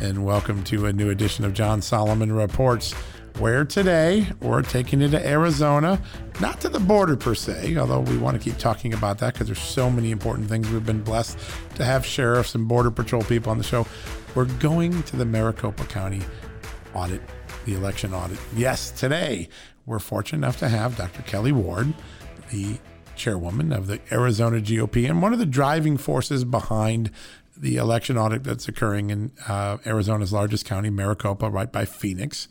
and 0.00 0.24
welcome 0.24 0.64
to 0.64 0.86
a 0.86 0.92
new 0.92 1.10
edition 1.10 1.44
of 1.44 1.52
John 1.52 1.82
Solomon 1.82 2.32
Reports, 2.32 2.92
where 3.38 3.66
today 3.66 4.26
we're 4.40 4.62
taking 4.62 5.02
it 5.02 5.10
to 5.10 5.26
Arizona, 5.26 6.00
not 6.40 6.58
to 6.62 6.70
the 6.70 6.80
border 6.80 7.16
per 7.16 7.34
se, 7.34 7.76
although 7.76 8.00
we 8.00 8.16
want 8.16 8.40
to 8.40 8.42
keep 8.42 8.58
talking 8.58 8.94
about 8.94 9.18
that 9.18 9.34
because 9.34 9.46
there's 9.46 9.60
so 9.60 9.90
many 9.90 10.10
important 10.10 10.48
things. 10.48 10.70
We've 10.70 10.84
been 10.84 11.02
blessed 11.02 11.38
to 11.74 11.84
have 11.84 12.06
sheriffs 12.06 12.54
and 12.54 12.66
border 12.66 12.90
patrol 12.90 13.22
people 13.22 13.50
on 13.50 13.58
the 13.58 13.64
show. 13.64 13.86
We're 14.34 14.46
going 14.46 15.02
to 15.02 15.16
the 15.16 15.26
Maricopa 15.26 15.84
County 15.84 16.22
audit, 16.94 17.20
the 17.66 17.74
election 17.74 18.14
audit. 18.14 18.38
Yes, 18.56 18.90
today 18.90 19.50
we're 19.84 19.98
fortunate 19.98 20.38
enough 20.38 20.58
to 20.60 20.68
have 20.68 20.96
Dr. 20.96 21.20
Kelli 21.22 21.52
Ward, 21.52 21.92
the 22.50 22.78
chairwoman 23.16 23.70
of 23.70 23.86
the 23.86 24.00
Arizona 24.10 24.60
GOP 24.60 25.06
and 25.06 25.20
one 25.20 25.34
of 25.34 25.38
the 25.38 25.44
driving 25.44 25.98
forces 25.98 26.42
behind 26.42 27.10
the 27.60 27.76
election 27.76 28.16
audit 28.16 28.42
that's 28.44 28.66
occurring 28.68 29.10
in 29.10 29.32
uh, 29.46 29.78
Arizona's 29.86 30.32
largest 30.32 30.64
county, 30.64 30.90
Maricopa, 30.90 31.50
right 31.50 31.70
by 31.70 31.84
Phoenix. 31.84 32.48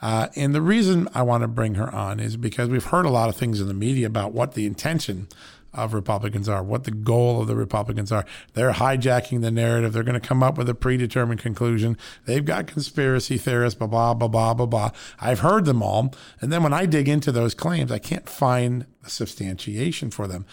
Uh, 0.00 0.28
and 0.36 0.54
the 0.54 0.62
reason 0.62 1.08
I 1.14 1.22
want 1.22 1.42
to 1.42 1.48
bring 1.48 1.74
her 1.74 1.92
on 1.94 2.20
is 2.20 2.36
because 2.36 2.68
we've 2.68 2.84
heard 2.84 3.06
a 3.06 3.10
lot 3.10 3.28
of 3.28 3.36
things 3.36 3.60
in 3.60 3.68
the 3.68 3.74
media 3.74 4.06
about 4.06 4.32
what 4.32 4.54
the 4.54 4.66
intention 4.66 5.28
of 5.72 5.92
Republicans 5.92 6.48
are, 6.48 6.62
what 6.62 6.84
the 6.84 6.90
goal 6.90 7.40
of 7.40 7.48
the 7.48 7.56
Republicans 7.56 8.12
are. 8.12 8.24
They're 8.52 8.72
hijacking 8.72 9.40
the 9.40 9.50
narrative. 9.50 9.92
They're 9.92 10.04
going 10.04 10.20
to 10.20 10.26
come 10.26 10.42
up 10.42 10.56
with 10.56 10.68
a 10.68 10.74
predetermined 10.74 11.40
conclusion. 11.40 11.98
They've 12.26 12.44
got 12.44 12.66
conspiracy 12.66 13.38
theorists, 13.38 13.76
blah, 13.76 13.88
blah, 13.88 14.14
blah, 14.14 14.28
blah, 14.28 14.54
blah, 14.54 14.66
blah. 14.66 14.90
I've 15.20 15.40
heard 15.40 15.64
them 15.64 15.82
all. 15.82 16.14
And 16.40 16.52
then 16.52 16.62
when 16.62 16.72
I 16.72 16.86
dig 16.86 17.08
into 17.08 17.32
those 17.32 17.54
claims, 17.54 17.90
I 17.90 17.98
can't 17.98 18.28
find 18.28 18.86
substantiation 19.06 20.10
for 20.10 20.26
them. 20.26 20.46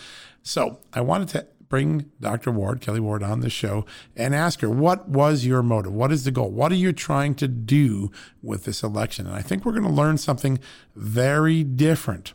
So 0.43 0.79
I 0.91 1.01
wanted 1.01 1.27
to 1.29 1.47
bring 1.71 2.11
Dr. 2.19 2.51
Ward, 2.51 2.81
Kelli 2.81 2.99
Ward, 2.99 3.23
on 3.23 3.39
the 3.39 3.49
show 3.49 3.85
and 4.15 4.35
ask 4.35 4.59
her, 4.59 4.69
what 4.69 5.09
was 5.09 5.45
your 5.45 5.63
motive? 5.63 5.93
What 5.93 6.11
is 6.11 6.25
the 6.25 6.31
goal? 6.31 6.51
What 6.51 6.71
are 6.71 6.75
you 6.75 6.93
trying 6.93 7.33
to 7.35 7.47
do 7.47 8.11
with 8.43 8.65
this 8.65 8.83
election? 8.83 9.25
And 9.25 9.35
I 9.35 9.41
think 9.41 9.65
we're 9.65 9.71
going 9.71 9.83
to 9.85 9.89
learn 9.89 10.19
something 10.19 10.59
very 10.95 11.63
different, 11.63 12.33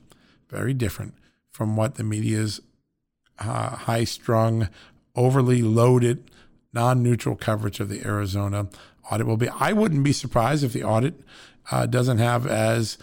very 0.49 0.75
different 0.75 1.15
from 1.51 1.77
what 1.77 1.95
the 1.95 2.03
media's 2.03 2.61
uh, 3.39 3.77
high 3.77 4.05
strung, 4.05 4.69
overly 5.15 5.63
loaded, 5.63 6.31
non 6.73 7.03
neutral 7.03 7.37
coverage 7.37 7.79
of 7.79 7.89
the 7.91 8.05
Arizona 8.05 8.69
audit 9.11 9.27
will 9.27 9.37
be. 9.37 9.49
I 9.51 9.73
wouldn't 9.73 10.03
be 10.03 10.13
surprised 10.13 10.65
if 10.65 10.73
the 10.73 10.83
audit 10.83 11.15
uh, 11.71 11.87
doesn't 11.87 12.19
have 12.19 12.47
as 12.47 12.99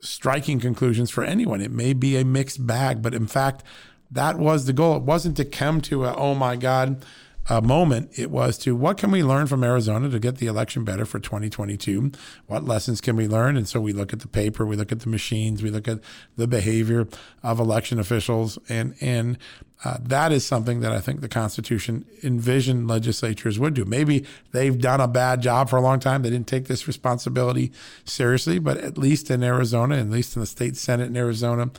striking 0.00 0.60
conclusions 0.60 1.10
for 1.10 1.24
anyone. 1.24 1.60
It 1.60 1.70
may 1.70 1.94
be 1.94 2.16
a 2.16 2.24
mixed 2.24 2.66
bag, 2.66 3.02
but 3.02 3.14
in 3.14 3.26
fact, 3.26 3.64
that 4.10 4.38
was 4.38 4.66
the 4.66 4.72
goal. 4.72 4.96
It 4.96 5.02
wasn't 5.02 5.36
to 5.38 5.44
come 5.44 5.80
to 5.82 6.04
a, 6.04 6.14
oh 6.14 6.34
my 6.34 6.56
God, 6.56 7.04
a 7.48 7.62
moment. 7.62 8.10
It 8.18 8.30
was 8.30 8.58
to 8.58 8.74
what 8.74 8.98
can 8.98 9.10
we 9.10 9.22
learn 9.22 9.46
from 9.46 9.62
Arizona 9.62 10.08
to 10.08 10.18
get 10.18 10.38
the 10.38 10.46
election 10.46 10.84
better 10.84 11.04
for 11.04 11.20
2022? 11.20 12.12
What 12.46 12.64
lessons 12.64 13.00
can 13.00 13.16
we 13.16 13.28
learn? 13.28 13.56
And 13.56 13.68
so 13.68 13.80
we 13.80 13.92
look 13.92 14.12
at 14.12 14.20
the 14.20 14.28
paper, 14.28 14.66
we 14.66 14.76
look 14.76 14.92
at 14.92 15.00
the 15.00 15.08
machines, 15.08 15.62
we 15.62 15.70
look 15.70 15.86
at 15.86 16.00
the 16.36 16.46
behavior 16.46 17.06
of 17.42 17.60
election 17.60 17.98
officials, 17.98 18.58
and 18.68 18.94
and 19.00 19.38
uh, 19.84 19.98
that 20.00 20.32
is 20.32 20.44
something 20.44 20.80
that 20.80 20.92
I 20.92 21.00
think 21.00 21.20
the 21.20 21.28
Constitution 21.28 22.06
envisioned 22.22 22.88
legislatures 22.88 23.58
would 23.58 23.74
do. 23.74 23.84
Maybe 23.84 24.24
they've 24.52 24.80
done 24.80 25.00
a 25.00 25.08
bad 25.08 25.42
job 25.42 25.68
for 25.68 25.76
a 25.76 25.82
long 25.82 26.00
time. 26.00 26.22
They 26.22 26.30
didn't 26.30 26.48
take 26.48 26.66
this 26.66 26.86
responsibility 26.86 27.72
seriously, 28.04 28.58
but 28.58 28.78
at 28.78 28.96
least 28.96 29.30
in 29.30 29.42
Arizona, 29.42 29.98
at 29.98 30.08
least 30.08 30.34
in 30.34 30.40
the 30.40 30.46
state 30.46 30.76
Senate 30.76 31.08
in 31.08 31.16
Arizona, 31.16 31.70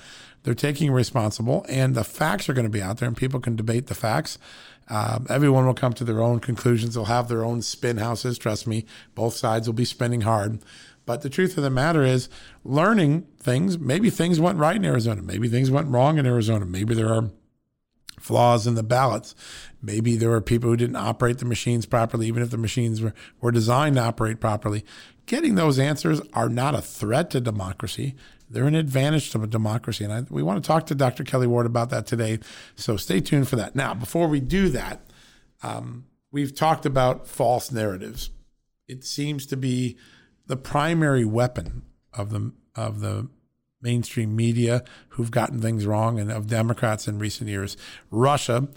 they're 0.44 0.53
taking 0.53 0.91
responsible, 0.91 1.66
and 1.67 1.95
the 1.95 2.03
facts 2.03 2.47
are 2.47 2.53
going 2.53 2.66
to 2.66 2.69
be 2.69 2.81
out 2.81 3.00
there, 3.00 3.07
and 3.07 3.17
people 3.17 3.39
can 3.39 3.56
debate 3.56 3.88
the 3.88 3.95
facts. 3.95 4.38
Um, 4.89 5.27
everyone 5.29 5.65
will 5.65 5.73
come 5.73 5.93
to 5.93 6.03
their 6.03 6.21
own 6.21 6.39
conclusions. 6.39 6.93
They'll 6.93 7.05
have 7.05 7.27
their 7.27 7.43
own 7.43 7.61
spin 7.61 7.97
houses. 7.97 8.37
Trust 8.37 8.67
me, 8.67 8.85
both 9.15 9.35
sides 9.35 9.67
will 9.67 9.73
be 9.73 9.85
spinning 9.85 10.21
hard. 10.21 10.59
But 11.05 11.21
the 11.21 11.29
truth 11.29 11.57
of 11.57 11.63
the 11.63 11.69
matter 11.69 12.03
is, 12.03 12.29
learning 12.63 13.27
things, 13.39 13.79
maybe 13.79 14.09
things 14.09 14.39
went 14.39 14.59
right 14.59 14.75
in 14.75 14.85
Arizona. 14.85 15.21
Maybe 15.21 15.47
things 15.47 15.71
went 15.71 15.87
wrong 15.87 16.17
in 16.17 16.25
Arizona. 16.25 16.65
Maybe 16.65 16.93
there 16.93 17.13
are 17.13 17.29
flaws 18.19 18.67
in 18.67 18.75
the 18.75 18.83
ballots. 18.83 19.33
Maybe 19.81 20.17
there 20.17 20.29
were 20.29 20.41
people 20.41 20.69
who 20.69 20.75
didn't 20.75 20.95
operate 20.97 21.37
the 21.37 21.45
machines 21.45 21.85
properly, 21.85 22.27
even 22.27 22.43
if 22.43 22.49
the 22.49 22.57
machines 22.57 23.01
were, 23.01 23.13
were 23.39 23.51
designed 23.51 23.95
to 23.95 24.01
operate 24.01 24.41
properly. 24.41 24.83
Getting 25.27 25.55
those 25.55 25.79
answers 25.79 26.21
are 26.33 26.49
not 26.49 26.75
a 26.75 26.81
threat 26.81 27.29
to 27.31 27.41
democracy. 27.41 28.15
They're 28.49 28.67
an 28.67 28.75
advantage 28.75 29.31
to 29.31 29.41
a 29.41 29.47
democracy. 29.47 30.03
And 30.03 30.13
I, 30.13 30.21
we 30.29 30.43
want 30.43 30.63
to 30.63 30.67
talk 30.67 30.85
to 30.87 30.95
Dr. 30.95 31.23
Kelli 31.23 31.47
Ward 31.47 31.65
about 31.65 31.89
that 31.89 32.07
today. 32.07 32.39
So 32.75 32.97
stay 32.97 33.19
tuned 33.19 33.47
for 33.47 33.55
that. 33.57 33.75
Now, 33.75 33.93
before 33.93 34.27
we 34.27 34.39
do 34.39 34.69
that, 34.69 35.01
um, 35.63 36.05
we've 36.31 36.55
talked 36.55 36.85
about 36.85 37.27
false 37.27 37.71
narratives. 37.71 38.29
It 38.87 39.03
seems 39.03 39.45
to 39.47 39.57
be 39.57 39.97
the 40.45 40.57
primary 40.57 41.25
weapon 41.25 41.83
of 42.13 42.29
the 42.29 42.53
of 42.75 42.99
the 42.99 43.27
mainstream 43.81 44.35
media 44.35 44.83
who've 45.09 45.31
gotten 45.31 45.61
things 45.61 45.85
wrong 45.85 46.19
and 46.19 46.31
of 46.31 46.47
Democrats 46.47 47.07
in 47.07 47.19
recent 47.19 47.49
years. 47.49 47.75
Russia 48.11 48.67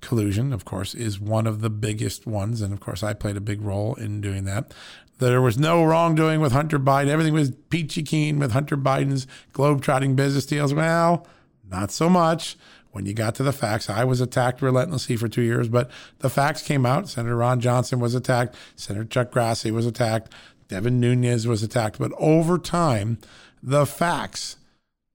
collusion, 0.00 0.52
of 0.52 0.64
course, 0.64 0.94
is 0.94 1.20
one 1.20 1.46
of 1.46 1.60
the 1.60 1.70
biggest 1.70 2.26
ones. 2.26 2.60
And 2.62 2.72
of 2.72 2.80
course, 2.80 3.02
I 3.02 3.12
played 3.12 3.36
a 3.36 3.40
big 3.40 3.60
role 3.60 3.94
in 3.94 4.20
doing 4.20 4.44
that. 4.44 4.72
There 5.20 5.42
was 5.42 5.58
no 5.58 5.84
wrongdoing 5.84 6.40
with 6.40 6.52
Hunter 6.52 6.78
Biden. 6.78 7.08
Everything 7.08 7.34
was 7.34 7.52
peachy 7.68 8.02
keen 8.02 8.38
with 8.38 8.52
Hunter 8.52 8.76
Biden's 8.76 9.26
globe-trotting 9.52 10.16
business 10.16 10.46
deals. 10.46 10.72
Well, 10.72 11.26
not 11.68 11.90
so 11.90 12.08
much 12.08 12.56
when 12.90 13.04
you 13.04 13.12
got 13.12 13.34
to 13.34 13.42
the 13.42 13.52
facts. 13.52 13.90
I 13.90 14.02
was 14.04 14.22
attacked 14.22 14.62
relentlessly 14.62 15.16
for 15.16 15.28
two 15.28 15.42
years, 15.42 15.68
but 15.68 15.90
the 16.20 16.30
facts 16.30 16.62
came 16.62 16.86
out. 16.86 17.08
Senator 17.08 17.36
Ron 17.36 17.60
Johnson 17.60 18.00
was 18.00 18.14
attacked. 18.14 18.56
Senator 18.76 19.04
Chuck 19.04 19.30
Grassley 19.30 19.70
was 19.70 19.86
attacked. 19.86 20.32
Devin 20.68 20.98
Nunes 20.98 21.46
was 21.46 21.62
attacked. 21.62 21.98
But 21.98 22.12
over 22.18 22.58
time, 22.58 23.18
the 23.62 23.84
facts 23.84 24.56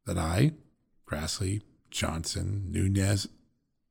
that 0.05 0.19
I, 0.19 0.51
Grassley, 1.09 1.63
Johnson, 1.89 2.65
Nunes, 2.69 3.27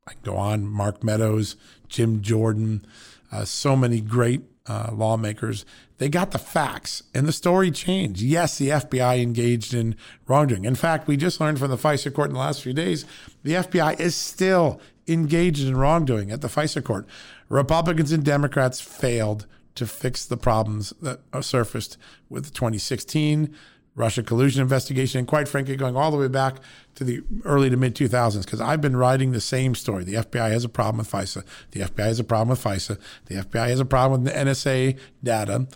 I 0.07 0.13
can 0.13 0.23
go 0.23 0.37
on, 0.37 0.67
Mark 0.67 1.03
Meadows, 1.03 1.57
Jim 1.89 2.23
Jordan, 2.23 2.87
uh, 3.33 3.45
so 3.45 3.75
many 3.75 4.01
great 4.01 4.43
uh, 4.67 4.91
lawmakers, 4.93 5.65
they 5.99 6.09
got 6.09 6.31
the 6.31 6.39
facts 6.39 7.03
and 7.15 7.27
the 7.27 7.33
story 7.33 7.71
changed. 7.71 8.21
Yes, 8.21 8.59
the 8.59 8.71
FBI 8.71 9.23
engaged 9.23 9.75
in 9.75 9.97
wrongdoing. 10.27 10.65
In 10.65 10.75
fact, 10.75 11.07
we 11.07 11.17
just 11.17 11.41
learned 11.41 11.59
from 11.59 11.71
the 11.71 11.77
FISA 11.77 12.13
court 12.15 12.29
in 12.29 12.35
the 12.35 12.41
last 12.41 12.63
few 12.63 12.73
days 12.73 13.05
the 13.43 13.53
FBI 13.53 14.01
is 14.01 14.15
still 14.15 14.81
engaged 15.07 15.67
in 15.67 15.77
wrongdoing 15.77 16.31
at 16.31 16.41
the 16.41 16.49
FISA 16.49 16.83
court. 16.83 17.07
Republicans 17.49 18.11
and 18.11 18.25
Democrats 18.25 18.81
failed 18.81 19.47
to 19.75 19.87
fix 19.87 20.25
the 20.25 20.37
problems 20.37 20.93
that 21.03 21.21
surfaced 21.43 21.99
with 22.29 22.45
the 22.45 22.51
2016 22.51 23.55
Russia 23.97 24.23
collusion 24.23 24.61
investigation, 24.61 25.21
and 25.21 25.29
quite 25.29 25.47
frankly, 25.47 25.77
going 25.77 25.97
all 25.97 26.11
the 26.11 26.17
way 26.17 26.29
back 26.29 26.57
to 26.97 27.05
the 27.05 27.23
early 27.45 27.71
to 27.71 27.77
mid 27.77 27.95
2000s, 27.95 28.45
because 28.45 28.61
I've 28.61 28.81
been 28.81 28.97
writing 28.97 29.33
the 29.33 29.41
same 29.41 29.75
story. 29.75 30.05
The 30.05 30.15
FBI 30.15 30.51
has 30.51 30.65
a 30.65 30.69
problem 30.69 30.99
with 30.99 31.11
FISA. 31.11 31.45
The 31.71 31.81
FBI 31.81 32.07
has 32.07 32.19
a 32.19 32.25
problem 32.25 32.49
with 32.49 32.63
FISA. 32.63 32.99
The 33.27 33.37
FBI 33.37 33.69
has 33.69 33.81
a 33.81 33.85
problem 33.85 34.25
with 34.25 34.33
the 34.33 34.39
NSA 34.39 34.99
data, 35.23 35.69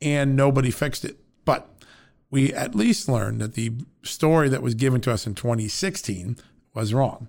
and 0.00 0.36
nobody 0.36 0.70
fixed 0.70 1.04
it. 1.04 1.18
But 1.44 1.68
we 2.30 2.52
at 2.52 2.74
least 2.74 3.08
learned 3.08 3.40
that 3.40 3.54
the 3.54 3.72
story 4.02 4.48
that 4.48 4.62
was 4.62 4.74
given 4.74 5.00
to 5.02 5.12
us 5.12 5.26
in 5.26 5.34
2016 5.34 6.36
was 6.74 6.94
wrong. 6.94 7.28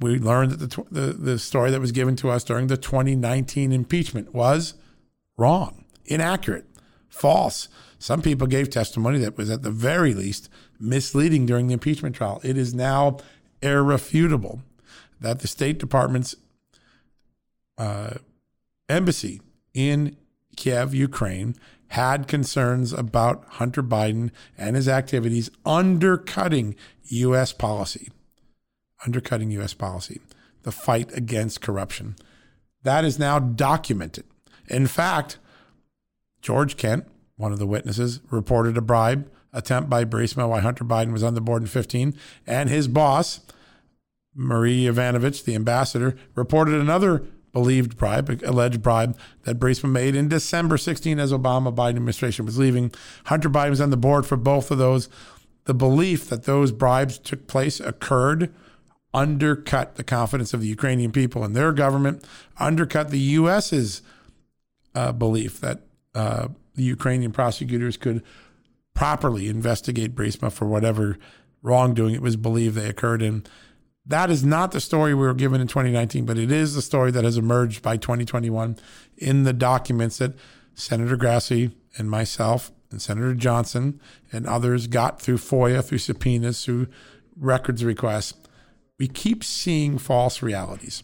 We 0.00 0.18
learned 0.18 0.52
that 0.52 0.70
the, 0.70 0.84
the, 0.90 1.12
the 1.12 1.38
story 1.38 1.70
that 1.70 1.80
was 1.80 1.92
given 1.92 2.14
to 2.16 2.30
us 2.30 2.44
during 2.44 2.68
the 2.68 2.76
2019 2.76 3.72
impeachment 3.72 4.34
was 4.34 4.74
wrong, 5.36 5.84
inaccurate, 6.04 6.66
false. 7.08 7.68
Some 7.98 8.22
people 8.22 8.46
gave 8.46 8.70
testimony 8.70 9.18
that 9.18 9.36
was 9.36 9.50
at 9.50 9.62
the 9.62 9.70
very 9.70 10.14
least 10.14 10.48
misleading 10.78 11.46
during 11.46 11.66
the 11.66 11.74
impeachment 11.74 12.14
trial. 12.14 12.40
It 12.44 12.56
is 12.56 12.72
now 12.72 13.18
irrefutable 13.60 14.62
that 15.20 15.40
the 15.40 15.48
State 15.48 15.78
Department's 15.78 16.36
uh, 17.76 18.14
embassy 18.88 19.40
in 19.74 20.16
Kiev, 20.56 20.94
Ukraine, 20.94 21.56
had 21.88 22.28
concerns 22.28 22.92
about 22.92 23.44
Hunter 23.52 23.82
Biden 23.82 24.30
and 24.56 24.76
his 24.76 24.88
activities 24.88 25.50
undercutting 25.64 26.76
U.S. 27.04 27.52
policy, 27.52 28.10
undercutting 29.04 29.50
U.S. 29.52 29.74
policy, 29.74 30.20
the 30.62 30.72
fight 30.72 31.10
against 31.16 31.60
corruption. 31.60 32.16
That 32.82 33.04
is 33.04 33.18
now 33.18 33.38
documented. 33.38 34.24
In 34.68 34.86
fact, 34.86 35.38
George 36.42 36.76
Kent, 36.76 37.06
one 37.38 37.52
of 37.52 37.58
the 37.58 37.66
witnesses, 37.66 38.20
reported 38.30 38.76
a 38.76 38.82
bribe 38.82 39.30
attempt 39.54 39.88
by 39.88 40.04
Burisma 40.04 40.46
while 40.46 40.60
Hunter 40.60 40.84
Biden 40.84 41.12
was 41.12 41.22
on 41.22 41.34
the 41.34 41.40
board 41.40 41.62
in 41.62 41.68
15, 41.68 42.14
and 42.46 42.68
his 42.68 42.86
boss, 42.86 43.40
Marie 44.34 44.84
Yovanovitch, 44.84 45.44
the 45.44 45.54
ambassador, 45.54 46.14
reported 46.34 46.74
another 46.74 47.24
believed 47.54 47.96
bribe, 47.96 48.42
alleged 48.44 48.82
bribe 48.82 49.18
that 49.44 49.58
Burisma 49.58 49.90
made 49.90 50.14
in 50.14 50.28
December 50.28 50.76
16 50.76 51.18
as 51.18 51.32
Obama 51.32 51.74
Biden 51.74 51.96
administration 51.96 52.44
was 52.44 52.58
leaving. 52.58 52.92
Hunter 53.24 53.48
Biden 53.48 53.70
was 53.70 53.80
on 53.80 53.88
the 53.88 53.96
board 53.96 54.26
for 54.26 54.36
both 54.36 54.70
of 54.70 54.76
those. 54.76 55.08
The 55.64 55.74
belief 55.74 56.28
that 56.28 56.44
those 56.44 56.70
bribes 56.72 57.18
took 57.18 57.46
place 57.46 57.80
occurred 57.80 58.52
undercut 59.14 59.96
the 59.96 60.04
confidence 60.04 60.52
of 60.52 60.60
the 60.60 60.66
Ukrainian 60.66 61.12
people 61.12 61.42
and 61.42 61.56
their 61.56 61.72
government, 61.72 62.24
undercut 62.58 63.10
the 63.10 63.18
U.S.'s 63.18 64.02
uh, 64.94 65.12
belief 65.12 65.60
that 65.60 65.80
uh, 66.14 66.48
the 66.78 66.84
Ukrainian 66.84 67.32
prosecutors 67.32 67.98
could 67.98 68.22
properly 68.94 69.48
investigate 69.48 70.14
Burisma 70.14 70.50
for 70.50 70.66
whatever 70.66 71.18
wrongdoing 71.60 72.14
it 72.14 72.22
was 72.22 72.36
believed 72.36 72.76
they 72.76 72.88
occurred 72.88 73.20
in. 73.20 73.44
That 74.06 74.30
is 74.30 74.44
not 74.44 74.70
the 74.70 74.80
story 74.80 75.12
we 75.12 75.26
were 75.26 75.34
given 75.34 75.60
in 75.60 75.66
2019, 75.66 76.24
but 76.24 76.38
it 76.38 76.50
is 76.50 76.74
the 76.74 76.80
story 76.80 77.10
that 77.10 77.24
has 77.24 77.36
emerged 77.36 77.82
by 77.82 77.96
2021 77.96 78.78
in 79.18 79.42
the 79.42 79.52
documents 79.52 80.18
that 80.18 80.34
Senator 80.74 81.16
Grassley 81.16 81.74
and 81.98 82.08
myself 82.08 82.70
and 82.90 83.02
Senator 83.02 83.34
Johnson 83.34 84.00
and 84.32 84.46
others 84.46 84.86
got 84.86 85.20
through 85.20 85.38
FOIA, 85.38 85.84
through 85.84 85.98
subpoenas, 85.98 86.64
through 86.64 86.86
records 87.36 87.84
requests. 87.84 88.34
We 88.98 89.08
keep 89.08 89.42
seeing 89.44 89.98
false 89.98 90.42
realities. 90.42 91.02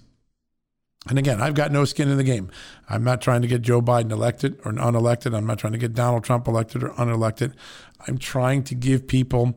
And 1.09 1.19
again, 1.19 1.43
I've 1.43 1.55
got 1.55 1.71
no 1.71 1.85
skin 1.85 2.09
in 2.09 2.17
the 2.17 2.25
game. 2.25 2.51
I'm 2.89 3.05
not 3.05 3.21
trying 3.21 3.43
to 3.43 3.49
get 3.49 3.63
Joe 3.63 3.83
Biden 3.83 4.11
elected 4.11 4.59
or 4.65 4.73
unelected. 4.73 5.37
I'm 5.37 5.47
not 5.47 5.59
trying 5.59 5.75
to 5.75 5.79
get 5.79 5.93
Donald 5.93 6.25
Trump 6.25 6.49
elected 6.49 6.83
or 6.83 6.91
unelected. 6.91 7.53
I'm 8.07 8.17
trying 8.17 8.63
to 8.65 8.75
give 8.75 9.07
people 9.07 9.55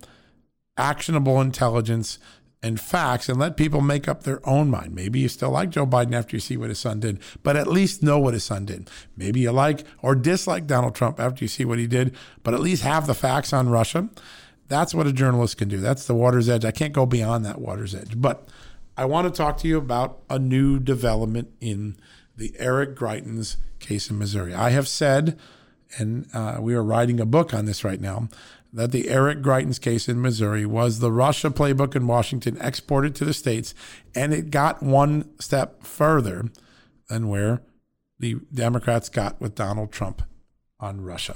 actionable 0.78 1.40
intelligence 1.40 2.20
and 2.64 2.80
facts 2.80 3.30
and 3.30 3.40
let 3.40 3.56
people 3.56 3.82
make 3.82 4.08
up 4.08 4.24
their 4.24 4.48
own 4.48 4.70
mind. 4.70 4.94
Maybe 4.94 5.20
you 5.20 5.30
still 5.30 5.52
like 5.52 5.70
Joe 5.70 5.86
Biden 5.86 6.14
after 6.14 6.36
you 6.36 6.40
see 6.40 6.58
what 6.58 6.70
his 6.70 6.80
son 6.80 7.00
did, 7.00 7.20
but 7.44 7.56
at 7.56 7.68
least 7.68 8.04
know 8.04 8.20
what 8.20 8.34
his 8.34 8.44
son 8.44 8.66
did. 8.66 8.90
Maybe 9.16 9.42
you 9.42 9.52
like 9.52 9.84
or 10.02 10.16
dislike 10.16 10.68
Donald 10.68 10.96
Trump 10.96 11.20
after 11.20 11.44
you 11.44 11.48
see 11.48 11.66
what 11.66 11.80
he 11.80 11.88
did, 11.88 12.16
but 12.44 12.54
at 12.54 12.60
least 12.60 12.84
have 12.84 13.08
the 13.08 13.14
facts 13.14 13.54
on 13.54 13.70
Russia. 13.70 14.10
That's 14.68 14.94
what 14.94 15.08
a 15.08 15.14
journalist 15.14 15.58
can 15.58 15.70
do. 15.70 15.78
That's 15.78 16.08
the 16.08 16.16
water's 16.16 16.50
edge. 16.50 16.66
I 16.66 16.72
can't 16.72 16.94
go 16.94 17.06
beyond 17.06 17.46
that 17.46 17.62
water's 17.62 17.96
edge. 17.96 18.20
But 18.20 18.50
I 18.98 19.06
want 19.06 19.32
to 19.32 19.38
talk 19.38 19.58
to 19.60 19.68
you 19.68 19.78
about 19.78 20.24
a 20.28 20.40
new 20.40 20.80
development 20.80 21.50
in 21.62 21.98
the 22.36 22.54
Eric 22.58 22.96
Greitens 22.96 23.58
case 23.80 24.10
in 24.10 24.18
Missouri. 24.18 24.56
I 24.56 24.72
have 24.72 24.88
said, 24.88 25.38
and 26.00 26.28
uh, 26.34 26.58
we 26.60 26.74
are 26.74 26.84
writing 26.84 27.20
a 27.20 27.26
book 27.26 27.54
on 27.54 27.66
this 27.66 27.84
right 27.84 28.02
now, 28.02 28.28
that 28.74 28.92
the 28.92 29.08
Eric 29.10 29.44
Greitens 29.44 29.80
case 29.80 30.10
in 30.10 30.20
Missouri 30.20 30.66
was 30.66 30.98
the 30.98 31.12
Russia 31.12 31.52
playbook 31.52 31.96
in 31.96 32.08
Washington 32.08 32.58
exported 32.60 33.14
to 33.16 33.26
the 33.26 33.34
states, 33.34 33.76
and 34.16 34.34
it 34.34 34.50
got 34.50 34.82
one 34.82 35.30
step 35.40 35.84
further 35.84 36.46
than 37.08 37.28
where 37.28 37.62
the 38.18 38.38
Democrats 38.52 39.10
got 39.10 39.40
with 39.40 39.54
Donald 39.54 39.92
Trump 39.92 40.24
on 40.80 41.02
Russia. 41.02 41.36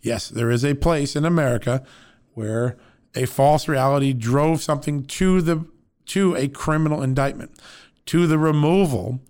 Yes, 0.00 0.28
there 0.28 0.50
is 0.50 0.64
a 0.64 0.74
place 0.74 1.14
in 1.14 1.26
America 1.26 1.84
where 2.32 2.78
a 3.14 3.26
false 3.26 3.68
reality 3.68 4.14
drove 4.14 4.62
something 4.62 5.04
to 5.04 5.42
the 5.42 5.66
to 6.06 6.34
a 6.36 6.48
criminal 6.48 7.02
indictment, 7.02 7.52
to 8.06 8.26
the 8.26 8.38
removal, 8.38 9.20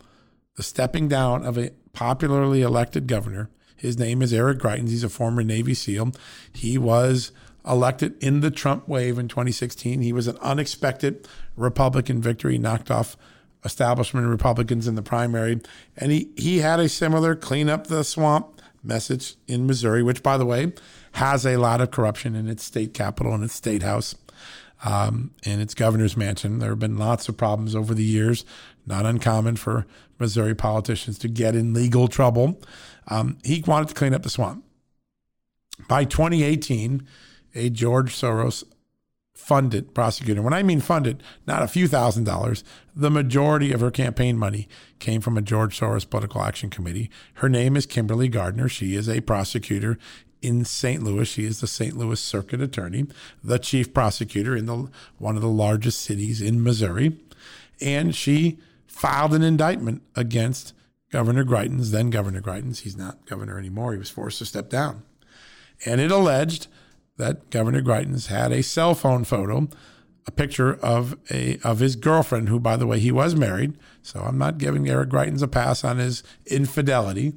the 0.56 0.62
stepping 0.62 1.08
down 1.08 1.44
of 1.44 1.58
a 1.58 1.70
popularly 1.92 2.62
elected 2.62 3.06
governor. 3.06 3.50
His 3.76 3.98
name 3.98 4.22
is 4.22 4.32
Eric 4.32 4.58
Greitens. 4.58 4.90
He's 4.90 5.04
a 5.04 5.08
former 5.08 5.42
Navy 5.42 5.74
SEAL. 5.74 6.12
He 6.52 6.78
was 6.78 7.32
elected 7.66 8.22
in 8.22 8.40
the 8.40 8.50
Trump 8.50 8.88
wave 8.88 9.18
in 9.18 9.28
2016. 9.28 10.00
He 10.02 10.12
was 10.12 10.26
an 10.26 10.38
unexpected 10.40 11.26
Republican 11.56 12.20
victory, 12.20 12.58
knocked 12.58 12.90
off 12.90 13.16
establishment 13.64 14.26
Republicans 14.26 14.88
in 14.88 14.94
the 14.94 15.02
primary. 15.02 15.60
And 15.96 16.12
he, 16.12 16.30
he 16.36 16.58
had 16.58 16.80
a 16.80 16.88
similar 16.88 17.34
clean 17.34 17.68
up 17.68 17.86
the 17.86 18.02
swamp 18.02 18.60
message 18.82 19.36
in 19.46 19.66
Missouri, 19.66 20.02
which, 20.02 20.22
by 20.22 20.36
the 20.36 20.46
way, 20.46 20.72
has 21.12 21.46
a 21.46 21.56
lot 21.56 21.80
of 21.80 21.90
corruption 21.90 22.34
in 22.34 22.48
its 22.48 22.64
state 22.64 22.94
capital 22.94 23.32
and 23.34 23.44
its 23.44 23.54
state 23.54 23.82
house 23.82 24.16
um, 24.84 25.32
and 25.44 25.60
its 25.60 25.74
governor's 25.74 26.16
mansion. 26.16 26.58
There 26.58 26.70
have 26.70 26.78
been 26.78 26.98
lots 26.98 27.28
of 27.28 27.36
problems 27.36 27.74
over 27.74 27.94
the 27.94 28.04
years, 28.04 28.44
not 28.86 29.06
uncommon 29.06 29.56
for 29.56 29.86
Missouri 30.18 30.54
politicians 30.54 31.18
to 31.20 31.28
get 31.28 31.54
in 31.54 31.74
legal 31.74 32.08
trouble. 32.08 32.60
Um, 33.08 33.38
he 33.44 33.62
wanted 33.66 33.88
to 33.88 33.94
clean 33.94 34.14
up 34.14 34.22
the 34.22 34.30
swamp. 34.30 34.64
By 35.88 36.04
2018, 36.04 37.06
a 37.54 37.70
George 37.70 38.14
Soros 38.14 38.64
funded 39.34 39.94
prosecutor. 39.94 40.42
When 40.42 40.52
I 40.52 40.62
mean 40.62 40.80
funded, 40.80 41.22
not 41.46 41.62
a 41.62 41.68
few 41.68 41.88
thousand 41.88 42.24
dollars, 42.24 42.62
the 42.94 43.10
majority 43.10 43.72
of 43.72 43.80
her 43.80 43.90
campaign 43.90 44.38
money 44.38 44.68
came 44.98 45.20
from 45.20 45.36
a 45.36 45.42
George 45.42 45.78
Soros 45.78 46.08
Political 46.08 46.42
Action 46.42 46.70
Committee. 46.70 47.10
Her 47.34 47.48
name 47.48 47.76
is 47.76 47.86
Kimberly 47.86 48.28
Gardner. 48.28 48.68
She 48.68 48.94
is 48.94 49.08
a 49.08 49.20
prosecutor 49.22 49.98
in 50.42 50.64
St. 50.64 51.02
Louis. 51.02 51.26
She 51.26 51.44
is 51.44 51.60
the 51.60 51.66
St. 51.66 51.96
Louis 51.96 52.20
Circuit 52.20 52.60
Attorney, 52.60 53.06
the 53.42 53.58
chief 53.58 53.94
prosecutor 53.94 54.56
in 54.56 54.66
the 54.66 54.88
one 55.18 55.36
of 55.36 55.42
the 55.42 55.48
largest 55.48 56.00
cities 56.00 56.42
in 56.42 56.62
Missouri, 56.62 57.16
and 57.80 58.14
she 58.14 58.58
filed 58.86 59.32
an 59.32 59.42
indictment 59.42 60.02
against 60.14 60.74
Governor 61.10 61.44
Greitens, 61.44 61.90
then 61.90 62.10
Governor 62.10 62.40
Greitens. 62.40 62.80
He's 62.80 62.96
not 62.96 63.26
governor 63.26 63.58
anymore. 63.58 63.92
He 63.92 63.98
was 63.98 64.10
forced 64.10 64.38
to 64.38 64.46
step 64.46 64.68
down. 64.68 65.02
And 65.84 66.00
it 66.00 66.10
alleged 66.10 66.68
that 67.16 67.50
Governor 67.50 67.82
Greitens 67.82 68.28
had 68.28 68.52
a 68.52 68.62
cell 68.62 68.94
phone 68.94 69.24
photo, 69.24 69.68
a 70.26 70.30
picture 70.30 70.74
of 70.74 71.16
a 71.30 71.58
of 71.64 71.80
his 71.80 71.96
girlfriend, 71.96 72.48
who, 72.48 72.58
by 72.60 72.76
the 72.76 72.86
way, 72.86 72.98
he 72.98 73.12
was 73.12 73.34
married. 73.34 73.74
So 74.02 74.20
I'm 74.20 74.38
not 74.38 74.58
giving 74.58 74.88
Eric 74.88 75.10
Greitens 75.10 75.42
a 75.42 75.48
pass 75.48 75.84
on 75.84 75.98
his 75.98 76.22
infidelity. 76.46 77.34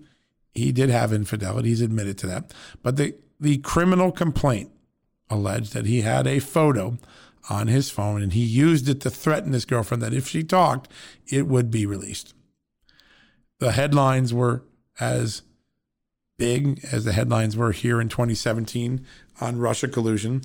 He 0.55 0.71
did 0.71 0.89
have 0.89 1.13
infidelity. 1.13 1.69
He's 1.69 1.81
admitted 1.81 2.17
to 2.19 2.27
that. 2.27 2.53
But 2.81 2.95
the 2.95 3.15
the 3.39 3.57
criminal 3.57 4.12
complaint 4.12 4.71
alleged 5.29 5.74
that 5.74 5.85
he 5.85 6.01
had 6.01 6.25
a 6.25 6.39
photo 6.39 6.97
on 7.50 7.67
his 7.67 7.89
phone 7.89 8.21
and 8.21 8.33
he 8.33 8.43
used 8.43 8.88
it 8.89 9.01
to 9.01 9.09
threaten 9.09 9.53
his 9.53 9.65
girlfriend 9.65 10.01
that 10.01 10.13
if 10.13 10.27
she 10.27 10.43
talked, 10.43 10.89
it 11.27 11.47
would 11.47 11.69
be 11.69 11.85
released. 11.85 12.33
The 13.59 13.74
headlines 13.74 14.33
were 14.33 14.63
as 15.00 15.41
big 16.38 16.83
as 16.91 17.05
the 17.05 17.13
headlines 17.13 17.55
were 17.55 17.71
here 17.71 18.01
in 18.01 18.09
2017 18.09 19.05
on 19.39 19.59
Russia 19.59 19.88
collusion. 19.88 20.41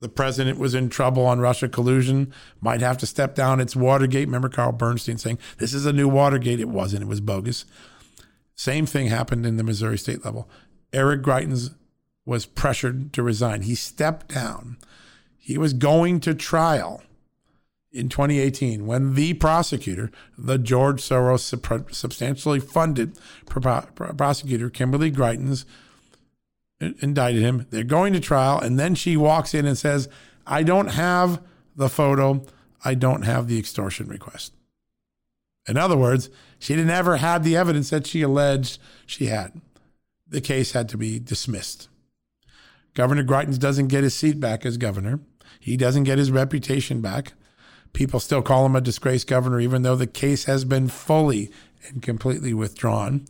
The 0.00 0.08
president 0.08 0.58
was 0.58 0.74
in 0.74 0.88
trouble 0.88 1.24
on 1.24 1.38
Russia 1.38 1.68
collusion, 1.68 2.32
might 2.60 2.80
have 2.80 2.98
to 2.98 3.06
step 3.06 3.34
down. 3.34 3.60
It's 3.60 3.76
Watergate. 3.76 4.26
Remember 4.26 4.48
Carl 4.48 4.72
Bernstein 4.72 5.16
saying, 5.16 5.38
This 5.58 5.72
is 5.72 5.86
a 5.86 5.92
new 5.92 6.08
Watergate. 6.08 6.60
It 6.60 6.68
wasn't, 6.68 7.02
it 7.02 7.08
was 7.08 7.20
bogus. 7.20 7.64
Same 8.54 8.86
thing 8.86 9.08
happened 9.08 9.46
in 9.46 9.56
the 9.56 9.64
Missouri 9.64 9.98
state 9.98 10.24
level. 10.24 10.48
Eric 10.92 11.22
Greitens 11.22 11.74
was 12.24 12.46
pressured 12.46 13.12
to 13.14 13.22
resign. 13.22 13.62
He 13.62 13.74
stepped 13.74 14.34
down. 14.34 14.76
He 15.36 15.58
was 15.58 15.72
going 15.72 16.20
to 16.20 16.34
trial 16.34 17.02
in 17.90 18.08
2018 18.08 18.86
when 18.86 19.14
the 19.14 19.34
prosecutor, 19.34 20.10
the 20.38 20.58
George 20.58 21.02
Soros 21.02 21.40
substantially 21.94 22.60
funded 22.60 23.18
prosecutor 23.46 24.70
Kimberly 24.70 25.10
Greitens, 25.10 25.64
indicted 26.80 27.42
him. 27.42 27.66
They're 27.70 27.84
going 27.84 28.12
to 28.12 28.20
trial. 28.20 28.58
And 28.58 28.78
then 28.78 28.94
she 28.94 29.16
walks 29.16 29.54
in 29.54 29.66
and 29.66 29.76
says, 29.76 30.08
I 30.46 30.62
don't 30.62 30.88
have 30.88 31.40
the 31.76 31.88
photo. 31.88 32.44
I 32.84 32.94
don't 32.94 33.22
have 33.22 33.46
the 33.46 33.58
extortion 33.58 34.08
request. 34.08 34.52
In 35.68 35.76
other 35.76 35.96
words, 35.96 36.28
she 36.62 36.76
didn't 36.76 36.90
ever 36.90 37.16
have 37.16 37.42
the 37.42 37.56
evidence 37.56 37.90
that 37.90 38.06
she 38.06 38.22
alleged 38.22 38.78
she 39.04 39.26
had. 39.26 39.60
The 40.28 40.40
case 40.40 40.70
had 40.70 40.88
to 40.90 40.96
be 40.96 41.18
dismissed. 41.18 41.88
Governor 42.94 43.24
Greitens 43.24 43.58
doesn't 43.58 43.88
get 43.88 44.04
his 44.04 44.14
seat 44.14 44.38
back 44.38 44.64
as 44.64 44.76
governor. 44.76 45.18
He 45.58 45.76
doesn't 45.76 46.04
get 46.04 46.18
his 46.18 46.30
reputation 46.30 47.00
back. 47.00 47.32
People 47.92 48.20
still 48.20 48.42
call 48.42 48.64
him 48.64 48.76
a 48.76 48.80
disgraced 48.80 49.26
governor, 49.26 49.58
even 49.58 49.82
though 49.82 49.96
the 49.96 50.06
case 50.06 50.44
has 50.44 50.64
been 50.64 50.86
fully 50.86 51.50
and 51.88 52.00
completely 52.00 52.54
withdrawn. 52.54 53.26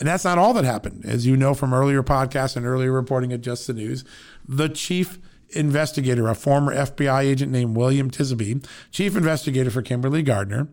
And 0.00 0.08
that's 0.08 0.24
not 0.24 0.38
all 0.38 0.54
that 0.54 0.64
happened. 0.64 1.04
As 1.04 1.26
you 1.26 1.36
know 1.36 1.52
from 1.52 1.74
earlier 1.74 2.02
podcasts 2.02 2.56
and 2.56 2.64
earlier 2.64 2.90
reporting 2.90 3.34
at 3.34 3.42
Just 3.42 3.66
the 3.66 3.74
News, 3.74 4.02
the 4.48 4.70
chief 4.70 5.18
investigator, 5.50 6.26
a 6.26 6.34
former 6.34 6.74
FBI 6.74 7.20
agent 7.24 7.52
named 7.52 7.76
William 7.76 8.10
Tisaby, 8.10 8.66
chief 8.90 9.14
investigator 9.14 9.70
for 9.70 9.82
Kimberly 9.82 10.22
Gardner, 10.22 10.68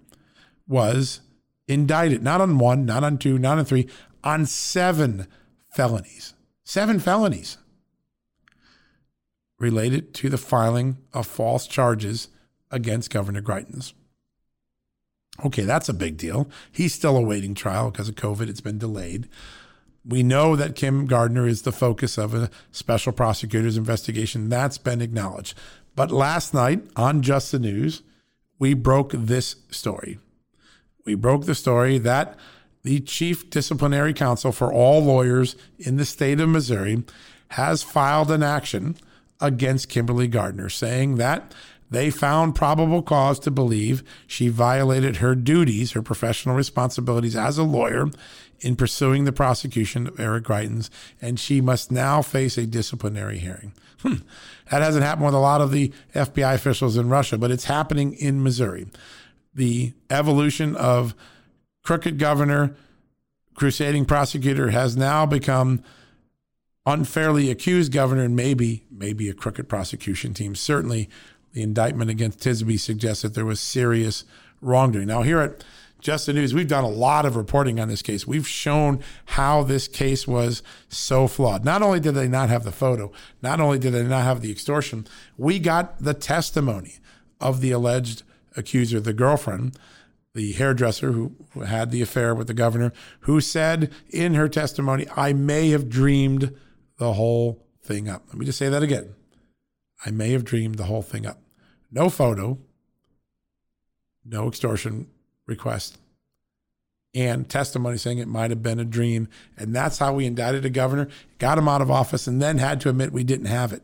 was 0.65 1.19
indicted, 1.69 2.23
not 2.23 2.41
on 2.41 2.57
one, 2.57 2.85
not 2.85 3.03
on 3.03 3.17
two, 3.17 3.37
not 3.37 3.59
on 3.59 3.65
three, 3.65 3.87
on 4.23 4.45
seven 4.45 5.27
felonies. 5.71 6.33
Seven 6.63 6.99
felonies 6.99 7.57
related 9.59 10.13
to 10.15 10.29
the 10.29 10.37
filing 10.37 10.97
of 11.13 11.27
false 11.27 11.67
charges 11.67 12.29
against 12.71 13.11
Governor 13.11 13.41
Greitens. 13.41 13.93
Okay, 15.45 15.63
that's 15.63 15.89
a 15.89 15.93
big 15.93 16.17
deal. 16.17 16.49
He's 16.71 16.93
still 16.93 17.15
awaiting 17.15 17.55
trial 17.55 17.91
because 17.91 18.09
of 18.09 18.15
COVID. 18.15 18.49
It's 18.49 18.61
been 18.61 18.77
delayed. 18.77 19.29
We 20.05 20.23
know 20.23 20.55
that 20.55 20.75
Kim 20.75 21.05
Gardner 21.05 21.47
is 21.47 21.61
the 21.61 21.71
focus 21.71 22.17
of 22.17 22.33
a 22.33 22.49
special 22.71 23.11
prosecutor's 23.13 23.77
investigation. 23.77 24.49
That's 24.49 24.77
been 24.77 25.01
acknowledged. 25.01 25.57
But 25.95 26.11
last 26.11 26.53
night 26.53 26.83
on 26.95 27.21
Just 27.21 27.51
the 27.51 27.59
News, 27.59 28.01
we 28.57 28.73
broke 28.73 29.11
this 29.13 29.57
story. 29.69 30.19
We 31.09 31.15
broke 31.15 31.45
the 31.45 31.55
story 31.55 31.97
that 31.97 32.37
the 32.83 32.99
chief 32.99 33.49
disciplinary 33.49 34.13
counsel 34.13 34.51
for 34.51 34.71
all 34.71 35.03
lawyers 35.03 35.55
in 35.79 35.97
the 35.97 36.05
state 36.05 36.39
of 36.39 36.49
Missouri 36.49 37.03
has 37.47 37.81
filed 37.81 38.29
an 38.29 38.43
action 38.43 38.95
against 39.41 39.89
Kimberly 39.89 40.27
Gardner, 40.27 40.69
saying 40.69 41.15
that 41.15 41.51
they 41.89 42.11
found 42.11 42.53
probable 42.53 43.01
cause 43.01 43.39
to 43.39 43.49
believe 43.49 44.03
she 44.27 44.49
violated 44.49 45.15
her 45.15 45.33
duties, 45.33 45.93
her 45.93 46.03
professional 46.03 46.55
responsibilities 46.55 47.35
as 47.35 47.57
a 47.57 47.63
lawyer 47.63 48.11
in 48.59 48.75
pursuing 48.75 49.25
the 49.25 49.31
prosecution 49.31 50.05
of 50.05 50.19
Eric 50.19 50.43
Greitens, 50.43 50.91
and 51.19 51.39
she 51.39 51.59
must 51.59 51.91
now 51.91 52.21
face 52.21 52.55
a 52.55 52.67
disciplinary 52.67 53.39
hearing. 53.39 53.73
Hmm. 54.03 54.17
That 54.69 54.83
hasn't 54.83 55.03
happened 55.03 55.25
with 55.25 55.33
a 55.33 55.39
lot 55.39 55.61
of 55.61 55.71
the 55.71 55.91
FBI 56.13 56.53
officials 56.53 56.97
in 56.97 57.09
Russia, 57.09 57.39
but 57.39 57.49
it's 57.49 57.65
happening 57.65 58.13
in 58.13 58.43
Missouri. 58.43 58.85
The 59.59 59.91
evolution 60.09 60.73
of 60.77 61.13
crooked 61.83 62.17
governor, 62.17 62.77
crusading 63.55 64.05
prosecutor 64.05 64.69
has 64.69 64.95
now 64.95 65.25
become 65.25 65.83
unfairly 66.85 67.51
accused 67.51 67.91
governor 67.91 68.23
and 68.23 68.37
maybe 68.37 68.85
maybe 68.89 69.27
a 69.27 69.33
crooked 69.33 69.67
prosecution 69.67 70.33
team. 70.33 70.55
Certainly 70.55 71.09
the 71.51 71.61
indictment 71.61 72.09
against 72.09 72.39
Tisaby 72.39 72.79
suggests 72.79 73.21
that 73.23 73.33
there 73.33 73.43
was 73.43 73.59
serious 73.59 74.23
wrongdoing. 74.61 75.07
Now, 75.07 75.23
here 75.23 75.41
at 75.41 75.61
Just 75.99 76.27
the 76.27 76.31
News, 76.31 76.53
we've 76.53 76.65
done 76.65 76.85
a 76.85 76.89
lot 76.89 77.25
of 77.25 77.35
reporting 77.35 77.81
on 77.81 77.89
this 77.89 78.01
case. 78.01 78.25
We've 78.25 78.47
shown 78.47 79.03
how 79.25 79.63
this 79.63 79.89
case 79.89 80.25
was 80.25 80.63
so 80.87 81.27
flawed. 81.27 81.65
Not 81.65 81.81
only 81.81 81.99
did 81.99 82.13
they 82.13 82.29
not 82.29 82.47
have 82.47 82.63
the 82.63 82.71
photo, 82.71 83.11
not 83.41 83.59
only 83.59 83.77
did 83.77 83.91
they 83.91 84.03
not 84.03 84.23
have 84.23 84.39
the 84.39 84.53
extortion, 84.53 85.05
we 85.37 85.59
got 85.59 86.01
the 86.01 86.13
testimony 86.13 86.99
of 87.41 87.59
the 87.59 87.71
alleged 87.71 88.23
accuser, 88.59 88.99
the 88.99 89.13
girlfriend, 89.13 89.77
the 90.35 90.51
hairdresser 90.51 91.11
who 91.13 91.35
had 91.65 91.89
the 91.89 92.01
affair 92.03 92.35
with 92.35 92.45
the 92.47 92.53
governor, 92.53 92.93
who 93.21 93.41
said 93.41 93.91
in 94.09 94.35
her 94.35 94.47
testimony, 94.47 95.07
I 95.15 95.33
may 95.33 95.69
have 95.69 95.89
dreamed 95.89 96.55
the 96.97 97.13
whole 97.13 97.65
thing 97.83 98.07
up. 98.07 98.23
Let 98.27 98.37
me 98.37 98.45
just 98.45 98.59
say 98.59 98.69
that 98.69 98.83
again. 98.83 99.15
I 100.05 100.11
may 100.11 100.31
have 100.31 100.43
dreamed 100.43 100.75
the 100.75 100.83
whole 100.83 101.01
thing 101.01 101.25
up. 101.25 101.41
No 101.91 102.09
photo, 102.09 102.59
no 104.23 104.47
extortion 104.47 105.07
request, 105.47 105.97
and 107.15 107.49
testimony 107.49 107.97
saying 107.97 108.19
it 108.19 108.27
might 108.27 108.51
have 108.51 108.61
been 108.61 108.79
a 108.79 108.85
dream. 108.85 109.27
And 109.57 109.75
that's 109.75 109.97
how 109.97 110.13
we 110.13 110.27
indicted 110.27 110.63
a 110.63 110.69
governor, 110.69 111.07
got 111.39 111.57
him 111.57 111.67
out 111.67 111.81
of 111.81 111.89
office, 111.89 112.27
and 112.27 112.39
then 112.39 112.59
had 112.59 112.79
to 112.81 112.89
admit 112.89 113.11
we 113.11 113.23
didn't 113.23 113.47
have 113.47 113.73
it. 113.73 113.83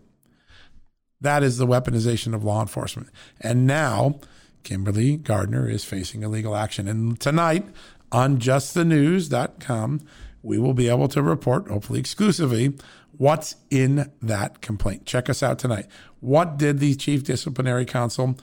That 1.19 1.41
is 1.41 1.57
the 1.57 1.65
weaponization 1.65 2.35
of 2.35 2.43
law 2.43 2.61
enforcement. 2.61 3.09
And 3.41 3.65
now 3.65 4.19
Kimberly 4.65 5.15
Gardner 5.15 5.69
is 5.69 5.85
facing 5.85 6.23
a 6.23 6.27
legal 6.27 6.55
action. 6.55 6.87
And 6.89 7.17
tonight 7.17 7.65
on 8.11 8.39
justthenews.com, 8.39 10.01
we 10.43 10.59
will 10.59 10.73
be 10.73 10.89
able 10.89 11.07
to 11.07 11.21
report, 11.21 11.69
hopefully 11.69 11.99
exclusively, 11.99 12.73
what's 13.17 13.55
in 13.69 14.11
that 14.21 14.61
complaint. 14.61 15.05
Check 15.05 15.29
us 15.29 15.41
out 15.41 15.59
tonight. 15.59 15.85
What 16.19 16.57
did 16.57 16.79
the 16.79 16.95
Chief 16.95 17.23
Disciplinary 17.23 17.85
Counsel 17.85 18.35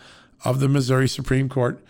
of 0.44 0.60
the 0.60 0.68
Missouri 0.68 1.08
Supreme 1.08 1.48
Court, 1.48 1.84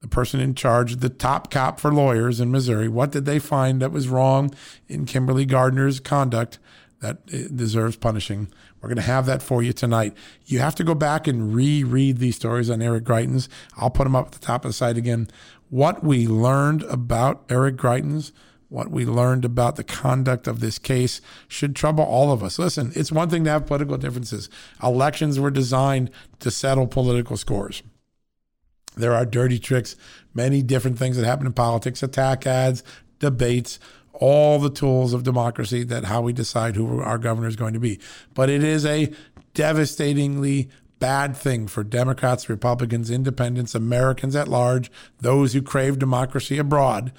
the 0.00 0.08
person 0.08 0.40
in 0.40 0.54
charge, 0.54 0.96
the 0.96 1.08
top 1.08 1.50
cop 1.50 1.80
for 1.80 1.92
lawyers 1.92 2.40
in 2.40 2.50
Missouri, 2.50 2.88
what 2.88 3.10
did 3.12 3.24
they 3.24 3.38
find 3.38 3.82
that 3.82 3.92
was 3.92 4.08
wrong 4.08 4.54
in 4.88 5.06
Kimberly 5.06 5.44
Gardner's 5.44 6.00
conduct 6.00 6.58
that 7.00 7.26
deserves 7.56 7.96
punishing? 7.96 8.48
We're 8.80 8.88
going 8.88 8.96
to 8.96 9.02
have 9.02 9.26
that 9.26 9.42
for 9.42 9.62
you 9.62 9.72
tonight. 9.72 10.14
You 10.46 10.58
have 10.60 10.74
to 10.76 10.84
go 10.84 10.94
back 10.94 11.26
and 11.26 11.54
reread 11.54 12.18
these 12.18 12.36
stories 12.36 12.70
on 12.70 12.82
Eric 12.82 13.04
Greitens. 13.04 13.48
I'll 13.76 13.90
put 13.90 14.04
them 14.04 14.16
up 14.16 14.26
at 14.26 14.32
the 14.32 14.38
top 14.38 14.64
of 14.64 14.70
the 14.70 14.74
site 14.74 14.96
again. 14.96 15.28
What 15.68 16.02
we 16.02 16.26
learned 16.26 16.82
about 16.84 17.44
Eric 17.48 17.76
Greitens 17.76 18.32
what 18.70 18.90
we 18.90 19.04
learned 19.04 19.44
about 19.44 19.74
the 19.74 19.84
conduct 19.84 20.46
of 20.46 20.60
this 20.60 20.78
case 20.78 21.20
should 21.48 21.74
trouble 21.74 22.04
all 22.04 22.32
of 22.32 22.42
us. 22.42 22.58
Listen, 22.58 22.92
it's 22.94 23.12
one 23.12 23.28
thing 23.28 23.44
to 23.44 23.50
have 23.50 23.66
political 23.66 23.98
differences. 23.98 24.48
Elections 24.82 25.38
were 25.38 25.50
designed 25.50 26.10
to 26.38 26.50
settle 26.52 26.86
political 26.86 27.36
scores. 27.36 27.82
There 28.96 29.12
are 29.12 29.26
dirty 29.26 29.58
tricks, 29.58 29.96
many 30.34 30.62
different 30.62 30.98
things 30.98 31.16
that 31.16 31.26
happen 31.26 31.46
in 31.46 31.52
politics, 31.52 32.02
attack 32.02 32.46
ads, 32.46 32.84
debates, 33.18 33.80
all 34.20 34.58
the 34.58 34.70
tools 34.70 35.12
of 35.12 35.24
democracy 35.24 35.82
that 35.82 36.04
how 36.04 36.20
we 36.20 36.32
decide 36.32 36.76
who 36.76 37.00
our 37.00 37.18
governor 37.18 37.48
is 37.48 37.56
going 37.56 37.72
to 37.72 37.80
be. 37.80 37.98
But 38.34 38.50
it 38.50 38.62
is 38.62 38.84
a 38.84 39.12
devastatingly 39.54 40.68
bad 40.98 41.34
thing 41.34 41.66
for 41.66 41.82
Democrats, 41.82 42.48
Republicans, 42.48 43.10
independents, 43.10 43.74
Americans 43.74 44.36
at 44.36 44.46
large, 44.46 44.92
those 45.18 45.54
who 45.54 45.62
crave 45.62 45.98
democracy 45.98 46.58
abroad 46.58 47.12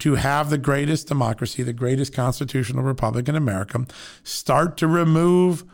to 0.00 0.16
have 0.16 0.50
the 0.50 0.58
greatest 0.58 1.06
democracy, 1.06 1.62
the 1.62 1.72
greatest 1.72 2.12
constitutional 2.12 2.82
republic 2.82 3.28
in 3.28 3.36
America, 3.36 3.86
start 4.24 4.76
to 4.76 4.88
remove 4.88 5.64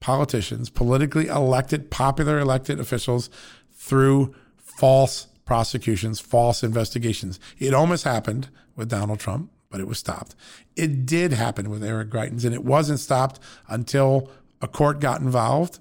politicians, 0.00 0.70
politically 0.70 1.26
elected, 1.26 1.90
popular 1.90 2.38
elected 2.38 2.80
officials 2.80 3.28
through 3.72 4.34
false 4.56 5.28
prosecutions, 5.44 6.20
false 6.20 6.62
investigations. 6.62 7.38
It 7.58 7.74
almost 7.74 8.04
happened 8.04 8.48
with 8.76 8.88
Donald 8.88 9.20
Trump, 9.20 9.50
but 9.70 9.80
it 9.80 9.88
was 9.88 9.98
stopped. 9.98 10.34
It 10.76 11.06
did 11.06 11.32
happen 11.32 11.70
with 11.70 11.84
Eric 11.84 12.10
Greitens, 12.10 12.44
and 12.44 12.54
it 12.54 12.64
wasn't 12.64 13.00
stopped 13.00 13.40
until 13.68 14.30
a 14.62 14.68
court 14.68 15.00
got 15.00 15.20
involved. 15.20 15.78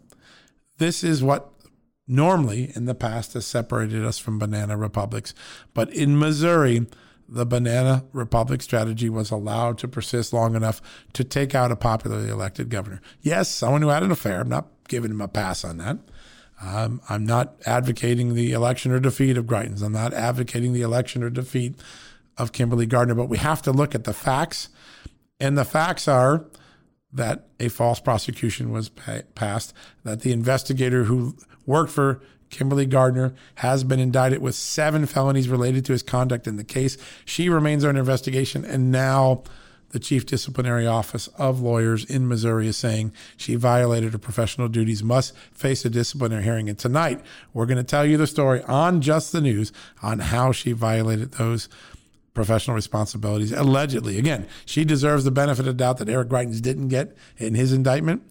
This 0.77 1.03
is 1.03 1.23
what 1.23 1.51
normally 2.07 2.71
in 2.75 2.85
the 2.85 2.95
past 2.95 3.33
has 3.33 3.45
separated 3.45 4.03
us 4.03 4.17
from 4.17 4.39
banana 4.39 4.77
republics. 4.77 5.33
But 5.73 5.93
in 5.93 6.19
Missouri, 6.19 6.87
the 7.27 7.45
banana 7.45 8.05
republic 8.11 8.61
strategy 8.61 9.09
was 9.09 9.31
allowed 9.31 9.77
to 9.79 9.87
persist 9.87 10.33
long 10.33 10.55
enough 10.55 10.81
to 11.13 11.23
take 11.23 11.55
out 11.55 11.71
a 11.71 11.75
popularly 11.75 12.29
elected 12.29 12.69
governor. 12.69 13.01
Yes, 13.21 13.49
someone 13.49 13.81
who 13.81 13.87
had 13.89 14.03
an 14.03 14.11
affair. 14.11 14.41
I'm 14.41 14.49
not 14.49 14.67
giving 14.87 15.11
him 15.11 15.21
a 15.21 15.27
pass 15.27 15.63
on 15.63 15.77
that. 15.77 15.97
Um, 16.61 17.01
I'm 17.09 17.25
not 17.25 17.55
advocating 17.65 18.35
the 18.35 18.53
election 18.53 18.91
or 18.91 18.99
defeat 18.99 19.37
of 19.37 19.45
Greitens. 19.45 19.81
I'm 19.83 19.91
not 19.91 20.13
advocating 20.13 20.73
the 20.73 20.81
election 20.81 21.23
or 21.23 21.29
defeat 21.29 21.75
of 22.37 22.51
Kimberly 22.51 22.85
Gardner, 22.85 23.15
but 23.15 23.29
we 23.29 23.37
have 23.37 23.61
to 23.63 23.71
look 23.71 23.93
at 23.93 24.05
the 24.05 24.13
facts. 24.13 24.69
And 25.39 25.57
the 25.57 25.65
facts 25.65 26.07
are 26.07 26.45
that 27.11 27.47
a 27.59 27.69
false 27.69 27.99
prosecution 27.99 28.71
was 28.71 28.89
pa- 28.89 29.21
passed, 29.35 29.73
that 30.03 30.21
the 30.21 30.31
investigator 30.31 31.03
who 31.03 31.35
worked 31.65 31.91
for 31.91 32.21
Kimberly 32.49 32.85
Gardner 32.85 33.33
has 33.55 33.83
been 33.83 33.99
indicted 33.99 34.41
with 34.41 34.55
seven 34.55 35.05
felonies 35.05 35.49
related 35.49 35.85
to 35.85 35.91
his 35.91 36.03
conduct 36.03 36.47
in 36.47 36.55
the 36.55 36.63
case. 36.63 36.97
She 37.25 37.49
remains 37.49 37.83
under 37.83 37.99
investigation, 37.99 38.63
and 38.63 38.91
now 38.91 39.43
the 39.93 39.99
Chief 39.99 40.25
Disciplinary 40.25 40.87
Office 40.87 41.27
of 41.37 41.61
Lawyers 41.61 42.03
in 42.03 42.27
Missouri 42.27 42.67
is 42.67 42.75
saying 42.75 43.13
she 43.37 43.53
violated 43.53 44.11
her 44.11 44.17
professional 44.17 44.67
duties, 44.67 45.03
must 45.03 45.37
face 45.53 45.85
a 45.85 45.89
disciplinary 45.89 46.43
hearing. 46.43 46.67
And 46.67 46.77
tonight, 46.77 47.21
we're 47.53 47.67
going 47.67 47.77
to 47.77 47.83
tell 47.83 48.03
you 48.03 48.17
the 48.17 48.25
story 48.25 48.63
on 48.63 49.01
Just 49.01 49.31
the 49.31 49.39
News 49.39 49.71
on 50.01 50.17
how 50.17 50.51
she 50.51 50.71
violated 50.71 51.33
those 51.33 51.69
professional 52.33 52.73
responsibilities. 52.73 53.51
Allegedly, 53.51 54.17
again, 54.17 54.47
she 54.65 54.83
deserves 54.83 55.25
the 55.25 55.31
benefit 55.31 55.67
of 55.67 55.77
doubt 55.77 55.99
that 55.99 56.09
Eric 56.09 56.29
Greitens 56.29 56.59
didn't 56.59 56.87
get 56.87 57.15
in 57.37 57.53
his 57.53 57.71
indictment 57.71 58.23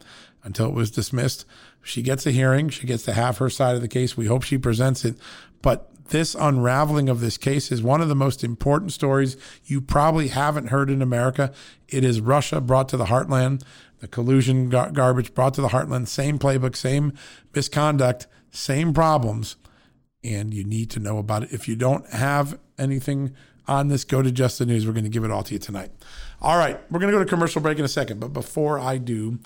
until 0.42 0.66
it 0.66 0.74
was 0.74 0.90
dismissed. 0.90 1.44
She 1.80 2.02
gets 2.02 2.26
a 2.26 2.32
hearing. 2.32 2.70
She 2.70 2.88
gets 2.88 3.04
to 3.04 3.12
have 3.12 3.38
her 3.38 3.48
side 3.48 3.76
of 3.76 3.82
the 3.82 3.88
case. 3.88 4.16
We 4.16 4.26
hope 4.26 4.42
she 4.42 4.58
presents 4.58 5.04
it. 5.04 5.14
But 5.62 5.91
this 6.12 6.36
unraveling 6.38 7.08
of 7.08 7.20
this 7.20 7.38
case 7.38 7.72
is 7.72 7.82
one 7.82 8.00
of 8.02 8.08
the 8.08 8.14
most 8.14 8.44
important 8.44 8.92
stories 8.92 9.36
you 9.64 9.80
probably 9.80 10.28
haven't 10.28 10.68
heard 10.68 10.90
in 10.90 11.02
America. 11.02 11.52
It 11.88 12.04
is 12.04 12.20
Russia 12.20 12.60
brought 12.60 12.88
to 12.90 12.98
the 12.98 13.06
heartland, 13.06 13.62
the 14.00 14.08
collusion 14.08 14.68
gar- 14.68 14.92
garbage 14.92 15.34
brought 15.34 15.54
to 15.54 15.62
the 15.62 15.68
heartland, 15.68 16.08
same 16.08 16.38
playbook, 16.38 16.76
same 16.76 17.14
misconduct, 17.54 18.26
same 18.50 18.92
problems. 18.92 19.56
And 20.22 20.52
you 20.52 20.64
need 20.64 20.90
to 20.90 21.00
know 21.00 21.16
about 21.18 21.44
it. 21.44 21.52
If 21.52 21.66
you 21.66 21.76
don't 21.76 22.08
have 22.10 22.58
anything 22.78 23.34
on 23.66 23.88
this, 23.88 24.04
go 24.04 24.20
to 24.20 24.30
Just 24.30 24.58
the 24.58 24.66
News. 24.66 24.86
We're 24.86 24.92
going 24.92 25.04
to 25.04 25.10
give 25.10 25.24
it 25.24 25.30
all 25.30 25.42
to 25.42 25.54
you 25.54 25.58
tonight. 25.58 25.90
All 26.42 26.58
right, 26.58 26.78
we're 26.90 27.00
going 27.00 27.10
to 27.10 27.18
go 27.18 27.24
to 27.24 27.28
commercial 27.28 27.62
break 27.62 27.78
in 27.78 27.84
a 27.84 27.88
second. 27.88 28.20
But 28.20 28.34
before 28.34 28.78
I 28.78 28.98
do, 28.98 29.38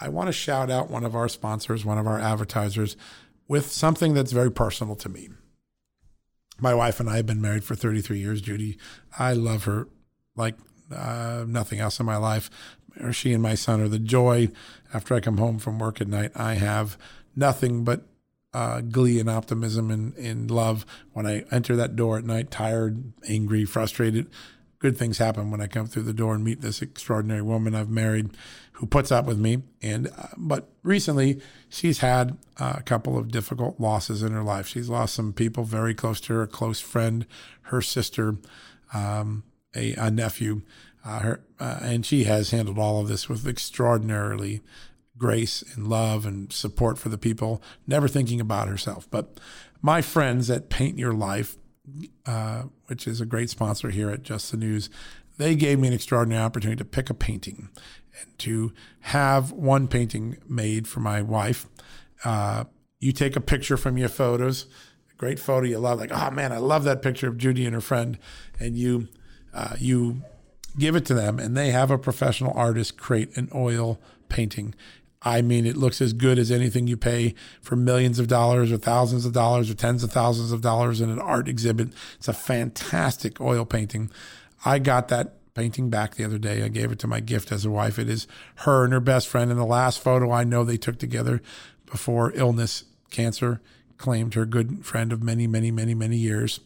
I 0.00 0.08
want 0.08 0.26
to 0.26 0.32
shout 0.32 0.68
out 0.68 0.90
one 0.90 1.04
of 1.04 1.14
our 1.14 1.28
sponsors, 1.28 1.84
one 1.84 1.96
of 1.96 2.06
our 2.06 2.18
advertisers, 2.18 2.96
with 3.46 3.70
something 3.70 4.14
that's 4.14 4.32
very 4.32 4.50
personal 4.50 4.96
to 4.96 5.08
me. 5.08 5.28
My 6.60 6.74
wife 6.74 7.00
and 7.00 7.08
I 7.08 7.16
have 7.16 7.26
been 7.26 7.40
married 7.40 7.64
for 7.64 7.74
33 7.74 8.18
years, 8.18 8.40
Judy. 8.40 8.78
I 9.18 9.32
love 9.32 9.64
her 9.64 9.88
like 10.34 10.56
uh, 10.94 11.44
nothing 11.46 11.80
else 11.80 12.00
in 12.00 12.06
my 12.06 12.16
life. 12.16 12.50
Or 13.00 13.12
She 13.12 13.32
and 13.32 13.42
my 13.42 13.54
son 13.54 13.80
are 13.80 13.88
the 13.88 13.98
joy. 13.98 14.48
After 14.92 15.14
I 15.14 15.20
come 15.20 15.38
home 15.38 15.58
from 15.58 15.78
work 15.78 16.00
at 16.00 16.08
night, 16.08 16.32
I 16.34 16.54
have 16.54 16.98
nothing 17.36 17.84
but 17.84 18.02
uh, 18.52 18.80
glee 18.80 19.20
and 19.20 19.28
optimism 19.28 19.90
and, 19.90 20.16
and 20.16 20.50
love 20.50 20.84
when 21.12 21.26
I 21.26 21.44
enter 21.50 21.76
that 21.76 21.96
door 21.96 22.18
at 22.18 22.24
night, 22.24 22.50
tired, 22.50 23.12
angry, 23.28 23.64
frustrated. 23.64 24.28
Good 24.78 24.96
things 24.96 25.18
happen 25.18 25.50
when 25.50 25.60
I 25.60 25.66
come 25.66 25.86
through 25.86 26.04
the 26.04 26.12
door 26.12 26.34
and 26.34 26.42
meet 26.44 26.60
this 26.60 26.80
extraordinary 26.82 27.42
woman 27.42 27.74
I've 27.74 27.90
married 27.90 28.30
who 28.78 28.86
puts 28.86 29.10
up 29.10 29.26
with 29.26 29.38
me. 29.38 29.62
And 29.82 30.08
uh, 30.16 30.28
but 30.36 30.70
recently, 30.84 31.40
she's 31.68 31.98
had 31.98 32.38
uh, 32.58 32.74
a 32.76 32.82
couple 32.82 33.18
of 33.18 33.30
difficult 33.30 33.80
losses 33.80 34.22
in 34.22 34.32
her 34.32 34.42
life. 34.42 34.68
She's 34.68 34.88
lost 34.88 35.14
some 35.14 35.32
people 35.32 35.64
very 35.64 35.94
close 35.94 36.20
to 36.22 36.34
her, 36.34 36.42
a 36.42 36.46
close 36.46 36.78
friend, 36.78 37.26
her 37.62 37.82
sister, 37.82 38.36
um, 38.94 39.42
a, 39.74 39.94
a, 39.94 40.12
nephew, 40.12 40.62
uh, 41.04 41.18
her, 41.18 41.40
uh, 41.58 41.80
and 41.82 42.06
she 42.06 42.24
has 42.24 42.52
handled 42.52 42.78
all 42.78 43.00
of 43.00 43.08
this 43.08 43.28
with 43.28 43.46
extraordinarily 43.48 44.62
grace 45.16 45.64
and 45.74 45.88
love 45.88 46.24
and 46.24 46.52
support 46.52 46.98
for 46.98 47.08
the 47.08 47.18
people, 47.18 47.60
never 47.84 48.06
thinking 48.06 48.40
about 48.40 48.68
herself. 48.68 49.10
But 49.10 49.40
my 49.82 50.02
friends 50.02 50.48
at 50.50 50.70
Paint 50.70 50.98
Your 50.98 51.12
Life, 51.12 51.56
uh, 52.26 52.64
which 52.86 53.08
is 53.08 53.20
a 53.20 53.26
great 53.26 53.50
sponsor 53.50 53.90
here 53.90 54.10
at 54.10 54.22
Just 54.22 54.52
the 54.52 54.56
News, 54.56 54.88
they 55.36 55.56
gave 55.56 55.80
me 55.80 55.88
an 55.88 55.94
extraordinary 55.94 56.42
opportunity 56.42 56.78
to 56.78 56.84
pick 56.84 57.10
a 57.10 57.14
painting 57.14 57.70
to 58.38 58.72
have 59.00 59.52
one 59.52 59.88
painting 59.88 60.38
made 60.48 60.86
for 60.86 61.00
my 61.00 61.22
wife. 61.22 61.66
Uh, 62.24 62.64
you 63.00 63.12
take 63.12 63.36
a 63.36 63.40
picture 63.40 63.76
from 63.76 63.96
your 63.96 64.08
photos, 64.08 64.66
great 65.16 65.38
photo 65.38 65.66
you 65.66 65.78
love, 65.78 65.98
like, 65.98 66.12
oh 66.12 66.30
man, 66.30 66.52
I 66.52 66.58
love 66.58 66.84
that 66.84 67.02
picture 67.02 67.28
of 67.28 67.38
Judy 67.38 67.64
and 67.64 67.74
her 67.74 67.80
friend, 67.80 68.18
and 68.58 68.76
you 68.76 69.08
uh, 69.54 69.76
you 69.78 70.22
give 70.78 70.94
it 70.94 71.04
to 71.06 71.14
them, 71.14 71.38
and 71.38 71.56
they 71.56 71.70
have 71.70 71.90
a 71.90 71.98
professional 71.98 72.52
artist 72.54 72.98
create 72.98 73.36
an 73.36 73.48
oil 73.54 74.00
painting. 74.28 74.74
I 75.22 75.42
mean, 75.42 75.66
it 75.66 75.76
looks 75.76 76.00
as 76.00 76.12
good 76.12 76.38
as 76.38 76.50
anything 76.50 76.86
you 76.86 76.96
pay 76.96 77.34
for 77.60 77.74
millions 77.74 78.18
of 78.18 78.28
dollars 78.28 78.70
or 78.70 78.76
thousands 78.76 79.26
of 79.26 79.32
dollars 79.32 79.68
or 79.68 79.74
tens 79.74 80.04
of 80.04 80.12
thousands 80.12 80.52
of 80.52 80.60
dollars 80.60 81.00
in 81.00 81.10
an 81.10 81.18
art 81.18 81.48
exhibit. 81.48 81.88
It's 82.18 82.28
a 82.28 82.32
fantastic 82.32 83.40
oil 83.40 83.64
painting. 83.64 84.10
I 84.64 84.78
got 84.78 85.08
that 85.08 85.37
painting 85.58 85.90
back 85.90 86.14
the 86.14 86.24
other 86.24 86.38
day. 86.38 86.62
I 86.62 86.68
gave 86.68 86.92
it 86.92 87.00
to 87.00 87.08
my 87.08 87.18
gift 87.18 87.50
as 87.50 87.64
a 87.64 87.70
wife. 87.70 87.98
It 87.98 88.08
is 88.08 88.28
her 88.58 88.84
and 88.84 88.92
her 88.92 89.00
best 89.00 89.26
friend. 89.26 89.50
And 89.50 89.58
the 89.58 89.64
last 89.64 89.98
photo 90.00 90.30
I 90.30 90.44
know 90.44 90.62
they 90.62 90.76
took 90.76 91.00
together 91.00 91.42
before 91.84 92.30
illness, 92.36 92.84
cancer, 93.10 93.60
claimed 93.96 94.34
her 94.34 94.46
good 94.46 94.86
friend 94.86 95.12
of 95.12 95.20
many, 95.20 95.48
many, 95.48 95.72
many, 95.72 95.94
many 95.94 96.16
years. 96.16 96.60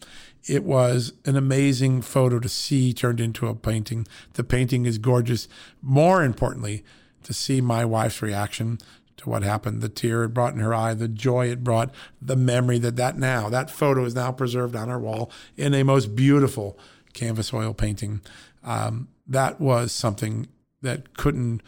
It 0.47 0.63
was 0.63 1.15
an 1.25 1.39
amazing 1.39 2.03
photo 2.03 2.39
to 2.39 2.51
see 2.51 2.93
turned 2.93 3.19
into 3.19 3.47
a 3.47 3.55
painting. 3.55 4.07
The 4.35 4.45
painting 4.45 4.85
is 4.85 4.99
gorgeous. 4.99 5.49
More 5.81 6.23
importantly, 6.23 6.85
to 7.23 7.33
see 7.33 7.63
my 7.63 7.87
wife's 7.87 8.21
reaction 8.21 8.79
to 9.17 9.31
what 9.31 9.43
happened, 9.43 9.81
the 9.81 9.89
tear 9.89 10.25
it 10.25 10.35
brought 10.35 10.53
in 10.53 10.61
her 10.61 10.75
eye, 10.75 10.93
the 10.93 11.09
joy 11.09 11.51
it 11.51 11.65
brought, 11.65 11.95
the 12.21 12.37
memory 12.37 12.79
that 12.81 12.97
that 12.97 13.17
now, 13.17 13.49
that 13.49 13.71
photo 13.71 14.05
is 14.05 14.15
now 14.15 14.33
preserved 14.33 14.77
on 14.77 14.91
our 14.91 15.01
wall 15.01 15.31
in 15.57 15.73
a 15.73 15.83
most 15.83 16.15
beautiful 16.15 16.79
canvas 17.15 17.53
oil 17.55 17.73
painting 17.73 18.21
um, 18.65 19.09
that 19.27 19.61
was 19.61 19.93
something 19.93 20.49
that 20.83 21.17
couldn't 21.17 21.63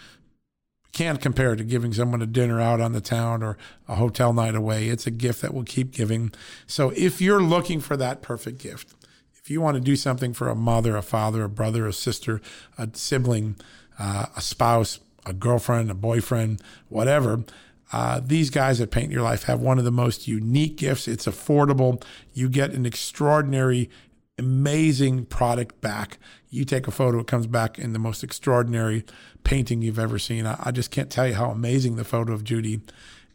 can't 0.92 1.20
compare 1.20 1.56
to 1.56 1.64
giving 1.64 1.92
someone 1.92 2.22
a 2.22 2.26
dinner 2.26 2.60
out 2.60 2.80
on 2.80 2.92
the 2.92 3.00
town 3.00 3.42
or 3.42 3.58
a 3.88 3.96
hotel 3.96 4.32
night 4.32 4.54
away. 4.54 4.88
It's 4.88 5.08
a 5.08 5.10
gift 5.10 5.42
that 5.42 5.52
we'll 5.52 5.64
keep 5.64 5.90
giving. 5.90 6.32
So 6.68 6.92
if 6.96 7.20
you're 7.20 7.42
looking 7.42 7.80
for 7.80 7.96
that 7.96 8.22
perfect 8.22 8.58
gift, 8.58 8.94
if 9.34 9.50
you 9.50 9.60
want 9.60 9.74
to 9.74 9.80
do 9.80 9.96
something 9.96 10.32
for 10.32 10.48
a 10.48 10.54
mother, 10.54 10.96
a 10.96 11.02
father, 11.02 11.42
a 11.42 11.48
brother, 11.48 11.86
a 11.86 11.92
sister, 11.92 12.40
a 12.78 12.88
sibling, 12.94 13.56
uh, 13.98 14.26
a 14.36 14.40
spouse, 14.40 15.00
a 15.26 15.32
girlfriend, 15.32 15.90
a 15.90 15.94
boyfriend, 15.94 16.62
whatever, 16.88 17.44
uh, 17.92 18.20
these 18.24 18.50
guys 18.50 18.80
at 18.80 18.90
Paint 18.90 19.12
Your 19.12 19.22
Life 19.22 19.44
have 19.44 19.60
one 19.60 19.78
of 19.78 19.84
the 19.84 19.90
most 19.90 20.26
unique 20.26 20.76
gifts. 20.76 21.06
It's 21.06 21.26
affordable. 21.26 22.02
You 22.32 22.48
get 22.48 22.70
an 22.70 22.86
extraordinary 22.86 23.90
amazing 24.38 25.26
product 25.26 25.80
back. 25.80 26.18
You 26.50 26.64
take 26.64 26.86
a 26.86 26.90
photo, 26.90 27.20
it 27.20 27.26
comes 27.26 27.46
back 27.46 27.78
in 27.78 27.92
the 27.92 27.98
most 27.98 28.24
extraordinary 28.24 29.04
painting 29.44 29.82
you've 29.82 29.98
ever 29.98 30.18
seen. 30.18 30.46
I, 30.46 30.56
I 30.62 30.70
just 30.70 30.90
can't 30.90 31.10
tell 31.10 31.26
you 31.26 31.34
how 31.34 31.50
amazing 31.50 31.96
the 31.96 32.04
photo 32.04 32.32
of 32.32 32.44
Judy 32.44 32.80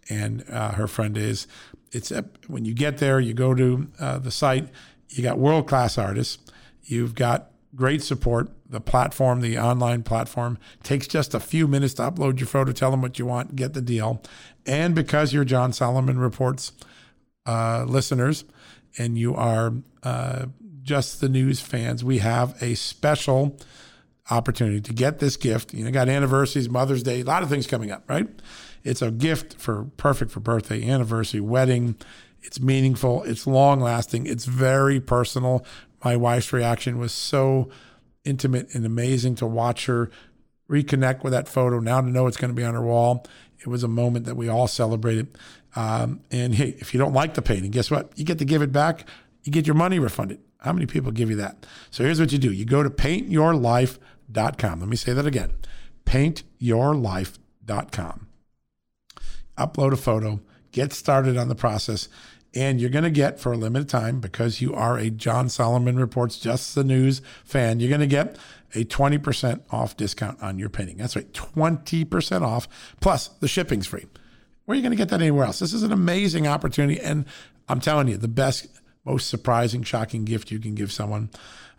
and 0.10 0.44
uh, 0.50 0.72
her 0.74 0.88
friend 0.88 1.18
is. 1.18 1.48
It's 1.92 2.12
a, 2.12 2.26
when 2.48 2.66
you 2.66 2.74
get 2.74 2.98
there, 2.98 3.20
you 3.20 3.34
go 3.34 3.54
to 3.54 3.88
uh, 4.00 4.20
the 4.20 4.32
site, 4.32 4.70
you 5.10 5.24
got 5.24 5.38
world 5.38 5.68
class 5.68 5.98
artists, 5.98 6.38
you've 6.84 7.16
got 7.16 7.52
great 7.76 8.04
support. 8.04 8.50
The 8.70 8.82
platform, 8.82 9.42
the 9.42 9.58
online 9.58 10.04
platform, 10.04 10.60
takes 10.84 11.08
just 11.08 11.34
a 11.34 11.40
few 11.40 11.68
minutes 11.68 11.96
to 11.96 12.04
upload 12.04 12.40
your 12.40 12.46
photo, 12.46 12.72
tell 12.72 12.92
them 12.92 13.02
what 13.02 13.18
you 13.18 13.26
want, 13.26 13.56
get 13.56 13.74
the 13.74 13.82
deal. 13.82 14.22
And 14.66 14.94
because 14.94 15.34
you're 15.34 15.44
John 15.44 15.74
Solomon 15.74 16.20
Reports 16.20 16.72
uh, 17.48 17.86
listeners 17.88 18.46
and 18.98 19.18
you 19.18 19.34
are 19.34 19.74
uh, 20.04 20.46
just 20.84 21.22
the 21.22 21.30
News 21.30 21.60
fans, 21.60 22.04
we 22.04 22.20
have 22.20 22.62
a 22.62 22.76
special 22.76 23.58
opportunity 24.30 24.82
to 24.82 24.94
get 24.94 25.20
this 25.20 25.38
gift. 25.38 25.74
You 25.74 25.86
know, 25.86 25.92
got 25.92 26.10
anniversaries, 26.10 26.70
Mother's 26.70 27.04
Day, 27.04 27.22
a 27.22 27.24
lot 27.24 27.44
of 27.44 27.50
things 27.50 27.68
coming 27.68 27.92
up, 27.92 28.04
right? 28.08 28.28
It's 28.84 29.02
a 29.02 29.12
gift 29.12 29.56
for 29.56 29.86
perfect 29.98 30.32
for 30.32 30.40
birthday, 30.40 30.88
anniversary, 30.88 31.42
wedding. 31.42 31.96
It's 32.42 32.60
meaningful, 32.60 33.24
it's 33.24 33.46
long 33.46 33.82
lasting, 33.82 34.26
it's 34.26 34.46
very 34.46 35.00
personal. 35.00 35.66
My 36.04 36.16
wife's 36.16 36.54
reaction 36.54 36.98
was 36.98 37.12
so 37.12 37.70
intimate 38.24 38.74
and 38.74 38.86
amazing 38.86 39.36
to 39.36 39.46
watch 39.46 39.88
her 39.88 40.10
reconnect 40.70 41.24
with 41.24 41.34
that 41.34 41.50
photo. 41.50 41.80
Now 41.80 42.00
to 42.00 42.10
know 42.10 42.28
it's 42.28 42.38
going 42.38 42.52
to 42.52 42.56
be 42.56 42.64
on 42.64 42.76
her 42.76 42.82
wall, 42.82 43.26
it 43.60 43.68
was 43.68 43.84
a 43.84 43.90
moment 43.90 44.26
that 44.26 44.36
we 44.36 44.48
all 44.48 44.68
celebrated. 44.68 45.38
Um, 45.76 46.22
and 46.32 46.56
hey, 46.56 46.76
if 46.80 46.94
you 46.94 47.00
don't 47.00 47.14
like 47.14 47.34
the 47.34 47.42
painting, 47.42 47.72
guess 47.72 47.92
what? 47.92 48.12
You 48.18 48.24
get 48.24 48.40
to 48.40 48.46
give 48.46 48.62
it 48.62 48.72
back. 48.72 49.08
You 49.44 49.52
get 49.52 49.68
your 49.68 49.76
money 49.76 50.00
refunded. 50.00 50.40
How 50.60 50.74
many 50.74 50.86
people 50.86 51.12
give 51.12 51.30
you 51.30 51.36
that? 51.38 51.66
So 51.90 52.04
here's 52.04 52.20
what 52.20 52.32
you 52.32 52.38
do 52.38 52.52
you 52.52 52.66
go 52.66 52.84
to 52.84 52.90
paintyourlife.com. 52.90 54.80
Let 54.80 54.90
me 54.90 54.96
say 54.96 55.14
that 55.14 55.26
again 55.26 55.54
paintyourlife.com. 56.06 58.28
Upload 59.58 59.94
a 59.94 59.98
photo, 59.98 60.40
get 60.72 60.94
started 60.94 61.38
on 61.38 61.50
the 61.50 61.56
process, 61.56 62.08
and 62.56 62.82
you're 62.82 62.90
going 62.90 63.04
to 63.04 63.12
get 63.12 63.40
for 63.40 63.52
a 63.52 63.58
limited 63.58 63.90
time 63.90 64.20
because 64.20 64.62
you 64.62 64.74
are 64.74 64.98
a 64.98 65.10
John 65.10 65.50
Solomon 65.50 66.00
Reports 66.00 66.40
Just 66.40 66.76
the 66.76 66.84
News 66.84 67.22
fan, 67.44 67.80
you're 67.80 67.90
going 67.90 68.02
to 68.02 68.08
get 68.08 68.38
a 68.74 68.86
20% 68.86 69.62
off 69.72 69.98
discount 69.98 70.42
on 70.42 70.58
your 70.58 70.70
painting. 70.70 70.98
That's 70.98 71.16
right, 71.16 71.32
20% 71.34 72.42
off, 72.42 72.68
plus 73.02 73.28
the 73.28 73.48
shipping's 73.48 73.88
free. 73.88 74.06
Where 74.66 74.74
are 74.74 74.78
you 74.78 74.82
going 74.82 74.92
to 74.92 74.98
get 74.98 75.10
that 75.10 75.22
anywhere 75.22 75.46
else? 75.46 75.60
This 75.60 75.74
is 75.74 75.84
an 75.84 75.92
amazing 75.92 76.48
opportunity. 76.48 77.00
And 77.00 77.26
I'm 77.68 77.80
telling 77.80 78.08
you, 78.08 78.18
the 78.18 78.28
best 78.28 78.68
most 79.06 79.30
surprising, 79.30 79.84
shocking 79.84 80.26
gift 80.26 80.52
you 80.52 80.60
can 80.60 80.76
give 80.76 80.92
someone. 80.92 81.30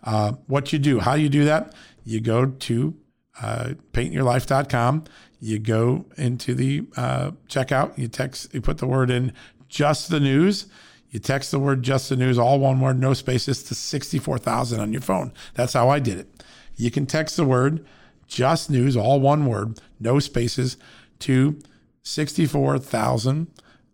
Uh, 0.03 0.33
what 0.47 0.73
you 0.73 0.79
do, 0.79 1.01
how 1.01 1.15
you 1.15 1.29
do 1.29 1.45
that, 1.45 1.75
you 2.05 2.21
go 2.21 2.47
to 2.47 2.95
uh, 3.41 3.71
paintyourlife.com. 3.93 5.05
You 5.41 5.59
go 5.59 6.07
into 6.17 6.55
the 6.55 6.87
uh, 6.97 7.33
checkout. 7.49 7.97
You 7.97 8.09
text. 8.09 8.53
You 8.53 8.61
put 8.61 8.79
the 8.79 8.87
word 8.87 9.11
in 9.11 9.33
just 9.69 10.11
the 10.11 10.21
news. 10.21 10.67
You 11.11 11.19
text 11.19 11.51
the 11.51 11.59
word 11.59 11.83
just 11.83 12.09
the 12.09 12.17
news, 12.17 12.39
all 12.39 12.61
one 12.61 12.81
word, 12.81 13.01
no 13.01 13.15
spaces, 13.15 13.65
to 13.65 13.75
64,000 13.75 14.79
on 14.79 14.93
your 14.93 15.03
phone. 15.03 15.33
That's 15.55 15.73
how 15.73 15.89
I 15.89 15.99
did 15.99 16.19
it. 16.19 16.45
You 16.77 16.91
can 16.91 17.05
text 17.05 17.37
the 17.37 17.45
word 17.45 17.85
just 18.29 18.71
news, 18.71 18.97
all 18.97 19.19
one 19.19 19.47
word, 19.47 19.81
no 19.99 20.21
spaces, 20.21 20.77
to 21.21 21.59
64,000 22.05 23.49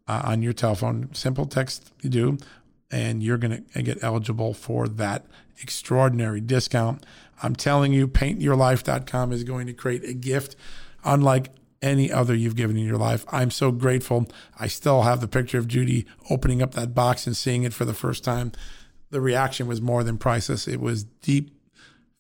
uh, 0.07 0.23
on 0.25 0.43
your 0.43 0.53
telephone. 0.53 1.09
Simple 1.15 1.47
text 1.47 1.91
you 2.03 2.11
do 2.11 2.39
and 2.97 3.23
you're 3.23 3.37
going 3.37 3.63
to 3.75 3.83
get 3.83 4.03
eligible 4.03 4.55
for 4.55 4.89
that 4.89 5.27
extraordinary 5.61 6.41
discount. 6.41 7.05
I'm 7.43 7.55
telling 7.55 7.93
you, 7.93 8.09
paintyourlife.com 8.09 9.33
is 9.33 9.45
going 9.45 9.67
to 9.67 9.75
create 9.75 10.03
a 10.05 10.15
gift 10.15 10.57
unlike 11.05 11.51
any 11.83 12.11
other 12.11 12.35
you've 12.35 12.57
given 12.57 12.79
in 12.79 12.87
your 12.87 12.97
life. 12.97 13.27
I'm 13.29 13.51
so 13.51 13.71
grateful. 13.71 14.27
I 14.59 14.67
still 14.69 15.03
have 15.03 15.21
the 15.21 15.29
picture 15.29 15.59
of 15.59 15.69
Judy 15.69 16.07
opening 16.31 16.63
up 16.63 16.73
that 16.73 16.95
box 16.95 17.27
and 17.27 17.37
seeing 17.37 17.65
it 17.65 17.75
for 17.75 17.85
the 17.85 17.93
first 17.93 18.25
time. 18.25 18.53
The 19.11 19.21
reaction 19.21 19.67
was 19.67 19.83
more 19.83 20.03
than 20.03 20.17
priceless. 20.17 20.67
It 20.67 20.81
was 20.81 21.05
deep 21.05 21.56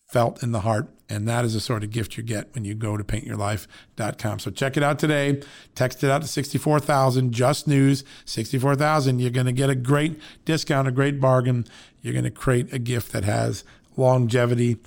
felt 0.06 0.42
in 0.42 0.52
the 0.52 0.60
heart. 0.60 0.88
And 1.08 1.28
that 1.28 1.44
is 1.44 1.54
the 1.54 1.60
sort 1.60 1.84
of 1.84 1.90
gift 1.90 2.16
you 2.16 2.22
get 2.22 2.52
when 2.54 2.64
you 2.64 2.74
go 2.74 2.96
to 2.96 3.04
paintyourlife.com. 3.04 4.38
So 4.40 4.50
check 4.50 4.76
it 4.76 4.82
out 4.82 4.98
today. 4.98 5.40
Text 5.74 6.02
it 6.02 6.10
out 6.10 6.22
to 6.22 6.28
64,000, 6.28 7.32
just 7.32 7.68
news, 7.68 8.02
64,000. 8.24 9.20
You're 9.20 9.30
going 9.30 9.46
to 9.46 9.52
get 9.52 9.70
a 9.70 9.76
great 9.76 10.18
discount, 10.44 10.88
a 10.88 10.92
great 10.92 11.20
bargain. 11.20 11.64
You're 12.00 12.12
going 12.12 12.24
to 12.24 12.30
create 12.30 12.72
a 12.72 12.78
gift 12.78 13.12
that 13.12 13.24
has 13.24 13.62
longevity 13.96 14.78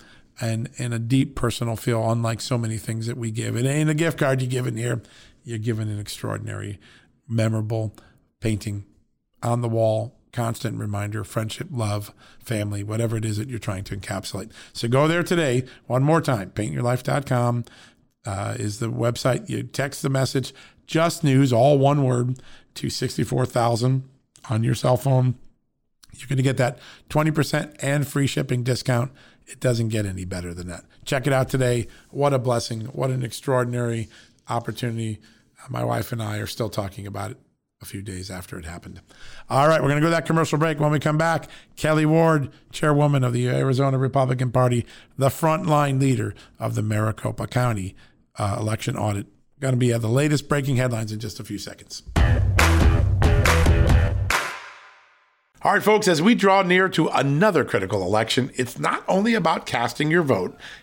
and, 0.42 0.70
and 0.78 0.94
a 0.94 1.00
deep 1.00 1.36
personal 1.36 1.76
feel, 1.76 2.10
unlike 2.12 2.42
so 2.42 2.58
many 2.58 2.78
things 2.78 3.08
that 3.08 3.18
we 3.18 3.32
give. 3.32 3.56
It 3.56 3.66
ain't 3.66 3.90
a 3.90 3.94
gift 3.94 4.18
card 4.18 4.42
you 4.42 4.48
give 4.48 4.68
in 4.68 4.78
here. 4.78 5.02
You're 5.44 5.58
given 5.58 5.90
an 5.90 6.00
extraordinary, 6.00 6.80
memorable 7.28 7.96
painting 8.42 8.86
on 9.42 9.62
the 9.62 9.70
wall 9.70 10.19
constant 10.32 10.78
reminder 10.78 11.24
friendship, 11.24 11.68
love, 11.72 12.14
family, 12.40 12.84
whatever 12.84 13.18
it 13.18 13.26
is 13.26 13.38
that 13.38 13.50
you're 13.50 13.60
trying 13.60 13.84
to 13.86 13.98
encapsulate. 13.98 14.52
So 14.74 14.88
go 14.88 15.08
there 15.08 15.24
today. 15.24 15.66
One 15.88 16.04
more 16.04 16.22
time 16.22 16.52
paintyourlife.com 16.52 17.66
uh, 18.26 18.56
is 18.58 18.80
the 18.80 18.88
website. 18.88 19.50
You 19.50 19.64
text 19.64 20.02
the 20.02 20.10
message, 20.10 20.54
just 20.86 21.24
news, 21.24 21.52
all 21.54 21.78
one 21.78 22.04
word, 22.04 22.42
to 22.76 22.90
64,000 22.90 24.08
on 24.50 24.64
your 24.64 24.76
cell 24.76 24.98
phone. 24.98 25.36
You're 26.14 26.28
going 26.28 26.38
to 26.38 26.44
get 26.44 26.58
that 26.58 26.80
20% 27.10 27.76
and 27.82 28.08
free 28.08 28.28
shipping 28.28 28.64
discount. 28.64 29.12
It 29.48 29.60
doesn't 29.60 29.90
get 29.90 30.06
any 30.06 30.26
better 30.26 30.54
than 30.54 30.68
that. 30.68 30.86
Check 31.06 31.28
it 31.28 31.34
out 31.34 31.50
today. 31.50 31.88
What 32.10 32.34
a 32.34 32.40
blessing. 32.40 32.82
What 32.88 33.10
an 33.10 33.24
extraordinary 33.24 34.10
opportunity. 34.48 35.20
My 35.70 35.84
wife 35.84 36.12
and 36.12 36.22
I 36.22 36.38
are 36.38 36.48
still 36.48 36.70
talking 36.70 37.06
about 37.06 37.32
it 37.32 37.38
a 37.82 37.86
few 37.86 38.02
days 38.02 38.30
after 38.30 38.60
it 38.60 38.66
happened. 38.66 39.02
All 39.50 39.68
right, 39.68 39.82
we're 39.82 39.88
going 39.88 40.02
to 40.02 40.06
go 40.06 40.08
to 40.08 40.16
that 40.16 40.26
commercial 40.26 40.58
break. 40.58 40.80
When 40.80 40.92
we 40.92 41.00
come 41.00 41.18
back, 41.18 41.48
Kelli 41.78 42.06
Ward, 42.06 42.52
chairwoman 42.72 43.24
of 43.24 43.32
the 43.34 43.48
Arizona 43.48 43.98
Republican 43.98 44.52
Party, 44.52 44.86
the 45.18 45.30
frontline 45.30 46.00
leader 46.00 46.36
of 46.60 46.76
the 46.76 46.82
Maricopa 46.82 47.48
County 47.48 47.96
uh, 48.38 48.58
election 48.60 48.98
audit, 48.98 49.28
going 49.60 49.74
to 49.74 49.78
be 49.78 49.94
at 49.94 50.02
the 50.02 50.10
latest 50.10 50.50
breaking 50.50 50.76
headlines 50.76 51.12
in 51.12 51.20
just 51.20 51.40
a 51.40 51.44
few 51.44 51.58
seconds. 51.58 52.04
All 55.62 55.74
right, 55.74 55.84
folks, 55.84 56.08
as 56.08 56.22
we 56.22 56.36
draw 56.36 56.62
near 56.62 56.88
to 56.88 57.10
another 57.10 57.66
critical 57.66 58.02
election, 58.02 58.50
it's 58.56 58.80
not 58.80 59.04
only 59.10 59.34
about 59.34 59.66
casting 59.66 60.10
your 60.10 60.24
vote, 60.24 60.58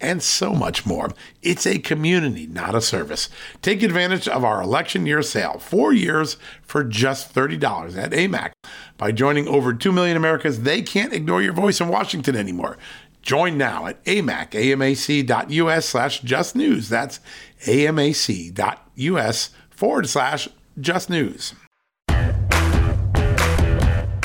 and 0.00 0.22
so 0.22 0.54
much 0.54 0.86
more. 0.86 1.10
It's 1.42 1.66
a 1.66 1.78
community, 1.78 2.46
not 2.46 2.74
a 2.74 2.80
service. 2.80 3.28
Take 3.62 3.82
advantage 3.82 4.28
of 4.28 4.44
our 4.44 4.62
election 4.62 5.06
year 5.06 5.22
sale, 5.22 5.58
four 5.58 5.92
years 5.92 6.36
for 6.62 6.84
just 6.84 7.34
$30 7.34 7.96
at 7.96 8.12
AMAC. 8.12 8.52
By 8.96 9.12
joining 9.12 9.48
over 9.48 9.72
2 9.72 9.92
million 9.92 10.16
Americans, 10.16 10.60
they 10.60 10.82
can't 10.82 11.12
ignore 11.12 11.42
your 11.42 11.52
voice 11.52 11.80
in 11.80 11.88
Washington 11.88 12.36
anymore. 12.36 12.78
Join 13.22 13.58
now 13.58 13.86
at 13.86 14.02
amac, 14.04 14.50
amac.us 14.52 15.84
slash 15.84 16.20
just 16.20 16.56
news. 16.56 16.88
That's 16.88 17.20
amac.us 17.66 19.50
forward 19.70 20.08
slash 20.08 20.48
just 20.80 21.10
news. 21.10 21.54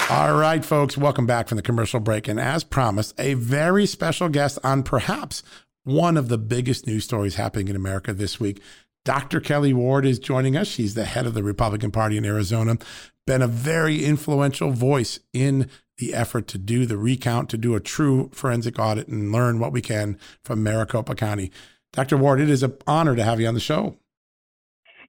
All 0.10 0.36
right, 0.36 0.64
folks, 0.64 0.96
welcome 0.96 1.26
back 1.26 1.48
from 1.48 1.56
the 1.56 1.64
commercial 1.64 2.00
break. 2.00 2.28
And 2.28 2.40
as 2.40 2.64
promised, 2.64 3.16
a 3.18 3.34
very 3.34 3.88
special 3.88 4.30
guest 4.30 4.60
on 4.64 4.84
perhaps 4.84 5.42
one 5.84 6.18
of 6.18 6.30
the 6.30 6.38
biggest 6.38 6.88
news 6.88 7.04
stories 7.04 7.36
happening 7.36 7.68
in 7.68 7.76
America 7.76 8.14
this 8.14 8.40
week. 8.40 8.62
Dr. 9.06 9.42
Kelli 9.42 9.74
Ward 9.74 10.06
is 10.06 10.18
joining 10.18 10.56
us. 10.56 10.68
She's 10.68 10.94
the 10.94 11.06
head 11.06 11.26
of 11.26 11.34
the 11.34 11.44
Republican 11.44 11.92
Party 11.92 12.18
in 12.18 12.26
Arizona, 12.26 12.78
been 13.28 13.42
a 13.42 13.48
very 13.48 14.04
influential 14.04 14.72
voice 14.72 15.20
in 15.34 15.70
the 15.98 16.14
effort 16.14 16.48
to 16.48 16.58
do 16.58 16.86
the 16.86 16.98
recount, 16.98 17.50
to 17.50 17.58
do 17.58 17.76
a 17.76 17.80
true 17.80 18.30
forensic 18.34 18.80
audit 18.80 19.08
and 19.08 19.32
learn 19.32 19.60
what 19.60 19.72
we 19.72 19.82
can 19.82 20.18
from 20.44 20.64
Maricopa 20.64 21.16
County. 21.16 21.52
Dr. 21.92 22.18
Ward, 22.18 22.40
it 22.40 22.50
is 22.50 22.64
an 22.64 22.76
honor 22.88 23.16
to 23.16 23.24
have 23.24 23.40
you 23.40 23.48
on 23.48 23.54
the 23.54 23.60
show. 23.60 23.98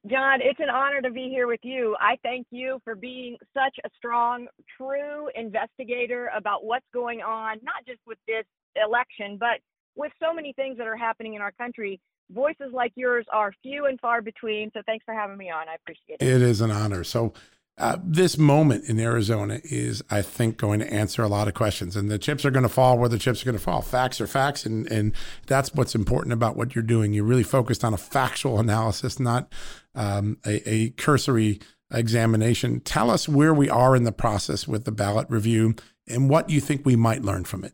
John, 0.07 0.41
it's 0.43 0.61
an 0.61 0.69
honor 0.69 1.01
to 1.01 1.11
be 1.11 1.31
here 1.31 1.47
with 1.47 1.61
you. 1.63 1.97
I 1.99 2.19
thank 2.23 2.47
you 2.51 2.79
for 2.85 2.95
being 2.95 3.39
such 3.55 3.75
a 3.87 3.89
strong, 3.97 4.49
true 4.77 5.31
investigator 5.35 6.31
about 6.37 6.65
what's 6.65 6.85
going 6.93 7.23
on, 7.23 7.59
not 7.63 7.87
just 7.87 8.01
with 8.07 8.19
this 8.29 8.45
election, 8.77 9.39
but 9.41 9.61
with 9.97 10.13
so 10.21 10.33
many 10.33 10.53
things 10.53 10.79
that 10.79 10.87
are 10.87 10.97
happening 10.97 11.35
in 11.35 11.43
our 11.43 11.53
country. 11.53 12.01
Voices 12.31 12.73
like 12.73 12.93
yours 12.97 13.27
are 13.33 13.53
few 13.63 13.87
and 13.87 14.01
far 14.01 14.23
between. 14.23 14.71
So 14.73 14.81
thanks 14.87 15.05
for 15.05 15.15
having 15.15 15.37
me 15.37 15.51
on. 15.51 15.69
I 15.69 15.75
appreciate 15.75 16.17
it. 16.21 16.27
It 16.27 16.43
is 16.43 16.61
an 16.61 16.71
honor. 16.71 17.05
So, 17.05 17.35
uh, 17.77 17.97
this 18.05 18.39
moment 18.39 18.85
in 18.89 19.01
Arizona 19.01 19.61
is, 19.65 20.01
I 20.09 20.23
think, 20.23 20.59
going 20.59 20.79
to 20.79 20.93
answer 20.93 21.25
a 21.25 21.29
lot 21.29 21.49
of 21.49 21.55
questions, 21.55 21.97
and 21.97 22.09
the 22.09 22.21
chips 22.21 22.45
are 22.45 22.53
going 22.53 22.63
to 22.63 22.69
fall 22.69 22.97
where 22.97 23.09
the 23.09 23.19
chips 23.19 23.43
are 23.43 23.47
going 23.47 23.57
to 23.57 23.63
fall. 23.63 23.83
Facts 23.83 24.21
are 24.21 24.29
facts, 24.29 24.65
and 24.65 24.87
and 24.93 25.13
that's 25.49 25.75
what's 25.75 25.97
important 25.97 26.33
about 26.33 26.57
what 26.57 26.77
you're 26.77 26.85
doing. 26.85 27.13
You're 27.13 27.25
really 27.25 27.43
focused 27.43 27.83
on 27.83 27.93
a 27.93 27.97
factual 27.97 28.61
analysis, 28.61 29.19
not 29.19 29.53
um, 29.97 30.39
a, 30.47 30.69
a 30.69 30.91
cursory 30.91 31.59
examination. 31.93 32.79
Tell 32.79 33.11
us 33.11 33.29
where 33.29 33.53
we 33.53 33.69
are 33.69 33.97
in 33.97 34.05
the 34.05 34.13
process 34.13 34.69
with 34.69 34.85
the 34.85 34.93
ballot 34.93 35.29
review 35.29 35.75
and 36.07 36.31
what 36.31 36.51
you 36.51 36.61
think 36.61 36.87
we 36.87 36.95
might 36.95 37.23
learn 37.23 37.43
from 37.45 37.65
it. 37.65 37.73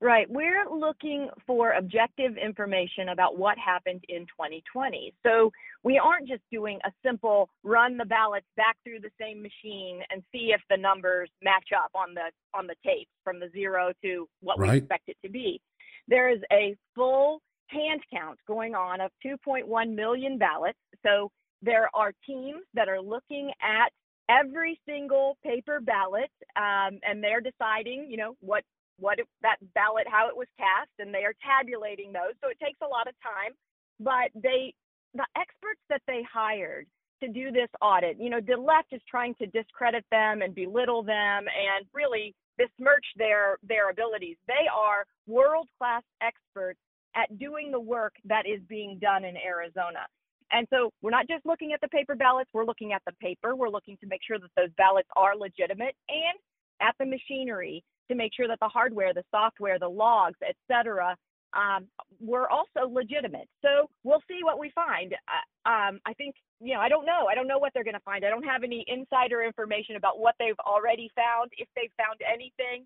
Right. 0.00 0.30
We're 0.30 0.64
looking 0.70 1.28
for 1.44 1.72
objective 1.72 2.36
information 2.36 3.08
about 3.08 3.36
what 3.36 3.58
happened 3.58 4.04
in 4.08 4.22
2020. 4.26 5.12
So 5.26 5.50
we 5.82 5.98
aren't 5.98 6.28
just 6.28 6.42
doing 6.52 6.78
a 6.84 6.92
simple 7.04 7.50
run 7.64 7.96
the 7.96 8.04
ballots 8.04 8.46
back 8.56 8.76
through 8.84 9.00
the 9.00 9.10
same 9.20 9.42
machine 9.42 10.00
and 10.10 10.22
see 10.30 10.52
if 10.54 10.60
the 10.70 10.76
numbers 10.76 11.30
match 11.42 11.70
up 11.76 11.90
on 11.96 12.14
the 12.14 12.30
on 12.56 12.68
the 12.68 12.76
tape 12.86 13.08
from 13.24 13.40
the 13.40 13.50
zero 13.50 13.92
to 14.04 14.28
what 14.40 14.60
right. 14.60 14.70
we 14.70 14.78
expect 14.78 15.08
it 15.08 15.16
to 15.24 15.30
be. 15.30 15.60
There 16.06 16.30
is 16.30 16.40
a 16.52 16.76
full 16.94 17.40
hand 17.66 18.00
count 18.12 18.38
going 18.46 18.76
on 18.76 19.00
of 19.00 19.10
2.1 19.26 19.94
million 19.96 20.38
ballots. 20.38 20.78
So 21.04 21.32
there 21.60 21.90
are 21.92 22.12
teams 22.24 22.62
that 22.74 22.88
are 22.88 23.00
looking 23.00 23.50
at 23.60 23.90
every 24.28 24.78
single 24.86 25.36
paper 25.42 25.80
ballot 25.80 26.30
um, 26.54 27.00
and 27.02 27.22
they're 27.22 27.40
deciding 27.40 28.06
you 28.10 28.16
know 28.16 28.36
what 28.40 28.62
what 28.98 29.18
it, 29.18 29.26
that 29.42 29.56
ballot, 29.74 30.06
how 30.08 30.28
it 30.28 30.36
was 30.36 30.48
cast, 30.58 30.90
and 30.98 31.14
they 31.14 31.24
are 31.24 31.34
tabulating 31.44 32.12
those. 32.12 32.34
So 32.42 32.50
it 32.50 32.58
takes 32.62 32.78
a 32.82 32.86
lot 32.86 33.08
of 33.08 33.14
time, 33.22 33.52
but 34.00 34.30
they, 34.34 34.74
the 35.14 35.26
experts 35.36 35.80
that 35.88 36.02
they 36.06 36.22
hired 36.30 36.86
to 37.20 37.28
do 37.28 37.50
this 37.50 37.68
audit, 37.82 38.16
you 38.20 38.30
know, 38.30 38.40
the 38.40 38.56
left 38.56 38.92
is 38.92 39.00
trying 39.08 39.34
to 39.36 39.46
discredit 39.46 40.04
them 40.10 40.42
and 40.42 40.54
belittle 40.54 41.02
them 41.02 41.46
and 41.50 41.86
really 41.92 42.34
besmirch 42.56 43.06
their 43.16 43.58
their 43.62 43.90
abilities. 43.90 44.36
They 44.46 44.66
are 44.72 45.04
world 45.26 45.68
class 45.78 46.02
experts 46.22 46.78
at 47.16 47.38
doing 47.38 47.70
the 47.72 47.80
work 47.80 48.14
that 48.24 48.46
is 48.46 48.60
being 48.68 48.98
done 49.00 49.24
in 49.24 49.36
Arizona. 49.36 50.06
And 50.50 50.66
so 50.70 50.90
we're 51.02 51.10
not 51.10 51.28
just 51.28 51.44
looking 51.44 51.72
at 51.72 51.80
the 51.80 51.88
paper 51.88 52.14
ballots, 52.14 52.50
we're 52.52 52.64
looking 52.64 52.92
at 52.92 53.02
the 53.06 53.12
paper, 53.20 53.54
we're 53.54 53.68
looking 53.68 53.96
to 54.00 54.06
make 54.06 54.20
sure 54.26 54.38
that 54.38 54.50
those 54.56 54.70
ballots 54.76 55.08
are 55.16 55.36
legitimate 55.36 55.94
and 56.08 56.38
at 56.80 56.94
the 56.98 57.06
machinery 57.06 57.82
to 58.08 58.14
make 58.14 58.32
sure 58.34 58.48
that 58.48 58.58
the 58.60 58.68
hardware, 58.68 59.12
the 59.12 59.24
software, 59.30 59.78
the 59.78 59.88
logs, 59.88 60.38
et 60.46 60.56
cetera, 60.70 61.16
um, 61.54 61.86
were 62.20 62.48
also 62.50 62.88
legitimate. 62.90 63.48
So 63.62 63.88
we'll 64.04 64.22
see 64.28 64.40
what 64.42 64.58
we 64.58 64.70
find. 64.74 65.14
Uh, 65.14 65.68
um, 65.68 66.00
I 66.04 66.12
think, 66.14 66.34
you 66.60 66.74
know, 66.74 66.80
I 66.80 66.88
don't 66.88 67.06
know. 67.06 67.26
I 67.30 67.34
don't 67.34 67.48
know 67.48 67.58
what 67.58 67.72
they're 67.74 67.84
going 67.84 67.94
to 67.94 68.04
find. 68.04 68.24
I 68.24 68.30
don't 68.30 68.44
have 68.44 68.64
any 68.64 68.84
insider 68.86 69.42
information 69.42 69.96
about 69.96 70.18
what 70.18 70.34
they've 70.38 70.58
already 70.60 71.10
found, 71.16 71.50
if 71.56 71.68
they've 71.74 71.92
found 71.96 72.20
anything. 72.26 72.84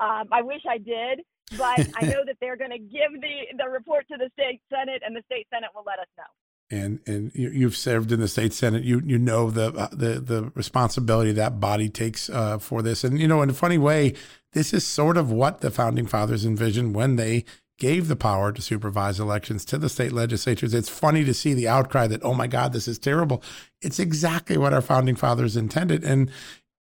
Um, 0.00 0.28
I 0.32 0.42
wish 0.42 0.62
I 0.68 0.78
did, 0.78 1.22
but 1.56 1.86
I 1.94 2.06
know 2.10 2.24
that 2.26 2.36
they're 2.40 2.56
going 2.56 2.70
to 2.70 2.78
give 2.78 3.12
the, 3.20 3.54
the 3.58 3.68
report 3.68 4.06
to 4.08 4.16
the 4.16 4.30
state 4.34 4.60
Senate, 4.70 5.02
and 5.04 5.14
the 5.14 5.22
state 5.26 5.46
Senate 5.52 5.70
will 5.74 5.84
let 5.86 5.98
us 5.98 6.10
know 6.16 6.30
and 6.72 7.00
and 7.06 7.30
you've 7.34 7.76
served 7.76 8.10
in 8.10 8.20
the 8.20 8.26
state 8.26 8.52
senate. 8.52 8.82
You 8.82 9.02
you 9.04 9.18
know 9.18 9.50
the 9.50 9.72
uh, 9.72 9.88
the 9.92 10.18
the 10.18 10.50
responsibility 10.54 11.32
that 11.32 11.60
body 11.60 11.88
takes 11.88 12.30
uh, 12.30 12.58
for 12.58 12.82
this, 12.82 13.04
and 13.04 13.20
you 13.20 13.28
know 13.28 13.42
in 13.42 13.50
a 13.50 13.54
funny 13.54 13.78
way, 13.78 14.14
this 14.52 14.72
is 14.72 14.86
sort 14.86 15.16
of 15.16 15.30
what 15.30 15.60
the 15.60 15.70
founding 15.70 16.06
fathers 16.06 16.44
envisioned 16.44 16.94
when 16.94 17.16
they 17.16 17.44
gave 17.78 18.08
the 18.08 18.16
power 18.16 18.52
to 18.52 18.62
supervise 18.62 19.18
elections 19.18 19.64
to 19.64 19.76
the 19.76 19.88
state 19.88 20.12
legislatures. 20.12 20.72
It's 20.72 20.88
funny 20.88 21.24
to 21.24 21.34
see 21.34 21.52
the 21.52 21.68
outcry 21.68 22.06
that, 22.06 22.22
oh 22.22 22.34
my 22.34 22.46
God, 22.46 22.72
this 22.72 22.86
is 22.86 22.98
terrible. 22.98 23.42
It's 23.80 23.98
exactly 23.98 24.56
what 24.56 24.72
our 24.72 24.80
founding 24.80 25.16
fathers 25.16 25.56
intended. 25.56 26.04
And 26.04 26.30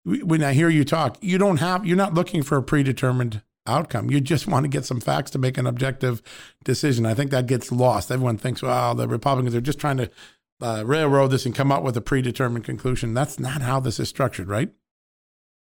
when 0.04 0.42
I 0.42 0.52
hear 0.52 0.68
you 0.68 0.84
talk, 0.84 1.16
you 1.22 1.38
don't 1.38 1.56
have, 1.56 1.86
you're 1.86 1.96
not 1.96 2.12
looking 2.12 2.42
for 2.42 2.58
a 2.58 2.62
predetermined 2.62 3.40
outcome. 3.70 4.10
You 4.10 4.20
just 4.20 4.46
want 4.46 4.64
to 4.64 4.68
get 4.68 4.84
some 4.84 5.00
facts 5.00 5.30
to 5.32 5.38
make 5.38 5.56
an 5.56 5.66
objective 5.66 6.22
decision. 6.64 7.06
I 7.06 7.14
think 7.14 7.30
that 7.30 7.46
gets 7.46 7.72
lost. 7.72 8.10
Everyone 8.10 8.36
thinks, 8.36 8.62
well, 8.62 8.94
the 8.94 9.08
Republicans 9.08 9.54
are 9.54 9.60
just 9.60 9.78
trying 9.78 9.96
to 9.98 10.10
uh, 10.60 10.82
railroad 10.84 11.28
this 11.28 11.46
and 11.46 11.54
come 11.54 11.72
up 11.72 11.82
with 11.82 11.96
a 11.96 12.00
predetermined 12.00 12.64
conclusion. 12.64 13.14
That's 13.14 13.38
not 13.38 13.62
how 13.62 13.80
this 13.80 13.98
is 13.98 14.08
structured, 14.08 14.48
right? 14.48 14.70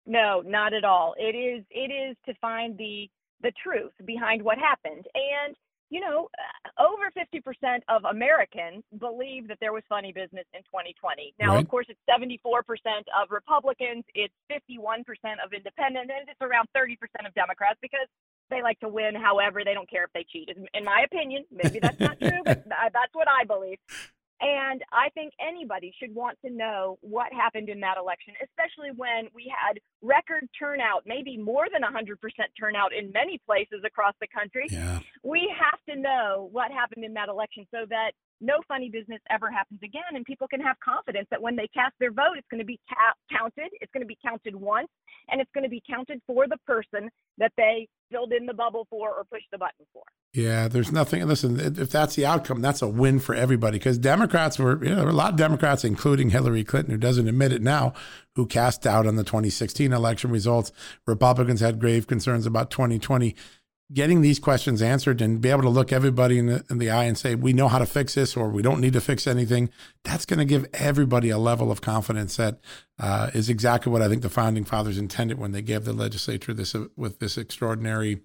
No, 0.04 0.42
not 0.44 0.74
at 0.74 0.84
all. 0.84 1.14
It 1.16 1.36
is 1.36 1.64
it 1.70 1.92
is 1.92 2.16
to 2.26 2.34
find 2.40 2.76
the 2.76 3.08
the 3.42 3.52
truth 3.62 3.92
behind 4.04 4.42
what 4.42 4.58
happened. 4.58 5.06
And, 5.14 5.56
you 5.92 6.00
know, 6.00 6.30
uh, 6.40 6.88
over 6.88 7.12
50% 7.12 7.84
of 7.92 8.04
Americans 8.08 8.82
believe 8.98 9.46
that 9.48 9.58
there 9.60 9.74
was 9.74 9.82
funny 9.90 10.10
business 10.10 10.48
in 10.56 10.64
2020. 10.64 11.34
Now, 11.38 11.52
right. 11.52 11.60
of 11.60 11.68
course, 11.68 11.84
it's 11.90 12.00
74% 12.08 12.64
of 13.12 13.28
Republicans, 13.28 14.02
it's 14.14 14.32
51% 14.48 15.04
of 15.44 15.52
independents, 15.52 16.08
and 16.08 16.28
it's 16.32 16.40
around 16.40 16.66
30% 16.74 16.96
of 17.28 17.34
Democrats 17.34 17.78
because 17.82 18.08
they 18.48 18.62
like 18.62 18.80
to 18.80 18.88
win 18.88 19.14
however 19.14 19.60
they 19.64 19.74
don't 19.74 19.88
care 19.88 20.04
if 20.04 20.12
they 20.12 20.24
cheat 20.30 20.50
in 20.50 20.84
my 20.84 21.06
opinion 21.06 21.42
maybe 21.50 21.78
that's 21.78 21.98
not 21.98 22.18
true 22.20 22.42
but 22.44 22.62
that's 22.92 23.14
what 23.14 23.26
i 23.26 23.44
believe 23.44 23.78
and 24.42 24.82
I 24.90 25.08
think 25.10 25.32
anybody 25.40 25.94
should 25.98 26.12
want 26.14 26.36
to 26.44 26.50
know 26.50 26.98
what 27.00 27.32
happened 27.32 27.68
in 27.68 27.78
that 27.80 27.96
election, 27.96 28.34
especially 28.42 28.90
when 28.96 29.28
we 29.32 29.52
had 29.54 29.78
record 30.02 30.48
turnout, 30.58 31.04
maybe 31.06 31.36
more 31.36 31.66
than 31.72 31.82
100% 31.82 32.16
turnout 32.58 32.92
in 32.92 33.12
many 33.12 33.38
places 33.46 33.82
across 33.86 34.14
the 34.20 34.26
country. 34.26 34.66
Yeah. 34.68 34.98
We 35.22 35.54
have 35.56 35.78
to 35.88 36.00
know 36.00 36.48
what 36.50 36.72
happened 36.72 37.04
in 37.04 37.14
that 37.14 37.28
election 37.28 37.66
so 37.70 37.86
that 37.88 38.12
no 38.42 38.58
funny 38.68 38.90
business 38.90 39.20
ever 39.30 39.50
happens 39.50 39.80
again 39.82 40.02
and 40.14 40.24
people 40.24 40.48
can 40.48 40.60
have 40.60 40.76
confidence 40.84 41.26
that 41.30 41.40
when 41.40 41.56
they 41.56 41.68
cast 41.72 41.94
their 42.00 42.12
vote, 42.12 42.36
it's 42.36 42.48
going 42.50 42.60
to 42.60 42.66
be 42.66 42.78
ca- 42.88 43.36
counted, 43.38 43.70
it's 43.80 43.90
going 43.92 44.02
to 44.02 44.06
be 44.06 44.18
counted 44.24 44.54
once, 44.54 44.88
and 45.30 45.40
it's 45.40 45.50
going 45.54 45.64
to 45.64 45.70
be 45.70 45.82
counted 45.88 46.20
for 46.26 46.46
the 46.48 46.58
person 46.66 47.08
that 47.38 47.52
they 47.56 47.88
filled 48.10 48.32
in 48.32 48.44
the 48.46 48.54
bubble 48.54 48.86
for 48.90 49.10
or 49.10 49.24
pushed 49.24 49.46
the 49.50 49.58
button 49.58 49.86
for. 49.92 50.02
Yeah, 50.34 50.68
there's 50.68 50.92
nothing. 50.92 51.26
Listen, 51.26 51.58
if 51.60 51.90
that's 51.90 52.14
the 52.14 52.26
outcome, 52.26 52.60
that's 52.60 52.82
a 52.82 52.88
win 52.88 53.20
for 53.20 53.34
everybody 53.34 53.78
because 53.78 53.98
Democrats 53.98 54.58
were, 54.58 54.82
you 54.82 54.90
know, 54.90 54.96
there 54.96 55.04
were 55.04 55.10
a 55.10 55.14
lot 55.14 55.32
of 55.32 55.36
Democrats, 55.36 55.84
including 55.84 56.30
Hillary 56.30 56.64
Clinton, 56.64 56.92
who 56.92 56.98
doesn't 56.98 57.28
admit 57.28 57.52
it 57.52 57.62
now, 57.62 57.92
who 58.36 58.46
cast 58.46 58.82
doubt 58.82 59.06
on 59.06 59.16
the 59.16 59.24
2016 59.24 59.92
election 59.92 60.30
results. 60.30 60.72
Republicans 61.06 61.60
had 61.60 61.78
grave 61.78 62.06
concerns 62.06 62.46
about 62.46 62.70
2020. 62.70 63.34
Getting 63.92 64.22
these 64.22 64.38
questions 64.38 64.80
answered 64.80 65.20
and 65.20 65.40
be 65.40 65.50
able 65.50 65.62
to 65.62 65.68
look 65.68 65.92
everybody 65.92 66.38
in 66.38 66.46
the, 66.46 66.64
in 66.70 66.78
the 66.78 66.90
eye 66.90 67.04
and 67.04 67.18
say, 67.18 67.34
we 67.34 67.52
know 67.52 67.68
how 67.68 67.78
to 67.78 67.86
fix 67.86 68.14
this 68.14 68.36
or 68.36 68.48
we 68.48 68.62
don't 68.62 68.80
need 68.80 68.92
to 68.94 69.00
fix 69.00 69.26
anything, 69.26 69.70
that's 70.04 70.24
going 70.24 70.38
to 70.38 70.44
give 70.44 70.66
everybody 70.72 71.30
a 71.30 71.38
level 71.38 71.70
of 71.70 71.80
confidence 71.80 72.36
that 72.36 72.60
uh, 72.98 73.30
is 73.34 73.48
exactly 73.48 73.92
what 73.92 74.00
I 74.00 74.08
think 74.08 74.22
the 74.22 74.30
founding 74.30 74.64
fathers 74.64 74.98
intended 74.98 75.38
when 75.38 75.52
they 75.52 75.62
gave 75.62 75.84
the 75.84 75.92
legislature 75.92 76.54
this 76.54 76.74
uh, 76.74 76.86
with 76.96 77.18
this 77.18 77.36
extraordinary 77.36 78.20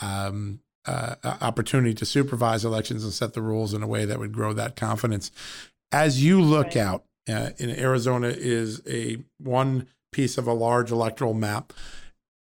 um, 0.00 0.60
uh, 0.86 1.14
opportunity 1.24 1.94
to 1.94 2.06
supervise 2.06 2.64
elections 2.64 3.04
and 3.04 3.12
set 3.12 3.34
the 3.34 3.42
rules 3.42 3.74
in 3.74 3.82
a 3.82 3.86
way 3.86 4.04
that 4.04 4.18
would 4.18 4.32
grow 4.32 4.52
that 4.52 4.76
confidence. 4.76 5.30
As 5.92 6.22
you 6.22 6.40
look 6.40 6.68
right. 6.68 6.76
out, 6.78 7.04
uh, 7.28 7.50
in 7.58 7.70
Arizona 7.70 8.28
is 8.28 8.80
a 8.88 9.18
one 9.38 9.88
piece 10.12 10.38
of 10.38 10.46
a 10.46 10.52
large 10.52 10.90
electoral 10.90 11.34
map. 11.34 11.72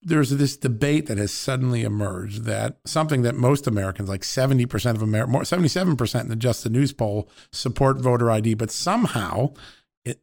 There's 0.06 0.30
this 0.30 0.56
debate 0.56 1.06
that 1.06 1.18
has 1.18 1.32
suddenly 1.32 1.82
emerged 1.82 2.44
that 2.44 2.78
something 2.84 3.22
that 3.22 3.34
most 3.34 3.66
Americans, 3.66 4.08
like 4.08 4.20
70% 4.22 4.94
of 4.94 5.02
America, 5.02 5.32
more 5.32 5.42
77% 5.42 6.20
in 6.20 6.28
the 6.28 6.36
Just 6.36 6.62
the 6.62 6.70
News 6.70 6.92
poll, 6.92 7.28
support 7.50 8.00
voter 8.00 8.30
ID, 8.30 8.54
but 8.54 8.70
somehow 8.70 9.52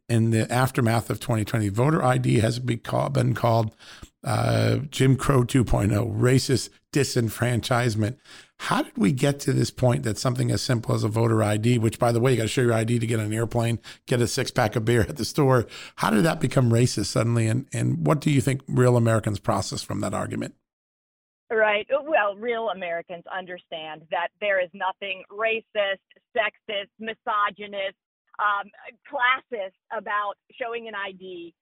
in 0.09 0.31
the 0.31 0.51
aftermath 0.51 1.09
of 1.09 1.19
2020, 1.19 1.69
voter 1.69 2.03
ID 2.03 2.39
has 2.39 2.59
been 2.59 2.79
called 2.79 3.75
uh, 4.23 4.77
Jim 4.89 5.15
Crow 5.15 5.43
2.0, 5.43 6.17
racist 6.17 6.69
disenfranchisement. 6.93 8.17
How 8.59 8.83
did 8.83 8.97
we 8.97 9.11
get 9.11 9.39
to 9.41 9.51
this 9.51 9.71
point 9.71 10.03
that 10.03 10.17
something 10.17 10.49
as 10.49 10.61
simple 10.61 10.95
as 10.95 11.03
a 11.03 11.09
voter 11.09 11.43
ID, 11.43 11.79
which 11.79 11.99
by 11.99 12.11
the 12.13 12.21
way, 12.21 12.31
you 12.31 12.37
got 12.37 12.43
to 12.43 12.47
show 12.47 12.61
your 12.61 12.73
ID 12.73 12.99
to 12.99 13.07
get 13.07 13.19
on 13.19 13.25
an 13.25 13.33
airplane, 13.33 13.79
get 14.05 14.21
a 14.21 14.27
six 14.27 14.51
pack 14.51 14.75
of 14.75 14.85
beer 14.85 15.01
at 15.01 15.17
the 15.17 15.25
store. 15.25 15.67
How 15.97 16.09
did 16.11 16.23
that 16.23 16.39
become 16.39 16.71
racist 16.71 17.07
suddenly? 17.07 17.47
And, 17.47 17.67
and 17.73 18.05
what 18.05 18.21
do 18.21 18.31
you 18.31 18.39
think 18.39 18.61
real 18.67 18.95
Americans 18.95 19.39
process 19.39 19.81
from 19.81 19.99
that 19.99 20.13
argument? 20.13 20.55
Right. 21.51 21.85
Well, 21.91 22.35
real 22.35 22.69
Americans 22.69 23.25
understand 23.35 24.03
that 24.11 24.29
there 24.39 24.63
is 24.63 24.69
nothing 24.73 25.23
racist, 25.29 25.99
sexist, 26.35 26.89
misogynist, 26.99 27.97
um, 28.39 28.69
classist 29.09 29.73
about 29.91 30.33
showing 30.59 30.87
an 30.87 30.93
ID 30.95 31.53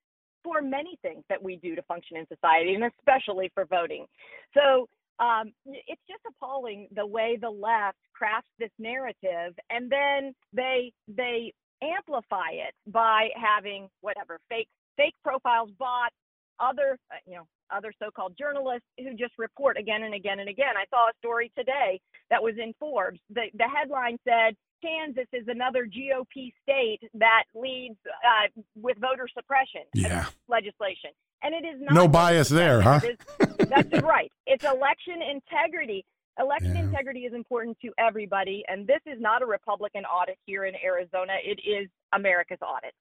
for 0.42 0.60
many 0.60 0.98
things 1.02 1.22
that 1.28 1.42
we 1.42 1.56
do 1.56 1.76
to 1.76 1.82
function 1.82 2.16
in 2.16 2.26
society, 2.26 2.74
and 2.74 2.84
especially 2.84 3.50
for 3.54 3.64
voting. 3.66 4.06
So 4.54 4.88
um, 5.20 5.52
it's 5.66 6.02
just 6.08 6.22
appalling 6.28 6.88
the 6.94 7.06
way 7.06 7.38
the 7.40 7.50
left 7.50 7.98
crafts 8.12 8.48
this 8.58 8.70
narrative, 8.78 9.54
and 9.70 9.90
then 9.90 10.34
they 10.52 10.92
they 11.08 11.52
amplify 11.82 12.50
it 12.52 12.74
by 12.86 13.28
having 13.36 13.88
whatever 14.00 14.38
fake 14.48 14.68
fake 14.96 15.14
profiles, 15.22 15.70
bots, 15.78 16.14
other 16.60 16.98
uh, 17.10 17.16
you 17.26 17.36
know 17.36 17.46
other 17.70 17.92
so-called 18.02 18.34
journalists 18.38 18.86
who 18.98 19.14
just 19.14 19.32
report 19.38 19.78
again 19.78 20.02
and 20.02 20.14
again 20.14 20.40
and 20.40 20.48
again. 20.48 20.74
I 20.76 20.84
saw 20.90 21.08
a 21.08 21.12
story 21.18 21.50
today 21.56 22.00
that 22.30 22.42
was 22.42 22.54
in 22.58 22.74
Forbes. 22.80 23.20
The 23.30 23.46
the 23.54 23.68
headline 23.68 24.18
said 24.26 24.56
Kansas 24.82 25.26
is 25.32 25.46
another 25.48 25.86
GOP 25.86 26.52
state 26.62 27.00
that 27.14 27.44
leads 27.54 27.96
uh, 28.06 28.60
with 28.74 28.98
voter 28.98 29.28
suppression 29.32 29.82
yeah. 29.94 30.26
legislation. 30.48 31.10
And 31.42 31.54
it 31.54 31.66
is 31.66 31.80
not 31.80 31.94
no 31.94 32.08
bias 32.08 32.48
there, 32.48 32.80
huh? 32.80 33.00
Is, 33.04 33.66
that's 33.68 34.02
right. 34.02 34.30
It's 34.46 34.64
election 34.64 35.20
integrity. 35.22 36.04
Election 36.38 36.74
yeah. 36.74 36.84
integrity 36.84 37.20
is 37.20 37.34
important 37.34 37.76
to 37.82 37.92
everybody, 37.98 38.62
and 38.68 38.86
this 38.86 39.00
is 39.06 39.20
not 39.20 39.42
a 39.42 39.46
Republican 39.46 40.04
audit 40.04 40.38
here 40.46 40.64
in 40.64 40.74
Arizona. 40.82 41.34
It 41.44 41.60
is 41.68 41.88
America's 42.14 42.60
audit. 42.62 42.94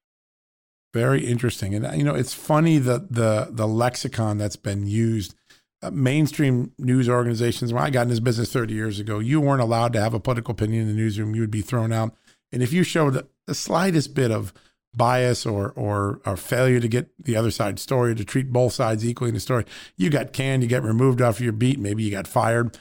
Very 0.94 1.26
interesting, 1.26 1.74
and 1.74 1.98
you 1.98 2.04
know 2.04 2.16
it's 2.16 2.34
funny 2.34 2.78
that 2.80 3.14
the 3.14 3.48
the 3.50 3.68
lexicon 3.68 4.38
that's 4.38 4.58
been 4.58 4.86
used 4.86 5.34
uh, 5.34 5.61
mainstream 5.90 6.74
news 6.78 7.10
organizations, 7.10 7.74
when 7.74 7.84
I 7.84 7.90
got 7.90 8.04
in 8.04 8.10
this 8.10 8.20
business 8.20 8.54
30 8.54 8.74
years 8.74 9.00
ago, 9.00 9.20
you 9.20 9.42
weren't 9.42 9.62
allowed 9.62 9.94
to 9.94 10.02
have 10.02 10.14
a 10.14 10.20
political 10.20 10.52
opinion 10.52 10.84
in 10.84 10.88
the 10.88 10.94
newsroom. 10.94 11.34
You 11.34 11.42
would 11.42 11.52
be 11.52 11.62
thrown 11.62 11.92
out. 11.92 12.16
And 12.52 12.62
if 12.62 12.74
you 12.74 12.84
showed 12.84 13.26
the 13.48 13.56
slightest 13.56 14.14
bit 14.14 14.30
of 14.30 14.54
bias 14.94 15.46
or, 15.46 15.72
or 15.72 16.20
or 16.26 16.36
failure 16.36 16.80
to 16.80 16.88
get 16.88 17.10
the 17.18 17.36
other 17.36 17.50
side's 17.50 17.82
story, 17.82 18.14
to 18.14 18.26
treat 18.26 18.52
both 18.52 18.74
sides 18.74 19.06
equally 19.06 19.30
in 19.30 19.36
the 19.36 19.40
story, 19.40 19.66
you 19.96 20.10
got 20.10 20.34
canned, 20.34 20.64
you 20.64 20.70
get 20.70 20.84
removed 20.84 21.22
off 21.22 21.40
your 21.40 21.54
beat, 21.54 21.80
maybe 21.80 22.04
you 22.04 22.12
got 22.12 22.28
fired. 22.28 22.78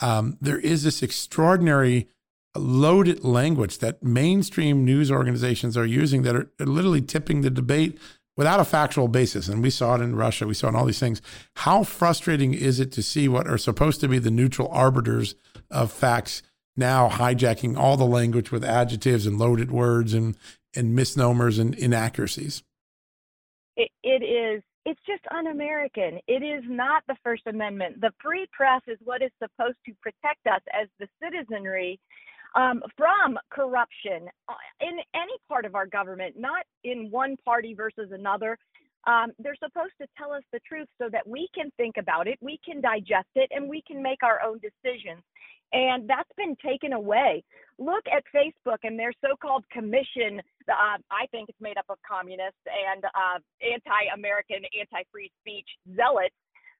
Um, 0.00 0.36
there 0.40 0.58
is 0.58 0.82
this 0.82 1.02
extraordinary 1.02 2.08
loaded 2.56 3.24
language 3.24 3.78
that 3.78 4.02
mainstream 4.02 4.84
news 4.84 5.10
organizations 5.10 5.76
are 5.76 5.86
using 5.86 6.22
that 6.22 6.36
are 6.36 6.50
literally 6.58 7.02
tipping 7.02 7.40
the 7.40 7.50
debate 7.50 7.98
without 8.36 8.60
a 8.60 8.64
factual 8.64 9.08
basis. 9.08 9.48
And 9.48 9.62
we 9.62 9.70
saw 9.70 9.94
it 9.94 10.00
in 10.00 10.16
Russia, 10.16 10.46
we 10.46 10.54
saw 10.54 10.66
it 10.66 10.70
in 10.70 10.76
all 10.76 10.84
these 10.84 10.98
things. 10.98 11.22
How 11.56 11.84
frustrating 11.84 12.54
is 12.54 12.80
it 12.80 12.92
to 12.92 13.02
see 13.02 13.28
what 13.28 13.46
are 13.46 13.58
supposed 13.58 14.00
to 14.00 14.08
be 14.08 14.18
the 14.18 14.30
neutral 14.30 14.68
arbiters 14.68 15.34
of 15.70 15.92
facts 15.92 16.42
now 16.76 17.08
hijacking 17.08 17.76
all 17.76 17.96
the 17.96 18.04
language 18.04 18.50
with 18.50 18.64
adjectives 18.64 19.26
and 19.26 19.38
loaded 19.38 19.70
words 19.70 20.12
and, 20.14 20.36
and 20.74 20.94
misnomers 20.94 21.58
and 21.58 21.74
inaccuracies? 21.74 22.62
it, 23.76 23.90
it 24.02 24.24
is. 24.24 24.62
It's 24.86 25.00
just 25.06 25.22
un-American. 25.34 26.20
It 26.28 26.42
is 26.42 26.62
not 26.68 27.02
the 27.08 27.16
First 27.24 27.46
Amendment. 27.46 28.00
The 28.02 28.12
free 28.22 28.46
press 28.52 28.82
is 28.86 28.98
what 29.02 29.22
is 29.22 29.30
supposed 29.42 29.78
to 29.86 29.92
protect 30.02 30.46
us 30.46 30.60
as 30.72 30.88
the 31.00 31.08
citizenry 31.22 31.98
um, 32.54 32.82
from 32.96 33.38
corruption 33.50 34.28
uh, 34.48 34.54
in 34.80 34.98
any 35.14 35.36
part 35.48 35.64
of 35.64 35.74
our 35.74 35.86
government, 35.86 36.36
not 36.38 36.64
in 36.84 37.10
one 37.10 37.36
party 37.44 37.74
versus 37.74 38.10
another. 38.12 38.58
Um, 39.06 39.32
they're 39.38 39.56
supposed 39.62 39.92
to 40.00 40.06
tell 40.16 40.32
us 40.32 40.42
the 40.52 40.60
truth 40.66 40.88
so 40.98 41.08
that 41.12 41.26
we 41.26 41.48
can 41.54 41.70
think 41.76 41.96
about 41.98 42.26
it, 42.26 42.38
we 42.40 42.58
can 42.64 42.80
digest 42.80 43.28
it, 43.34 43.50
and 43.54 43.68
we 43.68 43.82
can 43.86 44.02
make 44.02 44.22
our 44.22 44.40
own 44.42 44.60
decisions. 44.60 45.22
And 45.72 46.08
that's 46.08 46.30
been 46.36 46.56
taken 46.64 46.92
away. 46.92 47.42
Look 47.78 48.04
at 48.06 48.22
Facebook 48.34 48.78
and 48.84 48.98
their 48.98 49.12
so 49.20 49.34
called 49.42 49.64
commission. 49.70 50.40
Uh, 50.70 50.98
I 51.10 51.26
think 51.32 51.48
it's 51.48 51.60
made 51.60 51.76
up 51.76 51.86
of 51.88 51.98
communists 52.08 52.62
and 52.64 53.04
uh, 53.04 53.38
anti 53.60 54.14
American, 54.14 54.62
anti 54.78 55.02
free 55.10 55.30
speech 55.40 55.66
zealots 55.96 56.34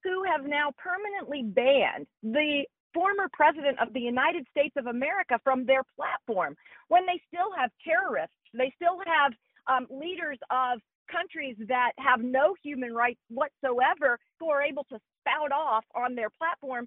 who 0.04 0.22
have 0.22 0.46
now 0.46 0.70
permanently 0.78 1.42
banned 1.42 2.06
the 2.22 2.64
former 2.94 3.28
president 3.32 3.78
of 3.80 3.92
the 3.92 4.00
United 4.00 4.46
States 4.50 4.74
of 4.78 4.86
America 4.86 5.38
from 5.42 5.66
their 5.66 5.82
platform 5.96 6.56
when 6.88 7.04
they 7.06 7.20
still 7.28 7.50
have 7.58 7.70
terrorists, 7.84 8.36
they 8.54 8.72
still 8.76 8.98
have 9.04 9.32
um, 9.66 9.86
leaders 9.90 10.38
of 10.50 10.78
countries 11.10 11.56
that 11.68 11.92
have 11.98 12.20
no 12.22 12.54
human 12.62 12.94
rights 12.94 13.20
whatsoever 13.28 14.18
who 14.40 14.48
are 14.48 14.62
able 14.62 14.84
to 14.84 14.98
spout 15.20 15.52
off 15.52 15.84
on 15.94 16.14
their 16.14 16.30
platform. 16.30 16.86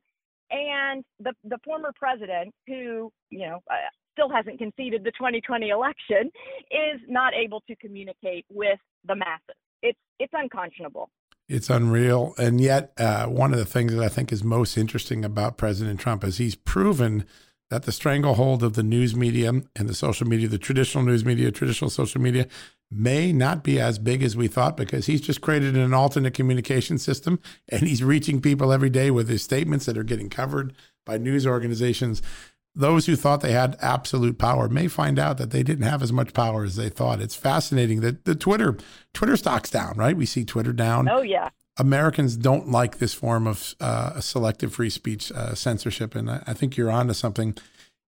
And 0.50 1.04
the, 1.20 1.34
the 1.44 1.58
former 1.64 1.92
president, 1.96 2.54
who, 2.68 3.12
you 3.30 3.40
know, 3.40 3.60
uh, 3.70 3.76
still 4.14 4.30
hasn't 4.30 4.58
conceded 4.60 5.04
the 5.04 5.12
2020 5.12 5.70
election, 5.70 6.32
is 6.72 7.02
not 7.08 7.34
able 7.34 7.62
to 7.68 7.76
communicate 7.76 8.46
with 8.50 8.80
the 9.06 9.16
masses. 9.16 9.56
It's, 9.84 10.00
it's 10.20 10.34
unconscionable. 10.36 11.10
It's 11.50 11.70
unreal. 11.70 12.34
And 12.38 12.60
yet, 12.60 12.92
uh, 12.98 13.28
one 13.28 13.54
of 13.54 13.60
the 13.60 13.66
things 13.66 13.94
that 13.94 14.04
I 14.04 14.10
think 14.10 14.32
is 14.32 14.44
most 14.44 14.78
interesting 14.78 15.24
about 15.24 15.58
President 15.58 16.00
Trump 16.00 16.24
is 16.24 16.38
he's 16.38 16.56
proven 16.56 17.26
that 17.70 17.84
the 17.84 17.92
stranglehold 17.92 18.64
of 18.64 18.74
the 18.74 18.84
news 18.84 19.16
media 19.16 19.50
and 19.50 19.90
the 19.90 19.94
social 19.94 20.28
media, 20.28 20.48
the 20.48 20.58
traditional 20.58 21.04
news 21.04 21.26
media, 21.26 21.52
traditional 21.52 21.90
social 21.90 22.22
media, 22.22 22.48
may 22.90 23.34
not 23.34 23.64
be 23.64 23.80
as 23.80 24.00
big 24.00 24.24
as 24.24 24.38
we 24.38 24.48
thought 24.48 24.78
because 24.78 25.06
he's 25.06 25.20
just 25.20 25.42
created 25.42 25.76
an 25.76 25.94
alternate 25.94 26.34
communication 26.34 26.98
system 26.98 27.40
and 27.68 27.82
he's 27.82 28.04
reaching 28.04 28.42
people 28.42 28.72
every 28.72 28.90
day 28.90 29.12
with 29.12 29.28
his 29.28 29.44
statements 29.44 29.86
that 29.86 29.98
are 29.98 30.04
getting 30.04 30.30
covered 30.30 30.74
by 31.06 31.18
news 31.18 31.46
organizations. 31.46 32.22
Those 32.78 33.08
who 33.08 33.16
thought 33.16 33.42
they 33.42 33.54
had 33.54 33.76
absolute 33.82 34.38
power 34.38 34.70
may 34.70 34.88
find 34.88 35.18
out 35.18 35.40
that 35.40 35.50
they 35.50 35.64
didn't 35.64 35.86
have 35.86 36.04
as 36.04 36.14
much 36.14 36.32
power 36.34 36.64
as 36.64 36.76
they 36.76 36.90
thought. 36.90 37.20
It's 37.20 37.36
fascinating 37.36 38.02
that 38.02 38.26
the 38.26 38.36
Twitter 38.36 38.78
Twitter 39.14 39.36
stock's 39.36 39.72
down, 39.72 39.98
right? 39.98 40.16
We 40.16 40.28
see 40.28 40.46
Twitter 40.46 40.74
down. 40.74 41.10
Oh 41.10 41.22
yeah. 41.22 41.50
Americans 41.80 42.38
don't 42.38 42.70
like 42.70 43.00
this 43.00 43.14
form 43.14 43.48
of 43.48 43.76
uh, 43.80 44.20
selective 44.20 44.74
free 44.74 44.90
speech 44.92 45.32
uh, 45.32 45.56
censorship, 45.56 46.16
and 46.16 46.30
I, 46.30 46.44
I 46.48 46.54
think 46.54 46.78
you're 46.78 46.92
onto 46.92 47.14
something 47.14 47.56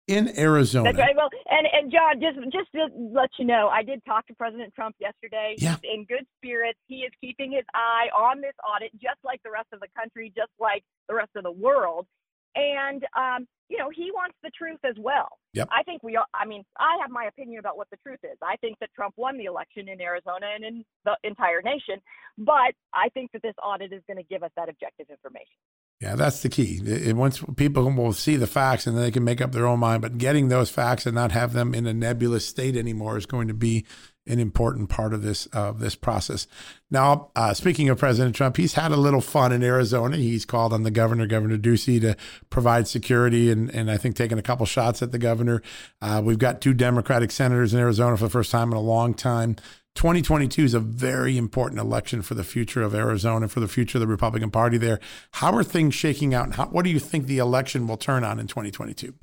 in 0.06 0.38
Arizona. 0.38 0.92
That's 0.92 0.98
right. 0.98 1.16
Well, 1.16 1.30
and 1.50 1.66
and 1.72 1.92
John, 1.92 2.20
just 2.20 2.38
just 2.52 2.72
to 2.72 2.88
let 3.12 3.30
you 3.38 3.44
know, 3.44 3.68
I 3.68 3.82
did 3.82 4.02
talk 4.06 4.26
to 4.28 4.34
President 4.34 4.74
Trump 4.74 4.96
yesterday. 4.98 5.56
Yeah. 5.58 5.76
He's 5.82 5.90
in 5.94 6.04
good 6.04 6.26
spirits. 6.38 6.78
He 6.88 7.00
is 7.00 7.12
keeping 7.20 7.52
his 7.52 7.64
eye 7.74 8.08
on 8.16 8.40
this 8.40 8.54
audit, 8.74 8.92
just 8.94 9.18
like 9.24 9.42
the 9.42 9.50
rest 9.50 9.68
of 9.72 9.80
the 9.80 9.88
country, 9.96 10.32
just 10.34 10.52
like 10.58 10.84
the 11.08 11.14
rest 11.14 11.30
of 11.36 11.42
the 11.42 11.52
world. 11.52 12.06
And 12.54 13.04
um, 13.16 13.46
you 13.68 13.78
know, 13.78 13.90
he 13.90 14.10
wants 14.12 14.36
the 14.42 14.50
truth 14.50 14.78
as 14.84 14.94
well. 14.98 15.28
Yep. 15.54 15.68
I 15.72 15.82
think 15.82 16.02
we. 16.02 16.16
All, 16.16 16.26
I 16.34 16.46
mean, 16.46 16.64
I 16.78 16.98
have 17.00 17.10
my 17.10 17.24
opinion 17.24 17.58
about 17.58 17.76
what 17.76 17.88
the 17.90 17.96
truth 17.96 18.20
is. 18.22 18.36
I 18.42 18.56
think 18.56 18.78
that 18.80 18.90
Trump 18.94 19.14
won 19.16 19.38
the 19.38 19.44
election 19.44 19.88
in 19.88 20.00
Arizona 20.00 20.46
and 20.54 20.64
in 20.64 20.84
the 21.04 21.16
entire 21.24 21.62
nation. 21.62 22.00
But 22.36 22.74
I 22.92 23.08
think 23.14 23.32
that 23.32 23.42
this 23.42 23.54
audit 23.62 23.92
is 23.92 24.02
going 24.06 24.18
to 24.18 24.22
give 24.24 24.42
us 24.42 24.50
that 24.56 24.68
objective 24.68 25.06
information. 25.10 25.56
Yeah, 26.00 26.16
that's 26.16 26.42
the 26.42 26.48
key. 26.48 26.80
It, 26.84 27.16
once 27.16 27.42
people 27.56 27.90
will 27.90 28.12
see 28.12 28.36
the 28.36 28.46
facts 28.46 28.86
and 28.86 28.96
then 28.96 29.04
they 29.04 29.10
can 29.10 29.24
make 29.24 29.40
up 29.40 29.52
their 29.52 29.66
own 29.66 29.78
mind, 29.78 30.02
but 30.02 30.18
getting 30.18 30.48
those 30.48 30.68
facts 30.68 31.06
and 31.06 31.14
not 31.14 31.32
have 31.32 31.52
them 31.52 31.74
in 31.74 31.86
a 31.86 31.94
nebulous 31.94 32.46
state 32.46 32.76
anymore 32.76 33.16
is 33.16 33.26
going 33.26 33.48
to 33.48 33.54
be 33.54 33.86
an 34.26 34.38
important 34.38 34.88
part 34.88 35.12
of 35.12 35.22
this 35.22 35.46
of 35.46 35.80
this 35.80 35.94
process. 35.94 36.46
Now, 36.90 37.30
uh, 37.36 37.52
speaking 37.54 37.88
of 37.88 37.98
President 37.98 38.34
Trump, 38.34 38.56
he's 38.56 38.74
had 38.74 38.92
a 38.92 38.96
little 38.96 39.20
fun 39.20 39.52
in 39.52 39.62
Arizona. 39.62 40.16
He's 40.16 40.44
called 40.44 40.72
on 40.72 40.82
the 40.82 40.90
governor, 40.90 41.26
Governor 41.26 41.58
Ducey, 41.58 42.00
to 42.00 42.16
provide 42.50 42.88
security, 42.88 43.50
and 43.50 43.70
and 43.70 43.90
I 43.90 43.96
think 43.96 44.16
taking 44.16 44.38
a 44.38 44.42
couple 44.42 44.66
shots 44.66 45.02
at 45.02 45.12
the 45.12 45.18
governor. 45.18 45.62
Uh, 46.00 46.22
we've 46.24 46.38
got 46.38 46.60
two 46.60 46.74
Democratic 46.74 47.30
senators 47.30 47.74
in 47.74 47.80
Arizona 47.80 48.16
for 48.16 48.24
the 48.24 48.30
first 48.30 48.50
time 48.50 48.70
in 48.70 48.76
a 48.76 48.80
long 48.80 49.14
time. 49.14 49.56
2022 49.94 50.64
is 50.64 50.74
a 50.74 50.80
very 50.80 51.38
important 51.38 51.80
election 51.80 52.20
for 52.20 52.34
the 52.34 52.42
future 52.42 52.82
of 52.82 52.94
Arizona, 52.94 53.46
for 53.46 53.60
the 53.60 53.68
future 53.68 53.98
of 53.98 54.00
the 54.00 54.08
Republican 54.08 54.50
Party 54.50 54.76
there. 54.76 54.98
How 55.32 55.54
are 55.54 55.62
things 55.62 55.94
shaking 55.94 56.34
out? 56.34 56.46
And 56.46 56.54
how, 56.54 56.66
what 56.66 56.84
do 56.84 56.90
you 56.90 56.98
think 56.98 57.26
the 57.26 57.38
election 57.38 57.86
will 57.86 57.96
turn 57.96 58.24
on 58.24 58.40
in 58.40 58.48
2022? 58.48 59.14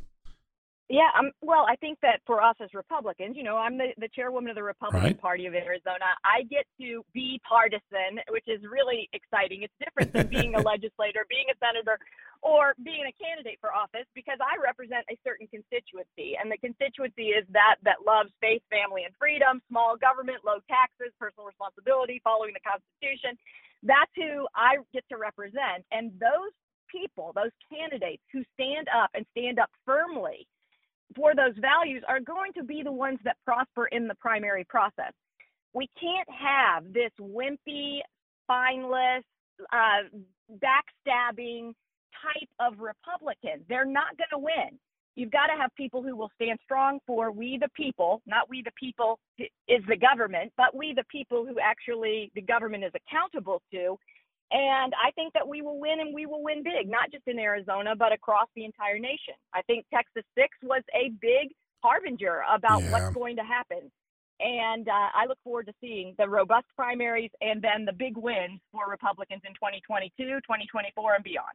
Yeah, 0.91 1.07
um, 1.15 1.31
well, 1.39 1.63
I 1.71 1.79
think 1.79 2.03
that 2.03 2.19
for 2.27 2.43
us 2.43 2.59
as 2.59 2.75
Republicans, 2.75 3.39
you 3.39 3.47
know, 3.47 3.55
I'm 3.55 3.79
the, 3.79 3.95
the 3.95 4.11
chairwoman 4.11 4.51
of 4.51 4.59
the 4.59 4.67
Republican 4.67 5.15
right. 5.15 5.23
Party 5.23 5.47
of 5.47 5.55
Arizona. 5.55 6.03
I 6.27 6.43
get 6.51 6.67
to 6.83 6.99
be 7.15 7.39
partisan, 7.47 8.19
which 8.27 8.43
is 8.51 8.59
really 8.67 9.07
exciting. 9.15 9.63
It's 9.63 9.79
different 9.79 10.11
than 10.11 10.27
being 10.35 10.51
a 10.51 10.59
legislator, 10.59 11.23
being 11.31 11.47
a 11.47 11.55
senator, 11.63 11.95
or 12.43 12.75
being 12.83 13.07
a 13.07 13.15
candidate 13.15 13.55
for 13.63 13.71
office 13.71 14.03
because 14.11 14.35
I 14.43 14.59
represent 14.59 15.07
a 15.07 15.15
certain 15.23 15.47
constituency, 15.47 16.35
and 16.35 16.51
the 16.51 16.59
constituency 16.59 17.31
is 17.39 17.47
that 17.55 17.79
that 17.87 18.03
loves 18.03 18.35
faith, 18.43 18.59
family, 18.67 19.07
and 19.07 19.15
freedom, 19.15 19.63
small 19.71 19.95
government, 19.95 20.43
low 20.43 20.59
taxes, 20.67 21.15
personal 21.15 21.47
responsibility, 21.47 22.19
following 22.19 22.51
the 22.51 22.67
Constitution. 22.67 23.39
That's 23.79 24.11
who 24.19 24.43
I 24.59 24.83
get 24.91 25.07
to 25.07 25.15
represent, 25.15 25.87
and 25.95 26.11
those 26.19 26.51
people, 26.91 27.31
those 27.31 27.55
candidates 27.71 28.27
who 28.35 28.43
stand 28.59 28.91
up 28.91 29.07
and 29.15 29.23
stand 29.31 29.55
up 29.55 29.71
firmly 29.87 30.51
for 31.15 31.33
those 31.35 31.55
values 31.59 32.03
are 32.07 32.19
going 32.19 32.53
to 32.53 32.63
be 32.63 32.83
the 32.83 32.91
ones 32.91 33.19
that 33.23 33.37
prosper 33.45 33.87
in 33.87 34.07
the 34.07 34.15
primary 34.15 34.65
process. 34.65 35.13
We 35.73 35.89
can't 35.99 36.27
have 36.29 36.91
this 36.93 37.11
wimpy, 37.19 37.99
spineless, 38.43 39.23
uh, 39.71 40.09
backstabbing 40.59 41.73
type 42.21 42.49
of 42.59 42.79
Republican. 42.79 43.63
They're 43.69 43.85
not 43.85 44.17
going 44.17 44.29
to 44.31 44.39
win. 44.39 44.79
You've 45.15 45.31
got 45.31 45.47
to 45.47 45.59
have 45.59 45.71
people 45.75 46.01
who 46.01 46.15
will 46.15 46.31
stand 46.35 46.57
strong 46.63 46.99
for 47.05 47.31
we 47.31 47.57
the 47.59 47.69
people, 47.75 48.21
not 48.25 48.49
we 48.49 48.61
the 48.61 48.71
people 48.79 49.19
is 49.37 49.83
the 49.87 49.97
government, 49.97 50.53
but 50.55 50.75
we 50.75 50.93
the 50.93 51.03
people 51.11 51.45
who 51.45 51.59
actually 51.59 52.31
the 52.33 52.41
government 52.41 52.85
is 52.85 52.91
accountable 52.95 53.61
to 53.73 53.97
and 54.51 54.93
I 55.01 55.11
think 55.11 55.33
that 55.33 55.47
we 55.47 55.61
will 55.61 55.79
win 55.79 55.99
and 56.01 56.13
we 56.13 56.25
will 56.25 56.43
win 56.43 56.61
big, 56.61 56.89
not 56.89 57.09
just 57.11 57.27
in 57.27 57.39
Arizona, 57.39 57.95
but 57.95 58.11
across 58.11 58.47
the 58.55 58.65
entire 58.65 58.99
nation. 58.99 59.35
I 59.53 59.61
think 59.61 59.85
Texas 59.93 60.23
6 60.37 60.49
was 60.63 60.83
a 60.93 61.09
big 61.21 61.53
harbinger 61.81 62.43
about 62.53 62.83
yeah. 62.83 62.91
what's 62.91 63.15
going 63.15 63.37
to 63.37 63.43
happen. 63.43 63.89
And 64.41 64.89
uh, 64.89 64.91
I 64.91 65.25
look 65.27 65.37
forward 65.43 65.67
to 65.67 65.73
seeing 65.79 66.15
the 66.17 66.27
robust 66.27 66.65
primaries 66.75 67.29
and 67.41 67.61
then 67.61 67.85
the 67.85 67.93
big 67.93 68.17
wins 68.17 68.59
for 68.71 68.89
Republicans 68.89 69.41
in 69.45 69.53
2022, 69.53 70.11
2024, 70.17 71.15
and 71.15 71.23
beyond. 71.23 71.45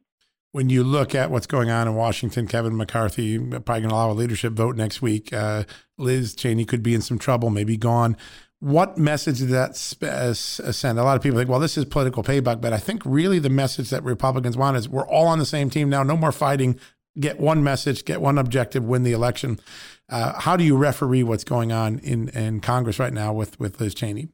When 0.53 0.69
you 0.69 0.83
look 0.83 1.13
at 1.13 1.29
what's 1.29 1.45
going 1.45 1.69
on 1.69 1.87
in 1.87 1.95
Washington, 1.95 2.47
Kevin 2.47 2.77
McCarthy 2.77 3.37
probably 3.37 3.81
going 3.81 3.89
to 3.89 3.95
allow 3.95 4.09
a 4.09 4.13
leadership 4.13 4.53
vote 4.53 4.75
next 4.77 5.01
week. 5.01 5.31
Uh, 5.31 5.65
Liz 5.97 6.33
Cheney 6.33 6.65
could 6.65 6.81
be 6.81 6.95
in 6.95 7.01
some 7.01 7.19
trouble, 7.19 7.49
maybe 7.49 7.77
gone 7.77 8.17
what 8.59 8.97
message 8.97 9.39
did 9.39 9.49
that 9.49 9.71
uh, 10.01 10.33
send? 10.33 10.99
A 10.99 11.03
lot 11.03 11.15
of 11.15 11.23
people 11.23 11.37
think, 11.37 11.49
well, 11.49 11.59
this 11.59 11.77
is 11.77 11.85
political 11.85 12.23
payback, 12.23 12.59
but 12.59 12.73
I 12.73 12.77
think 12.77 13.03
really 13.05 13.39
the 13.39 13.49
message 13.49 13.89
that 13.91 14.03
Republicans 14.03 14.57
want 14.57 14.77
is 14.77 14.89
we're 14.89 15.07
all 15.07 15.27
on 15.27 15.37
the 15.37 15.45
same 15.45 15.69
team 15.69 15.89
now. 15.89 16.03
No 16.03 16.17
more 16.17 16.31
fighting. 16.31 16.79
Get 17.19 17.39
one 17.39 17.63
message, 17.63 18.05
get 18.05 18.21
one 18.21 18.37
objective, 18.37 18.83
win 18.83 19.03
the 19.03 19.11
election. 19.11 19.59
Uh, 20.09 20.39
how 20.39 20.55
do 20.55 20.63
you 20.63 20.77
referee 20.77 21.23
what's 21.23 21.43
going 21.43 21.71
on 21.71 21.99
in, 21.99 22.29
in 22.29 22.59
Congress 22.59 22.99
right 22.99 23.13
now 23.13 23.33
with, 23.33 23.59
with 23.59 23.79
Liz 23.79 23.95
Cheney? 23.95 24.29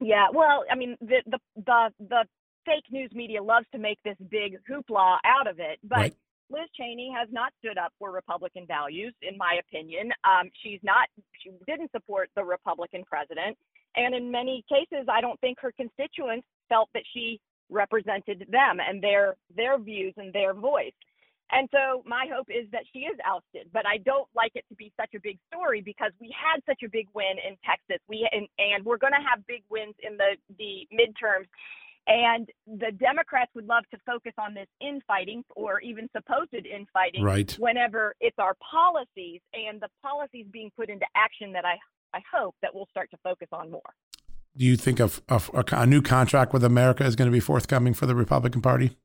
Yeah, 0.00 0.26
well, 0.32 0.64
I 0.70 0.76
mean, 0.76 0.96
the 1.00 1.22
the 1.26 1.38
the, 1.56 1.90
the 1.98 2.24
fake 2.64 2.84
news 2.90 3.10
media 3.12 3.42
loves 3.42 3.66
to 3.72 3.78
make 3.78 3.98
this 4.02 4.16
big 4.30 4.56
hoopla 4.68 5.18
out 5.24 5.46
of 5.46 5.58
it, 5.58 5.78
but. 5.84 5.98
Right 5.98 6.14
Liz 6.50 6.68
Cheney 6.76 7.12
has 7.16 7.28
not 7.30 7.52
stood 7.58 7.78
up 7.78 7.92
for 7.98 8.10
Republican 8.10 8.66
values, 8.66 9.14
in 9.22 9.38
my 9.38 9.58
opinion. 9.60 10.10
Um, 10.24 10.50
she's 10.62 10.80
not, 10.82 11.08
she 11.42 11.50
didn't 11.66 11.90
support 11.92 12.28
the 12.36 12.44
Republican 12.44 13.04
president. 13.04 13.56
And 13.96 14.14
in 14.14 14.30
many 14.30 14.64
cases, 14.68 15.06
I 15.08 15.20
don't 15.20 15.40
think 15.40 15.58
her 15.60 15.72
constituents 15.72 16.46
felt 16.68 16.88
that 16.94 17.02
she 17.12 17.40
represented 17.70 18.46
them 18.50 18.78
and 18.80 19.02
their 19.02 19.36
their 19.56 19.78
views 19.78 20.14
and 20.16 20.32
their 20.32 20.54
voice. 20.54 20.92
And 21.52 21.68
so 21.72 22.02
my 22.06 22.26
hope 22.32 22.46
is 22.48 22.70
that 22.70 22.84
she 22.92 23.00
is 23.00 23.18
ousted, 23.26 23.66
but 23.72 23.84
I 23.86 23.98
don't 23.98 24.28
like 24.36 24.52
it 24.54 24.64
to 24.68 24.74
be 24.76 24.92
such 24.98 25.14
a 25.16 25.20
big 25.20 25.38
story 25.52 25.82
because 25.82 26.12
we 26.20 26.30
had 26.30 26.62
such 26.64 26.82
a 26.84 26.88
big 26.88 27.06
win 27.12 27.42
in 27.42 27.56
Texas. 27.66 27.98
We 28.08 28.28
and, 28.30 28.46
and 28.58 28.84
we're 28.84 28.98
going 29.02 29.14
to 29.14 29.26
have 29.26 29.46
big 29.46 29.62
wins 29.68 29.94
in 30.02 30.16
the 30.16 30.36
the 30.58 30.86
midterms 30.94 31.50
and 32.06 32.48
the 32.66 32.92
Democrats 32.92 33.50
would 33.54 33.66
love 33.66 33.84
to 33.92 33.98
focus 34.04 34.32
on 34.38 34.54
this 34.54 34.66
infighting 34.80 35.44
or 35.54 35.80
even 35.80 36.08
supposed 36.14 36.52
infighting 36.66 37.22
right. 37.22 37.56
whenever 37.58 38.14
it's 38.20 38.38
our 38.38 38.56
policies 38.70 39.40
and 39.54 39.80
the 39.80 39.88
policies 40.02 40.46
being 40.52 40.70
put 40.76 40.88
into 40.88 41.06
action 41.14 41.52
that 41.52 41.64
I, 41.64 41.76
I 42.14 42.20
hope 42.32 42.54
that 42.62 42.74
we'll 42.74 42.88
start 42.90 43.10
to 43.12 43.18
focus 43.22 43.48
on 43.52 43.70
more. 43.70 43.94
Do 44.56 44.64
you 44.64 44.76
think 44.76 45.00
of 45.00 45.22
a, 45.28 45.40
a 45.72 45.86
new 45.86 46.02
contract 46.02 46.52
with 46.52 46.64
America 46.64 47.04
is 47.04 47.14
going 47.14 47.30
to 47.30 47.32
be 47.32 47.40
forthcoming 47.40 47.94
for 47.94 48.06
the 48.06 48.14
Republican 48.14 48.60
Party? 48.60 48.96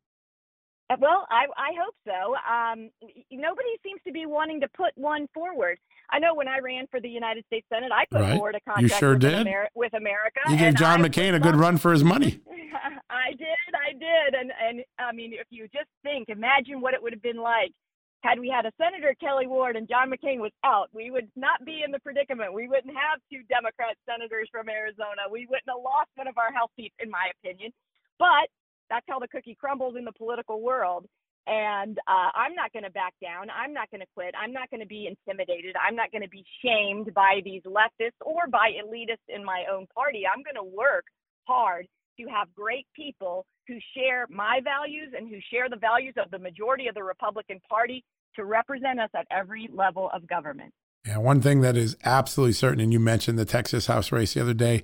Uh, 0.90 0.96
well, 1.00 1.26
I, 1.32 1.46
I 1.58 1.72
hope 1.82 1.96
so. 2.06 2.36
Um, 2.46 2.90
nobody 3.32 3.70
seems 3.84 4.02
to 4.06 4.14
be 4.14 4.26
wanting 4.26 4.62
to 4.62 4.68
put 4.70 4.92
one 4.96 5.28
forward. 5.34 5.80
I 6.12 6.20
know 6.20 6.36
when 6.36 6.48
I 6.48 6.60
ran 6.60 6.86
for 6.92 7.00
the 7.00 7.10
United 7.10 7.44
States 7.48 7.66
Senate, 7.74 7.92
I 7.92 8.06
put 8.12 8.22
right. 8.22 8.38
forward 8.38 8.56
a 8.56 8.60
contract 8.60 8.82
you 8.82 8.90
sure 8.90 9.14
with, 9.14 9.22
did. 9.22 9.48
Amer- 9.48 9.70
with 9.74 9.94
America. 9.96 10.42
You 10.50 10.58
gave 10.58 10.76
John 10.76 11.04
I 11.04 11.10
McCain 11.10 11.34
a 11.34 11.40
good 11.40 11.56
run 11.56 11.78
for 11.78 11.92
his 11.92 12.04
money. 12.04 12.40
I 13.10 13.32
did, 13.32 13.72
I 13.74 13.94
did, 13.94 14.36
and 14.36 14.52
and 14.62 14.84
I 15.00 15.12
mean, 15.12 15.34
if 15.34 15.48
you 15.50 15.68
just 15.74 15.90
think, 16.04 16.30
imagine 16.30 16.82
what 16.82 16.94
it 16.94 17.02
would 17.02 17.14
have 17.14 17.22
been 17.22 17.42
like 17.42 17.72
had 18.26 18.40
we 18.40 18.50
had 18.50 18.66
a 18.66 18.74
Senator 18.82 19.16
Kelli 19.22 19.48
Ward 19.48 19.76
and 19.76 19.88
John 19.88 20.10
McCain 20.10 20.40
was 20.40 20.52
out. 20.64 20.90
We 20.94 21.12
would 21.12 21.30
not 21.36 21.64
be 21.64 21.82
in 21.86 21.92
the 21.92 22.00
predicament. 22.00 22.54
We 22.54 22.68
wouldn't 22.68 22.94
have 22.94 23.22
two 23.32 23.46
Democrat 23.48 23.96
senators 24.10 24.50
from 24.52 24.68
Arizona. 24.68 25.30
We 25.30 25.46
wouldn't 25.46 25.70
have 25.70 25.82
lost 25.82 26.10
one 26.16 26.28
of 26.28 26.38
our 26.38 26.52
House 26.52 26.74
seats, 26.76 26.96
in 27.00 27.10
my 27.10 27.30
opinion. 27.38 27.72
But 28.18 28.50
that's 28.90 29.06
how 29.10 29.20
the 29.20 29.28
cookie 29.28 29.58
crumbles 29.60 29.96
in 29.98 30.06
the 30.06 30.12
political 30.12 30.62
world. 30.62 31.06
And 31.48 32.00
uh, 32.08 32.30
I'm 32.34 32.56
not 32.56 32.74
going 32.74 32.84
to 32.84 32.90
back 32.90 33.14
down. 33.22 33.48
I'm 33.52 33.72
not 33.72 33.92
going 33.92 34.02
to 34.02 34.08
quit. 34.16 34.34
I'm 34.34 34.52
not 34.52 34.70
going 34.72 34.82
to 34.82 34.88
be 34.88 35.08
intimidated. 35.08 35.76
I'm 35.78 35.96
not 35.96 36.12
going 36.12 36.24
to 36.24 36.30
be 36.30 36.44
shamed 36.64 37.14
by 37.14 37.42
these 37.46 37.62
leftists 37.64 38.18
or 38.26 38.48
by 38.50 38.72
elitists 38.82 39.30
in 39.30 39.46
my 39.46 39.66
own 39.72 39.86
party. 39.94 40.24
I'm 40.26 40.42
going 40.42 40.58
to 40.58 40.76
work 40.76 41.06
hard 41.48 41.86
to 42.20 42.26
have 42.28 42.48
great 42.56 42.88
people 42.96 43.46
who 43.68 43.78
share 43.96 44.26
my 44.30 44.60
values 44.64 45.14
and 45.16 45.30
who 45.30 45.38
share 45.52 45.70
the 45.70 45.78
values 45.78 46.16
of 46.18 46.32
the 46.32 46.40
majority 46.40 46.88
of 46.88 46.96
the 46.96 47.04
Republican 47.04 47.60
Party 47.70 48.04
to 48.36 48.46
represent 48.46 49.00
us 49.00 49.10
at 49.16 49.28
every 49.32 49.70
level 49.72 50.10
of 50.14 50.28
government. 50.28 50.74
Yeah, 51.06 51.18
one 51.18 51.42
thing 51.42 51.62
that 51.62 51.78
is 51.78 51.96
absolutely 52.04 52.54
certain, 52.54 52.80
and 52.80 52.92
you 52.92 53.00
mentioned 53.00 53.38
the 53.38 53.46
Texas 53.46 53.86
House 53.86 54.12
race 54.12 54.34
the 54.34 54.42
other 54.42 54.56
day, 54.56 54.84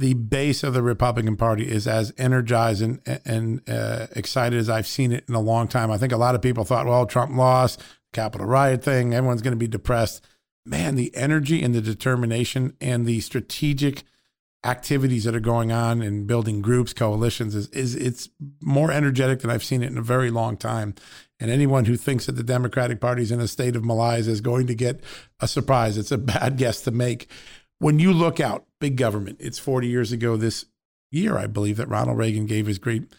the 0.00 0.14
base 0.14 0.64
of 0.64 0.72
the 0.72 0.82
Republican 0.82 1.36
Party 1.36 1.70
is 1.70 1.86
as 1.86 2.10
energized 2.16 2.80
and, 2.80 3.20
and 3.26 3.60
uh, 3.68 4.06
excited 4.16 4.58
as 4.58 4.70
I've 4.70 4.86
seen 4.86 5.12
it 5.12 5.24
in 5.28 5.34
a 5.34 5.40
long 5.40 5.68
time. 5.68 5.90
I 5.90 5.98
think 5.98 6.10
a 6.10 6.16
lot 6.16 6.34
of 6.34 6.40
people 6.40 6.64
thought, 6.64 6.86
well, 6.86 7.04
Trump 7.04 7.36
lost, 7.36 7.82
Capitol 8.14 8.46
riot 8.46 8.82
thing, 8.82 9.12
everyone's 9.12 9.42
going 9.42 9.52
to 9.52 9.58
be 9.58 9.68
depressed. 9.68 10.24
Man, 10.64 10.94
the 10.94 11.14
energy 11.14 11.62
and 11.62 11.74
the 11.74 11.82
determination 11.82 12.78
and 12.80 13.04
the 13.04 13.20
strategic 13.20 14.04
activities 14.64 15.24
that 15.24 15.34
are 15.34 15.40
going 15.40 15.70
on 15.70 16.00
and 16.00 16.26
building 16.26 16.62
groups, 16.62 16.94
coalitions 16.94 17.54
is, 17.54 17.68
is 17.68 17.94
it's 17.94 18.30
more 18.62 18.90
energetic 18.90 19.40
than 19.40 19.50
I've 19.50 19.64
seen 19.64 19.82
it 19.82 19.90
in 19.90 19.98
a 19.98 20.02
very 20.02 20.30
long 20.30 20.56
time. 20.56 20.94
And 21.38 21.50
anyone 21.50 21.84
who 21.84 21.96
thinks 21.96 22.24
that 22.24 22.36
the 22.36 22.42
Democratic 22.42 23.00
Party 23.00 23.22
is 23.22 23.32
in 23.32 23.40
a 23.40 23.48
state 23.48 23.76
of 23.76 23.84
malaise 23.84 24.28
is 24.28 24.40
going 24.40 24.66
to 24.66 24.74
get 24.74 25.02
a 25.40 25.48
surprise. 25.48 25.98
It's 25.98 26.12
a 26.12 26.18
bad 26.18 26.56
guess 26.56 26.80
to 26.82 26.90
make 26.90 27.30
when 27.80 27.98
you 27.98 28.12
look 28.12 28.38
out, 28.38 28.66
big 28.78 28.96
government, 28.96 29.38
it's 29.40 29.58
40 29.58 29.88
years 29.88 30.12
ago 30.12 30.36
this 30.36 30.66
year, 31.10 31.36
I 31.36 31.46
believe, 31.46 31.78
that 31.78 31.88
Ronald 31.88 32.18
Reagan 32.18 32.46
gave 32.46 32.66
his 32.66 32.78
great 32.78 33.12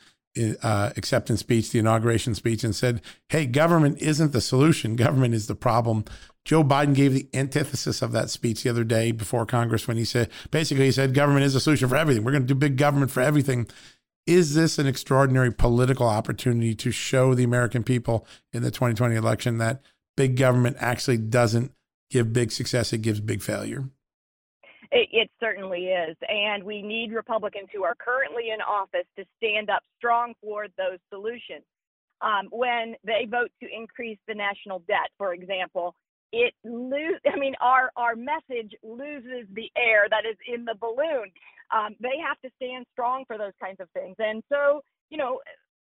uh, 0.63 0.91
acceptance 0.95 1.41
speech, 1.41 1.71
the 1.71 1.79
inauguration 1.79 2.35
speech, 2.35 2.63
and 2.63 2.75
said, 2.75 3.01
Hey, 3.27 3.45
government 3.45 3.97
isn't 3.99 4.31
the 4.31 4.39
solution, 4.39 4.95
government 4.95 5.33
is 5.33 5.47
the 5.47 5.55
problem. 5.55 6.05
Joe 6.45 6.63
Biden 6.63 6.95
gave 6.95 7.13
the 7.13 7.27
antithesis 7.33 8.01
of 8.01 8.13
that 8.13 8.29
speech 8.29 8.63
the 8.63 8.69
other 8.69 8.83
day 8.83 9.11
before 9.11 9.45
Congress 9.45 9.87
when 9.87 9.97
he 9.97 10.05
said, 10.05 10.29
basically, 10.49 10.85
he 10.85 10.91
said, 10.91 11.13
government 11.13 11.45
is 11.45 11.53
a 11.53 11.59
solution 11.59 11.89
for 11.89 11.97
everything. 11.97 12.23
We're 12.23 12.31
going 12.31 12.43
to 12.43 12.47
do 12.47 12.55
big 12.55 12.77
government 12.77 13.11
for 13.11 13.21
everything. 13.21 13.67
Is 14.25 14.55
this 14.55 14.79
an 14.79 14.87
extraordinary 14.87 15.51
political 15.51 16.07
opportunity 16.07 16.73
to 16.75 16.91
show 16.91 17.35
the 17.35 17.43
American 17.43 17.83
people 17.83 18.25
in 18.53 18.63
the 18.63 18.71
2020 18.71 19.15
election 19.15 19.57
that 19.57 19.81
big 20.15 20.35
government 20.35 20.77
actually 20.79 21.17
doesn't 21.17 21.73
give 22.09 22.33
big 22.33 22.51
success, 22.51 22.93
it 22.93 22.99
gives 22.99 23.19
big 23.19 23.41
failure? 23.41 23.85
It, 24.91 25.07
it, 25.11 25.31
certainly 25.39 25.85
is. 25.85 26.17
And 26.27 26.63
we 26.63 26.81
need 26.81 27.13
Republicans 27.13 27.69
who 27.73 27.83
are 27.83 27.95
currently 27.95 28.51
in 28.53 28.61
office 28.61 29.07
to 29.17 29.25
stand 29.37 29.69
up 29.69 29.83
strong 29.97 30.33
for 30.41 30.67
those 30.77 30.99
solutions. 31.09 31.63
Um, 32.21 32.49
when 32.51 32.95
they 33.03 33.25
vote 33.29 33.49
to 33.63 33.69
increase 33.73 34.19
the 34.27 34.35
national 34.35 34.79
debt, 34.87 35.09
for 35.17 35.33
example, 35.33 35.95
it 36.31 36.53
lose. 36.63 37.19
I 37.25 37.37
mean, 37.37 37.55
our 37.61 37.91
our 37.95 38.15
message 38.15 38.73
loses 38.83 39.47
the 39.53 39.71
air 39.75 40.07
that 40.09 40.23
is 40.29 40.37
in 40.47 40.65
the 40.65 40.75
balloon. 40.79 41.31
Um, 41.73 41.95
they 41.99 42.19
have 42.25 42.39
to 42.41 42.49
stand 42.57 42.85
strong 42.91 43.23
for 43.25 43.37
those 43.37 43.53
kinds 43.61 43.79
of 43.79 43.89
things. 43.91 44.15
And 44.19 44.43
so, 44.49 44.81
you 45.09 45.17
know, 45.17 45.39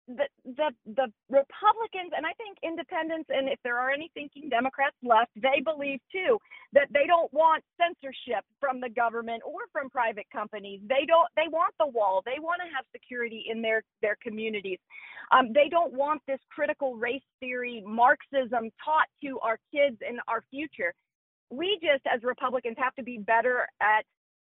the, 0.07 0.27
the 0.43 0.69
the 0.95 1.07
Republicans 1.29 2.11
and 2.15 2.25
I 2.25 2.33
think 2.33 2.57
independents 2.61 3.29
and 3.29 3.47
if 3.47 3.59
there 3.63 3.79
are 3.79 3.89
any 3.89 4.11
thinking 4.13 4.49
Democrats 4.49 4.95
left, 5.01 5.31
they 5.35 5.61
believe 5.63 5.99
too 6.11 6.37
that 6.73 6.87
they 6.93 7.07
don't 7.07 7.31
want 7.31 7.63
censorship 7.79 8.43
from 8.59 8.81
the 8.81 8.89
government 8.89 9.43
or 9.45 9.61
from 9.71 9.89
private 9.89 10.25
companies. 10.31 10.81
They 10.87 11.05
don't 11.07 11.29
they 11.35 11.47
want 11.47 11.73
the 11.79 11.87
wall. 11.87 12.21
They 12.25 12.39
want 12.39 12.61
to 12.61 12.75
have 12.75 12.85
security 12.91 13.45
in 13.49 13.61
their 13.61 13.83
their 14.01 14.17
communities. 14.21 14.79
Um, 15.31 15.53
they 15.53 15.69
don't 15.69 15.93
want 15.93 16.21
this 16.27 16.39
critical 16.49 16.95
race 16.95 17.23
theory 17.39 17.83
Marxism 17.85 18.71
taught 18.83 19.07
to 19.23 19.39
our 19.39 19.57
kids 19.71 19.97
in 20.07 20.19
our 20.27 20.43
future. 20.51 20.93
We 21.49 21.79
just 21.81 22.03
as 22.13 22.23
Republicans 22.23 22.75
have 22.77 22.95
to 22.95 23.03
be 23.03 23.17
better 23.19 23.67
at 23.81 24.03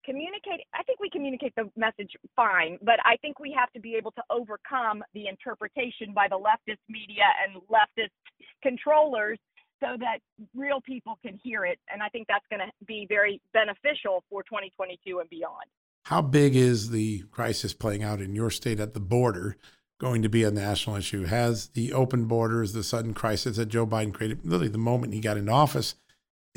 communicate 0.08 0.62
i 0.74 0.82
think 0.84 0.99
we 0.99 1.10
communicate 1.10 1.53
the 1.55 1.70
message 1.76 2.16
fine 2.36 2.78
but 2.82 2.95
i 3.03 3.18
think 3.18 3.39
we 3.39 3.53
have 3.58 3.72
to 3.74 3.80
be 3.80 3.95
able 3.95 4.12
to 4.12 4.24
overcome 4.30 5.03
the 5.14 5.28
interpretation 5.28 6.14
by 6.16 6.28
the 6.30 6.39
leftist 6.39 6.82
media 6.88 7.26
and 7.43 7.62
leftist 7.68 8.16
controllers 8.64 9.38
so 9.84 9.95
that 9.99 10.20
real 10.55 10.80
people 10.82 11.20
can 11.22 11.38
hear 11.43 11.66
it 11.66 11.78
and 11.91 12.01
i 12.01 12.08
think 12.10 12.26
that's 12.28 12.45
going 12.49 12.62
to 12.62 12.86
be 12.86 13.05
very 13.10 13.41
beneficial 13.53 14.24
for 14.30 14.43
2022 14.43 15.20
and 15.20 15.30
beyond. 15.30 15.66
How 16.03 16.22
big 16.22 16.55
is 16.55 16.91
the 16.91 17.24
crisis 17.32 17.74
playing 17.74 18.01
out 18.01 18.22
in 18.22 18.34
your 18.34 18.49
state 18.49 18.80
at 18.80 18.93
the 18.93 19.01
border 19.01 19.58
going 19.99 20.22
to 20.22 20.30
be 20.30 20.45
a 20.45 20.51
national 20.51 20.95
issue? 20.95 21.26
Has 21.26 21.68
the 21.70 21.91
open 21.91 22.26
borders 22.26 22.72
the 22.72 22.84
sudden 22.84 23.14
crisis 23.14 23.58
that 23.58 23.68
joe 23.68 23.86
biden 23.86 24.14
created 24.14 24.45
literally 24.45 24.70
the 24.70 24.78
moment 24.78 25.14
he 25.14 25.20
got 25.20 25.38
into 25.38 25.51
office 25.51 25.95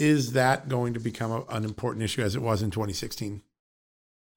is 0.01 0.32
that 0.32 0.68
going 0.68 0.94
to 0.94 1.01
become 1.01 1.30
a, 1.30 1.44
an 1.51 1.62
important 1.62 2.03
issue 2.03 2.22
as 2.22 2.34
it 2.34 2.40
was 2.40 2.62
in 2.62 2.70
2016? 2.70 3.42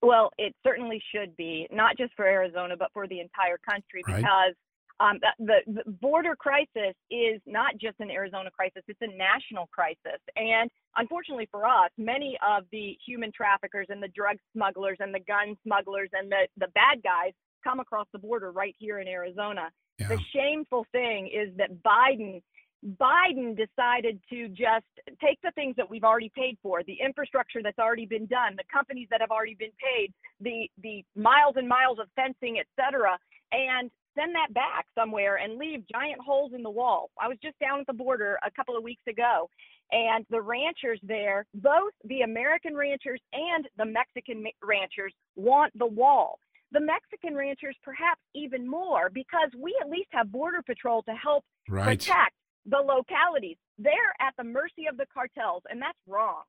Well, 0.02 0.30
it 0.36 0.54
certainly 0.62 1.02
should 1.14 1.34
be, 1.36 1.66
not 1.72 1.96
just 1.96 2.12
for 2.14 2.26
Arizona, 2.26 2.76
but 2.76 2.90
for 2.92 3.08
the 3.08 3.20
entire 3.20 3.56
country, 3.66 4.02
right. 4.06 4.18
because 4.18 4.54
um, 5.00 5.18
the, 5.38 5.60
the 5.66 5.90
border 5.90 6.36
crisis 6.36 6.94
is 7.10 7.40
not 7.46 7.78
just 7.80 7.98
an 8.00 8.10
Arizona 8.10 8.50
crisis, 8.50 8.82
it's 8.86 9.00
a 9.00 9.16
national 9.16 9.66
crisis. 9.72 10.20
And 10.36 10.70
unfortunately 10.96 11.48
for 11.50 11.66
us, 11.66 11.90
many 11.96 12.36
of 12.46 12.64
the 12.70 12.96
human 13.04 13.32
traffickers 13.32 13.86
and 13.88 14.02
the 14.02 14.08
drug 14.08 14.36
smugglers 14.52 14.98
and 15.00 15.14
the 15.14 15.20
gun 15.20 15.56
smugglers 15.64 16.10
and 16.12 16.30
the, 16.30 16.46
the 16.58 16.68
bad 16.74 17.02
guys 17.02 17.32
come 17.64 17.80
across 17.80 18.06
the 18.12 18.18
border 18.18 18.52
right 18.52 18.76
here 18.78 18.98
in 18.98 19.08
Arizona. 19.08 19.70
Yeah. 19.98 20.08
The 20.08 20.18
shameful 20.34 20.86
thing 20.92 21.30
is 21.34 21.56
that 21.56 21.70
Biden 21.82 22.42
Biden 22.84 23.56
decided 23.56 24.20
to 24.30 24.48
just 24.48 24.84
take 25.20 25.40
the 25.42 25.50
things 25.54 25.74
that 25.76 25.88
we've 25.88 26.04
already 26.04 26.30
paid 26.36 26.58
for, 26.62 26.82
the 26.82 26.98
infrastructure 27.04 27.62
that's 27.62 27.78
already 27.78 28.04
been 28.04 28.26
done, 28.26 28.56
the 28.56 28.64
companies 28.72 29.08
that 29.10 29.20
have 29.20 29.30
already 29.30 29.54
been 29.54 29.72
paid, 29.82 30.12
the 30.40 30.68
the 30.82 31.04
miles 31.16 31.54
and 31.56 31.68
miles 31.68 31.98
of 31.98 32.08
fencing, 32.14 32.58
et 32.58 32.66
cetera, 32.76 33.18
and 33.52 33.90
send 34.14 34.34
that 34.34 34.52
back 34.52 34.86
somewhere 34.94 35.36
and 35.36 35.56
leave 35.56 35.82
giant 35.90 36.20
holes 36.20 36.52
in 36.54 36.62
the 36.62 36.70
wall. 36.70 37.10
I 37.20 37.26
was 37.26 37.38
just 37.42 37.58
down 37.58 37.80
at 37.80 37.86
the 37.86 37.92
border 37.92 38.38
a 38.46 38.50
couple 38.50 38.76
of 38.76 38.84
weeks 38.84 39.02
ago, 39.08 39.48
and 39.90 40.26
the 40.30 40.40
ranchers 40.40 41.00
there, 41.02 41.46
both 41.54 41.92
the 42.04 42.20
American 42.20 42.74
ranchers 42.76 43.20
and 43.32 43.66
the 43.78 43.86
Mexican 43.86 44.44
ranchers, 44.62 45.14
want 45.36 45.72
the 45.78 45.86
wall. 45.86 46.38
The 46.72 46.80
Mexican 46.80 47.34
ranchers, 47.34 47.76
perhaps 47.82 48.20
even 48.34 48.68
more, 48.68 49.08
because 49.08 49.50
we 49.58 49.74
at 49.80 49.88
least 49.88 50.08
have 50.10 50.30
Border 50.30 50.60
Patrol 50.60 51.02
to 51.04 51.12
help 51.12 51.44
right. 51.68 51.84
protect 51.84 52.34
the 52.66 52.78
localities. 52.78 53.56
They're 53.78 54.14
at 54.20 54.34
the 54.36 54.44
mercy 54.44 54.86
of 54.90 54.96
the 54.96 55.06
cartels, 55.12 55.62
and 55.68 55.80
that's 55.80 55.98
wrong. 56.06 56.42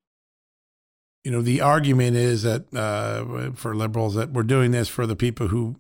You 1.24 1.32
know, 1.32 1.42
the 1.42 1.62
argument 1.62 2.16
is 2.18 2.44
that 2.44 2.72
uh, 2.74 3.52
for 3.54 3.76
liberals 3.76 4.14
that 4.14 4.32
we're 4.32 4.44
doing 4.44 4.72
this 4.72 4.88
for 4.88 5.08
the 5.08 5.16
people 5.16 5.48
who 5.48 5.76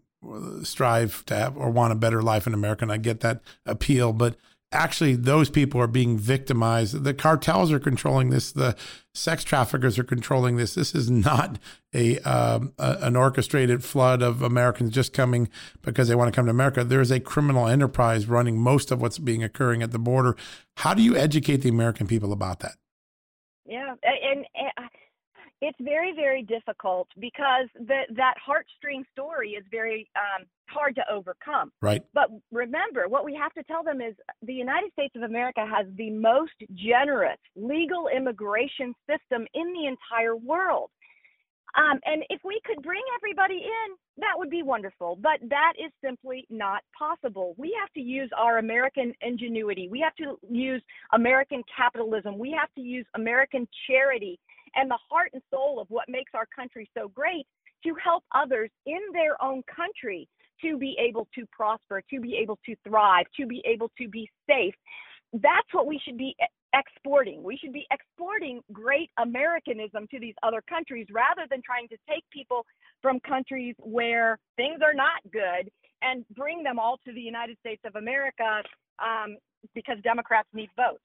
strive 0.63 1.23
to 1.27 1.35
have 1.35 1.55
or 1.55 1.69
want 1.69 1.93
a 1.93 1.95
better 1.95 2.23
life 2.23 2.47
in 2.47 2.53
America, 2.53 2.83
and 2.83 2.91
I 2.91 2.97
get 2.97 3.19
that 3.19 3.41
appeal, 3.65 4.11
but 4.11 4.35
actually 4.75 5.15
those 5.15 5.49
people 5.49 5.81
are 5.81 5.87
being 5.87 6.17
victimized. 6.17 7.03
The 7.03 7.13
cartels 7.13 7.71
are 7.71 7.79
controlling 7.79 8.29
this. 8.29 8.51
The 8.51 8.75
sex 9.13 9.43
traffickers 9.43 9.97
are 9.97 10.03
controlling 10.03 10.57
this. 10.57 10.75
This 10.75 10.93
is 10.93 11.09
not 11.09 11.57
a, 11.93 12.19
um, 12.19 12.73
a, 12.77 12.97
an 13.01 13.15
orchestrated 13.15 13.83
flood 13.83 14.21
of 14.21 14.41
Americans 14.41 14.91
just 14.91 15.13
coming 15.13 15.49
because 15.81 16.07
they 16.07 16.15
want 16.15 16.31
to 16.31 16.35
come 16.35 16.45
to 16.45 16.51
America. 16.51 16.83
There 16.83 17.01
is 17.01 17.11
a 17.11 17.19
criminal 17.19 17.67
enterprise 17.67 18.27
running 18.27 18.59
most 18.59 18.91
of 18.91 19.01
what's 19.01 19.17
being 19.17 19.43
occurring 19.43 19.81
at 19.81 19.91
the 19.91 19.99
border. 19.99 20.35
How 20.77 20.93
do 20.93 21.01
you 21.01 21.15
educate 21.15 21.57
the 21.57 21.69
American 21.69 22.05
people 22.05 22.33
about 22.33 22.59
that? 22.59 22.75
Yeah, 23.65 23.95
and, 24.03 24.45
and 24.55 24.71
it's 25.67 25.81
very 25.81 26.11
very 26.13 26.43
difficult 26.55 27.07
because 27.19 27.67
the, 27.89 28.01
that 28.21 28.35
heartstring 28.47 29.01
story 29.13 29.51
is 29.59 29.65
very 29.71 30.01
um, 30.15 30.45
hard 30.67 30.93
to 30.95 31.03
overcome 31.11 31.71
right 31.81 32.03
but 32.13 32.27
remember 32.51 33.07
what 33.07 33.23
we 33.29 33.33
have 33.43 33.53
to 33.53 33.63
tell 33.63 33.83
them 33.83 33.99
is 34.01 34.15
the 34.43 34.53
united 34.53 34.91
states 34.93 35.15
of 35.15 35.23
america 35.23 35.63
has 35.75 35.85
the 35.97 36.09
most 36.11 36.57
generous 36.73 37.39
legal 37.55 38.03
immigration 38.17 38.93
system 39.09 39.41
in 39.53 39.67
the 39.77 39.85
entire 39.93 40.35
world 40.35 40.89
Um, 41.75 41.99
and 42.05 42.23
if 42.29 42.41
we 42.43 42.57
could 42.65 42.81
bring 42.83 43.03
everybody 43.17 43.59
in, 43.79 43.87
that 44.17 44.33
would 44.37 44.49
be 44.49 44.63
wonderful. 44.63 45.17
But 45.21 45.39
that 45.49 45.73
is 45.77 45.91
simply 46.03 46.39
not 46.49 46.81
possible. 46.97 47.53
We 47.57 47.75
have 47.79 47.91
to 47.93 48.01
use 48.01 48.29
our 48.37 48.59
American 48.59 49.13
ingenuity. 49.21 49.89
We 49.89 49.99
have 49.99 50.15
to 50.15 50.39
use 50.49 50.81
American 51.11 51.61
capitalism. 51.75 52.37
We 52.39 52.51
have 52.59 52.71
to 52.75 52.81
use 52.81 53.05
American 53.15 53.67
charity 53.87 54.39
and 54.75 54.89
the 54.89 54.99
heart 55.09 55.31
and 55.33 55.41
soul 55.51 55.79
of 55.79 55.87
what 55.89 56.05
makes 56.07 56.31
our 56.33 56.47
country 56.55 56.89
so 56.97 57.07
great 57.07 57.45
to 57.83 57.95
help 58.03 58.23
others 58.33 58.69
in 58.85 58.99
their 59.13 59.41
own 59.43 59.61
country 59.63 60.27
to 60.61 60.77
be 60.77 60.97
able 60.99 61.27
to 61.35 61.45
prosper, 61.51 62.01
to 62.09 62.19
be 62.19 62.37
able 62.41 62.57
to 62.65 62.75
thrive, 62.87 63.25
to 63.39 63.45
be 63.45 63.61
able 63.65 63.91
to 63.97 64.07
be 64.07 64.29
safe. 64.49 64.73
That's 65.33 65.67
what 65.73 65.85
we 65.85 65.99
should 66.03 66.17
be 66.17 66.35
exporting. 66.73 67.43
We 67.43 67.57
should 67.57 67.73
be 67.73 67.85
exporting 67.91 68.61
great 68.71 69.09
Americanism 69.17 70.07
to 70.11 70.19
these 70.19 70.35
other 70.43 70.61
countries 70.67 71.07
rather 71.11 71.47
than 71.49 71.61
trying 71.65 71.87
to 71.89 71.97
take 72.09 72.23
people 72.31 72.65
from 73.01 73.19
countries 73.21 73.75
where 73.79 74.39
things 74.57 74.79
are 74.83 74.93
not 74.93 75.21
good 75.31 75.69
and 76.01 76.25
bring 76.35 76.63
them 76.63 76.79
all 76.79 76.99
to 77.05 77.13
the 77.13 77.21
United 77.21 77.57
States 77.59 77.81
of 77.85 77.95
America 77.95 78.61
um, 78.99 79.37
because 79.73 79.97
Democrats 80.03 80.47
need 80.53 80.69
votes. 80.75 81.01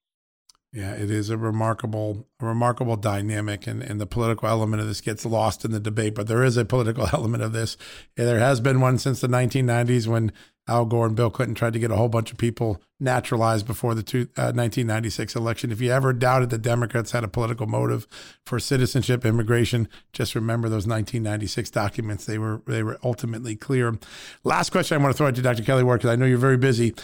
Yeah, 0.73 0.93
it 0.93 1.11
is 1.11 1.31
a 1.31 1.37
remarkable, 1.37 2.29
a 2.39 2.47
remarkable 2.47 2.95
dynamic, 2.95 3.67
and, 3.67 3.83
and 3.83 4.01
the 4.01 4.07
political 4.07 4.49
element 4.49 4.81
of 4.81 4.87
this 4.87 5.01
gets 5.01 5.27
lost 5.27 5.65
in 5.65 5.73
the 5.73 5.81
debate. 5.81 6.15
But 6.15 6.29
there 6.29 6.45
is 6.45 6.57
a 6.57 6.65
political 6.65 7.09
element 7.13 7.43
of 7.43 7.53
this. 7.53 7.77
Yeah, 8.17 8.27
there 8.27 8.39
has 8.39 8.61
been 8.61 8.81
one 8.81 8.99
since 8.99 9.21
the 9.21 9.27
1990s 9.27 10.07
when 10.07 10.31
Al 10.69 10.85
Gore 10.85 11.07
and 11.07 11.17
Bill 11.17 11.31
Clinton 11.31 11.57
tried 11.57 11.73
to 11.73 11.81
get 11.81 11.91
a 11.91 11.97
whole 11.97 12.09
bunch 12.09 12.31
of 12.31 12.39
people 12.39 12.81
naturalized 13.01 13.67
before 13.67 13.97
the 13.97 14.05
two, 14.05 14.29
uh, 14.37 14.55
1996 14.55 15.35
election. 15.35 15.73
If 15.73 15.81
you 15.81 15.91
ever 15.91 16.13
doubted 16.13 16.51
the 16.51 16.59
Democrats 16.59 17.11
had 17.11 17.25
a 17.25 17.29
political 17.29 17.67
motive 17.67 18.07
for 18.47 18.61
citizenship 18.61 19.27
immigration, 19.27 19.89
just 20.13 20.37
remember 20.37 20.69
those 20.69 20.87
1996 20.87 21.71
documents. 21.71 22.27
They 22.27 22.39
were 22.39 22.63
they 22.67 22.85
were 22.85 22.99
ultimately 23.03 23.57
clear. 23.57 23.99
Last 24.45 24.71
question 24.71 24.97
I 24.97 25.03
want 25.03 25.15
to 25.15 25.19
throw 25.19 25.27
out 25.27 25.35
to 25.35 25.43
Dr. 25.43 25.65
Kelli 25.65 25.83
Ward 25.83 26.01
because 26.01 26.13
I 26.13 26.17
know 26.17 26.27
you're 26.27 26.39
very 26.39 26.59
busy 26.59 26.95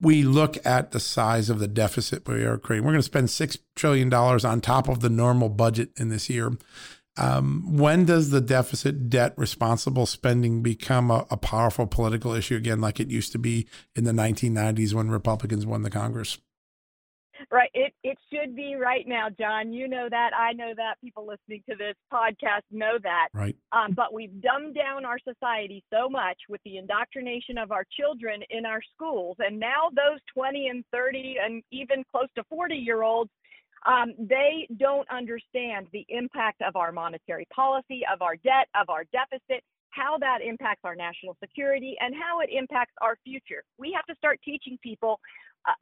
we 0.00 0.22
look 0.22 0.64
at 0.66 0.90
the 0.90 1.00
size 1.00 1.48
of 1.50 1.58
the 1.58 1.68
deficit 1.68 2.28
we 2.28 2.44
are 2.44 2.58
creating. 2.58 2.84
We're 2.84 2.92
going 2.92 3.00
to 3.00 3.02
spend 3.02 3.28
$6 3.28 3.58
trillion 3.74 4.12
on 4.12 4.60
top 4.60 4.88
of 4.88 5.00
the 5.00 5.08
normal 5.08 5.48
budget 5.48 5.90
in 5.96 6.08
this 6.08 6.28
year. 6.28 6.52
Um, 7.16 7.76
when 7.76 8.04
does 8.04 8.30
the 8.30 8.40
deficit 8.40 9.08
debt 9.08 9.34
responsible 9.36 10.06
spending 10.06 10.62
become 10.62 11.10
a, 11.10 11.26
a 11.30 11.36
powerful 11.36 11.86
political 11.86 12.32
issue 12.32 12.56
again, 12.56 12.80
like 12.80 12.98
it 12.98 13.08
used 13.08 13.30
to 13.32 13.38
be 13.38 13.68
in 13.94 14.04
the 14.04 14.12
1990s 14.12 14.94
when 14.94 15.10
Republicans 15.10 15.64
won 15.64 15.82
the 15.82 15.90
Congress? 15.90 16.38
Right. 17.50 17.70
It 17.74 17.92
it 18.02 18.18
should 18.32 18.54
be 18.54 18.74
right 18.74 19.06
now, 19.06 19.28
John. 19.28 19.72
You 19.72 19.88
know 19.88 20.08
that. 20.10 20.30
I 20.36 20.52
know 20.52 20.72
that. 20.76 21.00
People 21.00 21.26
listening 21.26 21.62
to 21.68 21.76
this 21.76 21.94
podcast 22.12 22.62
know 22.70 22.98
that. 23.02 23.28
Right. 23.32 23.56
Um, 23.72 23.92
but 23.94 24.12
we've 24.12 24.40
dumbed 24.40 24.74
down 24.74 25.04
our 25.04 25.18
society 25.18 25.84
so 25.92 26.08
much 26.08 26.38
with 26.48 26.60
the 26.64 26.78
indoctrination 26.78 27.58
of 27.58 27.72
our 27.72 27.84
children 27.98 28.40
in 28.50 28.66
our 28.66 28.80
schools, 28.94 29.36
and 29.38 29.58
now 29.58 29.90
those 29.90 30.20
20 30.34 30.68
and 30.68 30.84
30 30.92 31.36
and 31.44 31.62
even 31.70 32.04
close 32.10 32.28
to 32.36 32.44
40 32.50 32.74
year 32.74 33.02
olds, 33.02 33.30
um, 33.86 34.14
they 34.18 34.66
don't 34.78 35.08
understand 35.10 35.86
the 35.92 36.06
impact 36.08 36.62
of 36.62 36.76
our 36.76 36.92
monetary 36.92 37.46
policy, 37.54 38.02
of 38.12 38.22
our 38.22 38.36
debt, 38.36 38.68
of 38.80 38.88
our 38.88 39.04
deficit, 39.12 39.62
how 39.94 40.18
that 40.18 40.38
impacts 40.46 40.80
our 40.84 40.96
national 40.96 41.36
security, 41.42 41.96
and 42.00 42.14
how 42.14 42.40
it 42.40 42.50
impacts 42.52 42.92
our 43.00 43.16
future. 43.24 43.62
We 43.78 43.92
have 43.94 44.04
to 44.06 44.14
start 44.16 44.40
teaching 44.44 44.78
people 44.82 45.20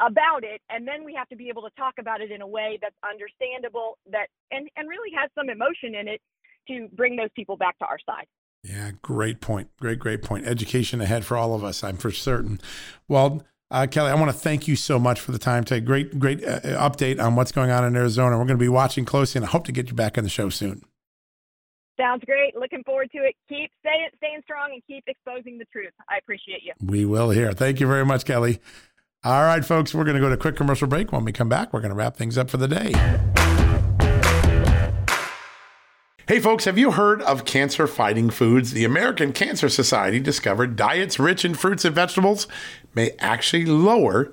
about 0.01 0.45
it 0.45 0.61
and 0.71 0.87
then 0.87 1.05
we 1.05 1.15
have 1.15 1.29
to 1.29 1.37
be 1.37 1.49
able 1.49 1.63
to 1.63 1.71
talk 1.77 1.95
about 1.99 2.21
it 2.21 2.31
in 2.31 2.41
a 2.41 2.47
way 2.47 2.79
that's 2.81 2.95
understandable 3.09 3.99
that 4.11 4.29
and 4.51 4.69
and 4.77 4.89
really 4.89 5.11
has 5.17 5.29
some 5.35 5.49
emotion 5.49 5.95
in 5.95 6.07
it 6.07 6.21
to 6.69 6.89
bring 6.95 7.17
those 7.17 7.31
people 7.35 7.57
back 7.57 7.77
to 7.79 7.85
our 7.87 7.99
side 8.07 8.27
yeah 8.63 8.93
great 9.03 9.41
point 9.41 9.69
great 9.81 9.99
great 9.99 10.23
point 10.23 10.47
education 10.47 11.01
ahead 11.01 11.25
for 11.25 11.37
all 11.37 11.55
of 11.55 11.65
us 11.65 11.83
i'm 11.83 11.97
for 11.97 12.13
certain 12.13 12.61
well 13.09 13.43
uh, 13.73 13.87
Kelli, 13.87 14.11
I 14.11 14.15
want 14.17 14.31
to 14.31 14.37
thank 14.37 14.69
you 14.69 14.77
so 14.77 14.99
much 14.99 15.19
for 15.19 15.33
the 15.33 15.39
time 15.39 15.65
today. 15.65 15.81
Great, 15.81 16.19
great 16.19 16.45
uh, 16.45 16.61
update 16.61 17.19
on 17.19 17.37
what's 17.37 17.53
going 17.53 17.71
on 17.71 17.87
in 17.87 17.97
Arizona. 17.97 18.37
We're 18.37 18.45
going 18.45 18.59
to 18.59 18.63
be 18.63 18.69
watching 18.69 19.07
closely, 19.07 19.39
and 19.39 19.47
I 19.47 19.49
hope 19.49 19.65
to 19.65 19.73
get 19.73 19.89
you 19.89 19.95
back 19.95 20.19
on 20.19 20.25
the 20.25 20.31
show 20.31 20.51
soon. 20.51 20.83
Sounds 22.01 22.23
great. 22.25 22.57
Looking 22.57 22.83
forward 22.85 23.11
to 23.13 23.19
it. 23.19 23.35
Keep 23.49 23.71
staying, 23.81 24.09
staying 24.17 24.41
strong 24.45 24.71
and 24.73 24.83
keep 24.87 25.05
exposing 25.07 25.59
the 25.59 25.67
truth. 25.67 25.93
I 26.09 26.17
appreciate 26.19 26.63
you. 26.63 26.73
We 26.85 27.05
will 27.05 27.31
here. 27.31 27.53
Thank 27.53 27.81
you 27.81 27.87
very 27.87 28.05
much, 28.05 28.25
Kelli. 28.25 28.59
All 29.25 29.45
right, 29.45 29.65
folks, 29.65 29.95
we're 29.95 30.05
going 30.05 30.17
to 30.17 30.21
go 30.21 30.29
to 30.29 30.35
a 30.35 30.39
quick 30.39 30.57
commercial 30.57 30.89
break. 30.89 31.13
When 31.13 31.25
we 31.25 31.33
come 31.33 31.49
back, 31.49 31.73
we're 31.73 31.81
going 31.81 31.91
to 31.91 31.97
wrap 31.97 32.17
things 32.17 32.37
up 32.37 32.51
for 32.51 32.57
the 32.57 32.67
day. 32.67 32.93
Hey, 36.27 36.41
folks, 36.41 36.65
have 36.65 36.79
you 36.79 36.93
heard 36.93 37.21
of 37.23 37.45
cancer 37.45 37.87
fighting 37.87 38.31
foods? 38.31 38.73
The 38.73 38.85
American 38.85 39.33
Cancer 39.33 39.69
Society 39.69 40.19
discovered 40.19 40.77
diets 40.77 41.19
rich 41.19 41.45
in 41.45 41.55
fruits 41.55 41.85
and 41.85 41.95
vegetables 41.95 42.47
may 42.95 43.11
actually 43.19 43.67
lower 43.67 44.33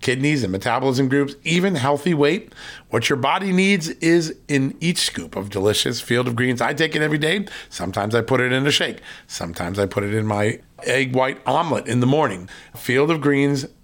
kidneys, 0.00 0.42
and 0.42 0.52
metabolism 0.52 1.08
groups, 1.08 1.34
even 1.44 1.74
healthy 1.74 2.14
weight. 2.14 2.52
What 2.90 3.08
your 3.08 3.18
body 3.18 3.52
needs 3.52 3.88
is 3.88 4.36
in 4.48 4.76
each 4.80 4.98
scoop 4.98 5.36
of 5.36 5.50
delicious 5.50 6.00
Field 6.00 6.28
of 6.28 6.36
Greens. 6.36 6.60
I 6.60 6.74
take 6.74 6.94
it 6.96 7.02
every 7.02 7.18
day. 7.18 7.46
Sometimes 7.68 8.14
I 8.14 8.22
put 8.22 8.40
it 8.40 8.52
in 8.52 8.66
a 8.66 8.70
shake. 8.70 9.00
Sometimes 9.26 9.78
I 9.78 9.86
put 9.86 10.04
it 10.04 10.14
in 10.14 10.26
my 10.26 10.60
egg 10.84 11.14
white 11.14 11.40
omelet 11.46 11.86
in 11.86 12.00
the 12.00 12.06
morning. 12.06 12.48
Field 12.74 13.10
of 13.10 13.20
Greens 13.20 13.66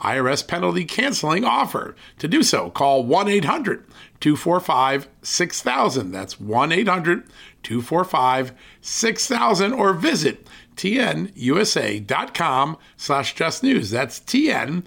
IRS 0.00 0.46
penalty 0.46 0.84
canceling 0.84 1.44
offer. 1.44 1.96
To 2.18 2.28
do 2.28 2.42
so, 2.42 2.70
call 2.70 3.04
1 3.04 3.28
800 3.28 3.84
245 4.20 5.08
6000. 5.22 6.12
That's 6.12 6.40
1 6.40 6.72
800 6.72 7.24
245 7.62 8.52
6000 8.80 9.72
or 9.72 9.92
visit 9.92 10.46
tnusa.com 10.76 12.76
slash 12.96 13.34
just 13.34 13.62
news. 13.62 13.90
That's 13.90 14.18
tnusa.com 14.20 14.82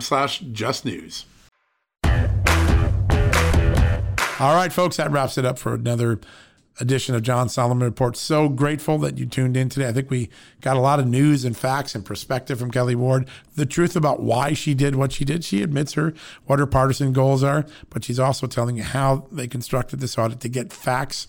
slash 0.00 0.38
just 0.40 0.84
news. 0.84 1.24
All 4.40 4.54
right, 4.56 4.72
folks, 4.72 4.96
that 4.96 5.12
wraps 5.12 5.38
it 5.38 5.44
up 5.44 5.58
for 5.58 5.74
another 5.74 6.18
edition 6.80 7.14
of 7.14 7.22
John 7.22 7.48
Solomon 7.48 7.84
Report. 7.84 8.16
So 8.16 8.48
grateful 8.48 8.98
that 8.98 9.18
you 9.18 9.26
tuned 9.26 9.56
in 9.56 9.68
today. 9.68 9.88
I 9.88 9.92
think 9.92 10.10
we 10.10 10.30
got 10.60 10.76
a 10.76 10.80
lot 10.80 11.00
of 11.00 11.06
news 11.06 11.44
and 11.44 11.56
facts 11.56 11.94
and 11.94 12.04
perspective 12.04 12.58
from 12.58 12.70
Kelli 12.70 12.94
Ward. 12.94 13.28
The 13.54 13.66
truth 13.66 13.96
about 13.96 14.22
why 14.22 14.54
she 14.54 14.74
did 14.74 14.96
what 14.96 15.12
she 15.12 15.24
did. 15.24 15.44
She 15.44 15.62
admits 15.62 15.92
her 15.94 16.14
what 16.46 16.58
her 16.58 16.66
partisan 16.66 17.12
goals 17.12 17.42
are, 17.42 17.66
but 17.90 18.04
she's 18.04 18.18
also 18.18 18.46
telling 18.46 18.76
you 18.76 18.82
how 18.82 19.26
they 19.30 19.46
constructed 19.46 20.00
this 20.00 20.16
audit 20.16 20.40
to 20.40 20.48
get 20.48 20.72
facts, 20.72 21.28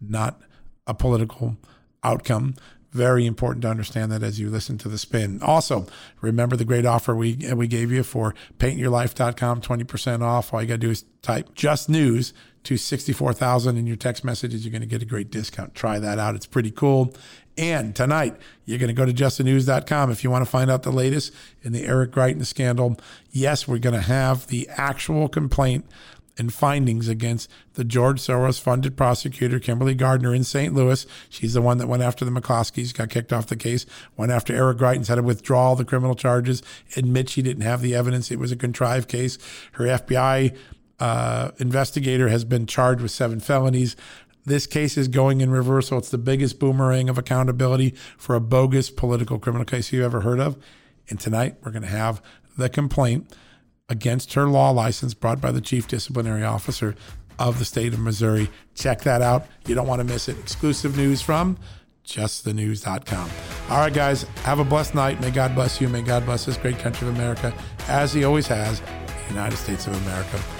not 0.00 0.40
a 0.86 0.94
political 0.94 1.56
outcome. 2.02 2.54
Very 2.92 3.24
important 3.24 3.62
to 3.62 3.68
understand 3.68 4.10
that 4.10 4.24
as 4.24 4.40
you 4.40 4.50
listen 4.50 4.76
to 4.78 4.88
the 4.88 4.98
spin. 4.98 5.40
Also, 5.42 5.86
remember 6.20 6.56
the 6.56 6.64
great 6.64 6.84
offer 6.84 7.14
we 7.14 7.36
we 7.54 7.68
gave 7.68 7.92
you 7.92 8.02
for 8.02 8.34
paintyourlife.com, 8.58 9.60
20% 9.60 10.22
off. 10.22 10.52
All 10.52 10.60
you 10.60 10.66
got 10.66 10.74
to 10.74 10.78
do 10.78 10.90
is 10.90 11.04
type 11.22 11.54
just 11.54 11.88
news 11.88 12.34
to 12.64 12.76
64,000 12.76 13.76
in 13.76 13.86
your 13.86 13.96
text 13.96 14.24
messages. 14.24 14.64
You're 14.64 14.72
going 14.72 14.82
to 14.82 14.86
get 14.86 15.02
a 15.02 15.06
great 15.06 15.30
discount. 15.30 15.74
Try 15.74 15.98
that 15.98 16.18
out. 16.18 16.34
It's 16.34 16.46
pretty 16.46 16.70
cool. 16.70 17.14
And 17.56 17.94
tonight, 17.94 18.36
you're 18.64 18.78
going 18.78 18.88
to 18.88 18.94
go 18.94 19.04
to 19.04 19.12
justthenews.com 19.12 20.10
if 20.10 20.24
you 20.24 20.30
want 20.30 20.44
to 20.44 20.50
find 20.50 20.70
out 20.70 20.82
the 20.82 20.92
latest 20.92 21.32
in 21.62 21.72
the 21.72 21.84
Eric 21.84 22.12
Greitens 22.12 22.46
scandal. 22.46 22.98
Yes, 23.30 23.66
we're 23.66 23.78
going 23.78 23.94
to 23.94 24.00
have 24.00 24.46
the 24.46 24.68
actual 24.76 25.28
complaint 25.28 25.84
and 26.38 26.54
findings 26.54 27.06
against 27.06 27.50
the 27.74 27.84
George 27.84 28.18
Soros 28.18 28.58
funded 28.58 28.96
prosecutor, 28.96 29.58
Kimberly 29.58 29.94
Gardner 29.94 30.34
in 30.34 30.42
St. 30.42 30.72
Louis. 30.72 31.06
She's 31.28 31.52
the 31.52 31.60
one 31.60 31.76
that 31.78 31.86
went 31.86 32.02
after 32.02 32.24
the 32.24 32.30
McCloskeys, 32.30 32.94
got 32.94 33.10
kicked 33.10 33.32
off 33.32 33.48
the 33.48 33.56
case, 33.56 33.84
went 34.16 34.32
after 34.32 34.54
Eric 34.54 34.78
Greitens, 34.78 35.08
had 35.08 35.16
to 35.16 35.22
withdraw 35.22 35.74
the 35.74 35.84
criminal 35.84 36.14
charges, 36.14 36.62
admit 36.96 37.28
she 37.28 37.42
didn't 37.42 37.64
have 37.64 37.82
the 37.82 37.94
evidence. 37.94 38.30
It 38.30 38.38
was 38.38 38.52
a 38.52 38.56
contrived 38.56 39.08
case. 39.08 39.36
Her 39.72 39.84
FBI 39.84 40.56
uh, 41.00 41.50
investigator 41.58 42.28
has 42.28 42.44
been 42.44 42.66
charged 42.66 43.00
with 43.00 43.10
seven 43.10 43.40
felonies. 43.40 43.96
This 44.44 44.66
case 44.66 44.96
is 44.96 45.08
going 45.08 45.40
in 45.40 45.50
reversal. 45.50 45.98
It's 45.98 46.10
the 46.10 46.18
biggest 46.18 46.58
boomerang 46.58 47.08
of 47.08 47.18
accountability 47.18 47.94
for 48.16 48.34
a 48.34 48.40
bogus 48.40 48.90
political 48.90 49.38
criminal 49.38 49.64
case 49.64 49.92
you've 49.92 50.04
ever 50.04 50.20
heard 50.20 50.40
of. 50.40 50.56
And 51.08 51.18
tonight 51.18 51.56
we're 51.62 51.72
going 51.72 51.82
to 51.82 51.88
have 51.88 52.22
the 52.56 52.68
complaint 52.68 53.32
against 53.88 54.34
her 54.34 54.46
law 54.46 54.70
license 54.70 55.14
brought 55.14 55.40
by 55.40 55.50
the 55.50 55.60
chief 55.60 55.88
disciplinary 55.88 56.44
officer 56.44 56.94
of 57.38 57.58
the 57.58 57.64
state 57.64 57.92
of 57.92 57.98
Missouri. 57.98 58.48
Check 58.74 59.00
that 59.02 59.22
out. 59.22 59.46
You 59.66 59.74
don't 59.74 59.86
want 59.86 60.00
to 60.00 60.04
miss 60.04 60.28
it. 60.28 60.38
Exclusive 60.38 60.96
news 60.96 61.20
from 61.20 61.58
justthenews.com. 62.06 63.30
All 63.70 63.78
right, 63.78 63.92
guys, 63.92 64.22
have 64.42 64.58
a 64.58 64.64
blessed 64.64 64.94
night. 64.94 65.20
May 65.20 65.30
God 65.30 65.54
bless 65.54 65.80
you. 65.80 65.88
May 65.88 66.02
God 66.02 66.24
bless 66.24 66.44
this 66.44 66.56
great 66.56 66.78
country 66.78 67.08
of 67.08 67.14
America, 67.14 67.54
as 67.88 68.12
He 68.12 68.24
always 68.24 68.46
has, 68.48 68.80
the 68.80 69.34
United 69.34 69.56
States 69.56 69.86
of 69.86 69.94
America. 70.02 70.59